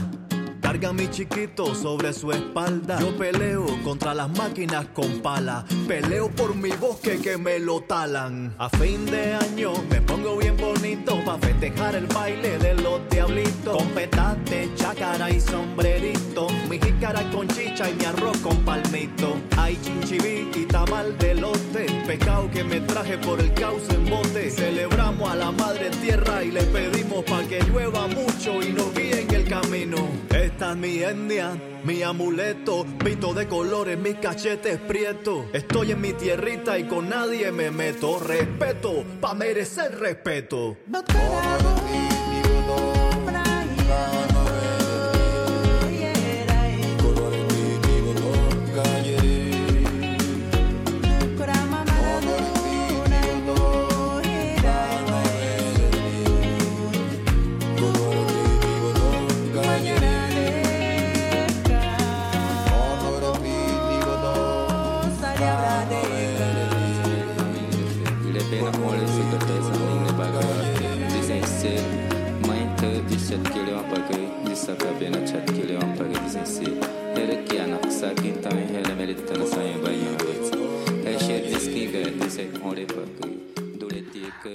Carga 0.71 0.93
mi 0.93 1.09
chiquito 1.09 1.75
sobre 1.75 2.13
su 2.13 2.31
espalda. 2.31 2.97
Yo 2.97 3.13
peleo 3.17 3.65
contra 3.83 4.13
las 4.13 4.29
máquinas 4.37 4.85
con 4.93 5.19
pala. 5.19 5.65
Peleo 5.85 6.29
por 6.29 6.55
mi 6.55 6.69
bosque 6.69 7.19
que 7.19 7.37
me 7.37 7.59
lo 7.59 7.81
talan. 7.81 8.55
A 8.57 8.69
fin 8.69 9.05
de 9.05 9.33
año 9.33 9.73
me 9.89 9.99
pongo 9.99 10.37
bien 10.37 10.55
bonito 10.55 11.21
pa' 11.25 11.37
festejar 11.39 11.95
el 11.95 12.07
baile 12.07 12.57
de 12.57 12.75
los 12.75 13.01
diablitos. 13.09 13.75
Con 13.75 13.87
petate, 13.89 14.69
chácara 14.77 15.29
y 15.29 15.41
sombrerito. 15.41 16.47
Mi 16.69 16.79
jícara 16.79 17.29
con 17.31 17.49
chicha 17.49 17.89
y 17.89 17.93
mi 17.95 18.05
arroz 18.05 18.37
con 18.37 18.55
palmito. 18.63 19.41
Hay 19.57 19.77
chinchibí 19.81 20.51
y 20.55 20.65
tamal 20.67 21.17
de 21.17 21.35
lote. 21.35 21.85
Pescado 22.07 22.49
que 22.49 22.63
me 22.63 22.79
traje 22.79 23.17
por 23.17 23.41
el 23.41 23.53
cauce 23.55 23.93
en 23.93 24.09
bote. 24.09 24.49
Celebramos 24.49 25.29
a 25.29 25.35
la 25.35 25.51
madre 25.51 25.89
tierra 26.01 26.45
y 26.45 26.51
le 26.51 26.63
pedimos 26.63 27.25
pa' 27.25 27.43
que 27.43 27.59
llueva 27.63 28.07
mucho 28.07 28.61
y 28.63 28.71
nos 28.71 28.93
guíe 28.93 29.19
en 29.19 29.30
el 29.30 29.30
Esta 29.51 30.71
es 30.71 30.77
mi 30.77 31.03
etnia, 31.03 31.59
mi 31.83 32.01
amuleto, 32.03 32.85
pito 33.03 33.33
de 33.33 33.49
colores, 33.49 33.97
mis 33.97 34.15
cachetes 34.15 34.79
prietos. 34.79 35.43
Estoy 35.51 35.91
en 35.91 35.99
mi 35.99 36.13
tierrita 36.13 36.79
y 36.79 36.85
con 36.85 37.09
nadie 37.09 37.51
me 37.51 37.69
meto. 37.69 38.17
Respeto, 38.19 39.03
pa' 39.19 39.33
merecer 39.33 39.99
respeto. 39.99 40.77
Le 40.87 42.10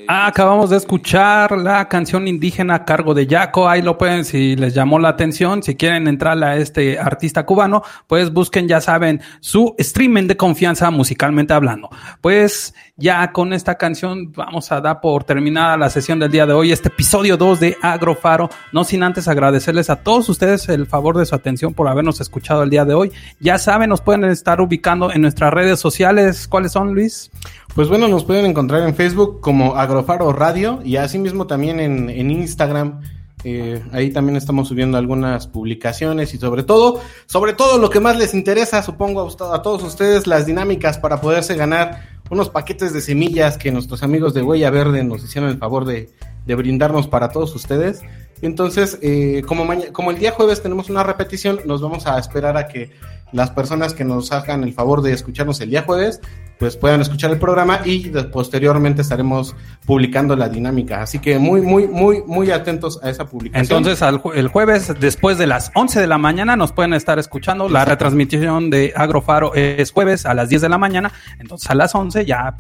Ah, 0.09 0.29
acabamos 0.29 0.71
de 0.71 0.77
escuchar 0.77 1.59
la 1.59 1.89
canción 1.89 2.29
indígena 2.29 2.77
a 2.77 2.85
cargo 2.85 3.13
de 3.13 3.27
Yaco. 3.27 3.69
Ahí 3.69 3.83
lo 3.83 3.99
pueden, 3.99 4.25
si 4.25 4.55
les 4.55 4.73
llamó 4.73 5.01
la 5.01 5.09
atención, 5.09 5.65
si 5.65 5.75
quieren 5.75 6.07
entrar 6.07 6.43
a 6.45 6.57
este 6.57 6.99
artista 6.99 7.45
cubano, 7.45 7.83
pues 8.07 8.33
busquen, 8.33 8.69
ya 8.69 8.81
saben, 8.81 9.21
su 9.41 9.75
streaming 9.79 10.29
de 10.29 10.37
confianza 10.37 10.93
musicalmente 10.93 11.55
hablando. 11.55 11.91
Pues 12.21 12.75
ya 12.99 13.31
con 13.33 13.53
esta 13.53 13.75
canción 13.75 14.33
vamos 14.33 14.73
a 14.73 14.81
dar 14.81 15.03
por 15.03 15.25
terminada 15.25 15.77
la 15.77 15.91
sesión 15.91 16.19
del 16.19 16.31
día 16.31 16.47
de 16.47 16.55
hoy, 16.55 16.73
este 16.73 16.89
episodio 16.89 17.37
2 17.37 17.61
de 17.61 17.77
Agrofaro. 17.83 18.49
No 18.73 18.85
sin 18.85 19.03
antes 19.03 19.29
agradecerles 19.29 19.91
a 19.91 19.97
todos 19.97 20.29
ustedes 20.31 20.67
el 20.71 20.87
favor 20.87 21.19
de 21.19 21.27
su 21.27 21.35
atención 21.35 21.75
por 21.75 21.89
habernos 21.89 22.23
escuchado 22.23 22.63
el 22.63 22.71
día 22.71 22.87
de 22.87 22.95
hoy. 22.95 23.13
Ya 23.39 23.59
saben, 23.59 23.91
nos 23.91 24.01
pueden 24.01 24.25
estar 24.25 24.63
ubicando 24.63 25.13
en 25.13 25.21
nuestras 25.21 25.53
redes 25.53 25.79
sociales. 25.79 26.49
¿Cuáles 26.49 26.73
son, 26.73 26.95
Luis? 26.95 27.31
Pues 27.75 27.89
bueno, 27.89 28.09
nos 28.09 28.25
pueden 28.25 28.47
encontrar 28.47 28.89
en 28.89 28.95
Facebook 28.95 29.41
como 29.43 29.77
Agrofaro 29.77 30.33
Radio 30.33 30.81
y 30.83 30.97
asimismo 30.97 31.47
también 31.47 31.81
en, 31.81 32.31
Instagram. 32.31 33.03
Eh, 33.45 33.85
ahí 33.93 34.11
también 34.11 34.37
estamos 34.37 34.69
subiendo 34.69 34.97
algunas 34.97 35.47
publicaciones 35.47 36.33
y 36.33 36.39
sobre 36.39 36.63
todo, 36.63 37.03
sobre 37.27 37.53
todo 37.53 37.77
lo 37.77 37.91
que 37.91 38.01
más 38.01 38.17
les 38.17 38.33
interesa, 38.33 38.83
supongo 38.83 39.29
a 39.53 39.63
todos 39.63 39.83
ustedes, 39.85 40.27
las 40.27 40.47
dinámicas 40.47 40.99
para 40.99 41.21
poderse 41.21 41.55
ganar 41.55 42.16
unos 42.31 42.51
paquetes 42.51 42.93
de 42.93 43.01
semillas 43.01 43.59
que 43.59 43.71
nuestros 43.71 44.03
amigos 44.03 44.35
de 44.35 44.43
Huella 44.43 44.71
Verde 44.71 45.05
nos 45.05 45.23
hicieron 45.23 45.51
el 45.51 45.59
favor 45.59 45.85
de, 45.85 46.11
de 46.47 46.55
brindarnos 46.55 47.09
para 47.09 47.31
todos 47.31 47.55
ustedes. 47.55 48.03
Entonces, 48.43 48.99
eh, 49.03 49.43
como, 49.47 49.67
como 49.93 50.11
el 50.11 50.19
día 50.19 50.33
jueves 50.33 50.63
tenemos 50.63 50.91
una 50.91 51.03
repetición, 51.03 51.61
nos 51.65 51.81
vamos 51.81 52.07
a 52.07 52.19
esperar 52.19 52.57
a 52.57 52.69
que 52.69 52.91
las 53.33 53.51
personas 53.51 53.95
que 53.95 54.05
nos 54.05 54.33
hagan 54.33 54.63
el 54.63 54.73
favor 54.73 55.03
de 55.03 55.13
escucharnos 55.13 55.61
el 55.61 55.71
día 55.71 55.83
jueves, 55.83 56.21
pues 56.59 56.77
puedan 56.77 57.01
escuchar 57.01 57.31
el 57.31 57.39
programa 57.39 57.81
y 57.85 58.09
posteriormente 58.33 59.03
estaremos 59.03 59.55
publicando 59.85 60.37
la 60.37 60.49
dinámica. 60.49 61.03
Así 61.03 61.19
que 61.19 61.39
muy, 61.39 61.61
muy, 61.61 61.87
muy, 61.87 62.23
muy 62.27 62.51
atentos 62.51 62.99
a 63.03 63.11
esa 63.11 63.27
publicación. 63.27 63.63
Entonces, 63.63 64.03
al 64.03 64.23
el 64.35 64.49
jueves, 64.49 64.93
después 64.99 65.39
de 65.39 65.47
las 65.47 65.71
11 65.75 66.01
de 66.01 66.07
la 66.07 66.19
mañana, 66.19 66.57
nos 66.57 66.73
pueden 66.73 66.95
estar 66.95 67.19
escuchando. 67.19 67.69
La 67.69 67.85
retransmisión 67.85 68.71
de 68.71 68.93
Agrofaro 68.97 69.55
es 69.55 69.93
jueves 69.93 70.25
a 70.25 70.35
las 70.35 70.49
10 70.49 70.63
de 70.63 70.69
la 70.69 70.79
mañana. 70.79 71.13
Entonces, 71.39 71.69
a 71.71 71.75
las 71.75 71.95
11 71.95 72.25
ya 72.25 72.57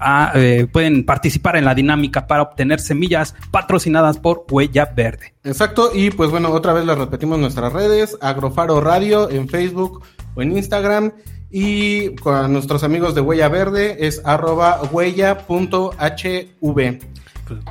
ah, 0.00 0.32
eh, 0.34 0.66
pueden 0.72 1.06
participar 1.06 1.56
en 1.56 1.64
la 1.64 1.74
dinámica 1.74 2.26
para 2.26 2.42
obtener 2.42 2.80
semillas 2.80 3.34
patrocinadas 3.50 4.18
por 4.18 4.46
Huella 4.50 4.86
Verde. 4.96 5.34
Exacto, 5.48 5.90
y 5.94 6.10
pues 6.10 6.30
bueno, 6.30 6.52
otra 6.52 6.74
vez 6.74 6.84
les 6.84 6.98
repetimos 6.98 7.38
nuestras 7.38 7.72
redes, 7.72 8.18
Agrofaro 8.20 8.82
Radio 8.82 9.30
en 9.30 9.48
Facebook 9.48 10.02
o 10.34 10.42
en 10.42 10.54
Instagram, 10.54 11.12
y 11.50 12.14
con 12.16 12.52
nuestros 12.52 12.84
amigos 12.84 13.14
de 13.14 13.22
Huella 13.22 13.48
Verde 13.48 13.96
es 14.06 14.20
arroba 14.26 14.82
huella.hv. 14.92 15.38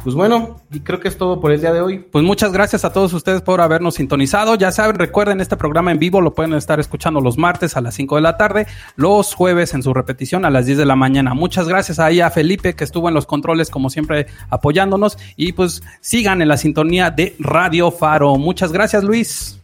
Pues 0.03 0.15
bueno, 0.15 0.61
y 0.71 0.79
creo 0.81 0.99
que 0.99 1.07
es 1.07 1.17
todo 1.17 1.39
por 1.39 1.51
el 1.51 1.61
día 1.61 1.73
de 1.73 1.81
hoy. 1.81 1.99
Pues 1.99 2.23
muchas 2.23 2.51
gracias 2.51 2.85
a 2.85 2.93
todos 2.93 3.13
ustedes 3.13 3.41
por 3.41 3.61
habernos 3.61 3.95
sintonizado. 3.95 4.55
Ya 4.55 4.71
saben, 4.71 4.97
recuerden, 4.97 5.41
este 5.41 5.57
programa 5.57 5.91
en 5.91 5.99
vivo 5.99 6.21
lo 6.21 6.33
pueden 6.33 6.53
estar 6.53 6.79
escuchando 6.79 7.21
los 7.21 7.37
martes 7.37 7.77
a 7.77 7.81
las 7.81 7.95
5 7.95 8.15
de 8.15 8.21
la 8.21 8.37
tarde, 8.37 8.67
los 8.95 9.33
jueves 9.33 9.73
en 9.73 9.83
su 9.83 9.93
repetición 9.93 10.45
a 10.45 10.49
las 10.49 10.65
10 10.65 10.79
de 10.79 10.85
la 10.85 10.95
mañana. 10.95 11.33
Muchas 11.33 11.67
gracias 11.67 11.99
ahí 11.99 12.21
a 12.21 12.31
Felipe 12.31 12.75
que 12.75 12.83
estuvo 12.83 13.07
en 13.07 13.15
los 13.15 13.25
controles 13.25 13.69
como 13.69 13.89
siempre 13.89 14.27
apoyándonos 14.49 15.17
y 15.35 15.53
pues 15.53 15.83
sigan 16.01 16.41
en 16.41 16.47
la 16.47 16.57
sintonía 16.57 17.11
de 17.11 17.35
Radio 17.39 17.91
Faro. 17.91 18.35
Muchas 18.37 18.71
gracias 18.71 19.03
Luis. 19.03 19.59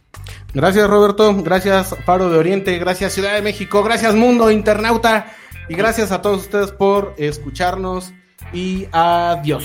Gracias 0.52 0.88
Roberto, 0.88 1.34
gracias 1.42 1.96
Faro 2.04 2.30
de 2.30 2.38
Oriente, 2.38 2.78
gracias 2.78 3.12
Ciudad 3.12 3.34
de 3.34 3.42
México, 3.42 3.82
gracias 3.82 4.14
Mundo 4.14 4.50
Internauta 4.52 5.26
y 5.68 5.74
gracias 5.74 6.12
a 6.12 6.22
todos 6.22 6.42
ustedes 6.42 6.70
por 6.70 7.14
escucharnos 7.18 8.12
y 8.52 8.86
adiós. 8.92 9.64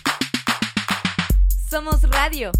Somos 1.71 2.03
radio. 2.03 2.51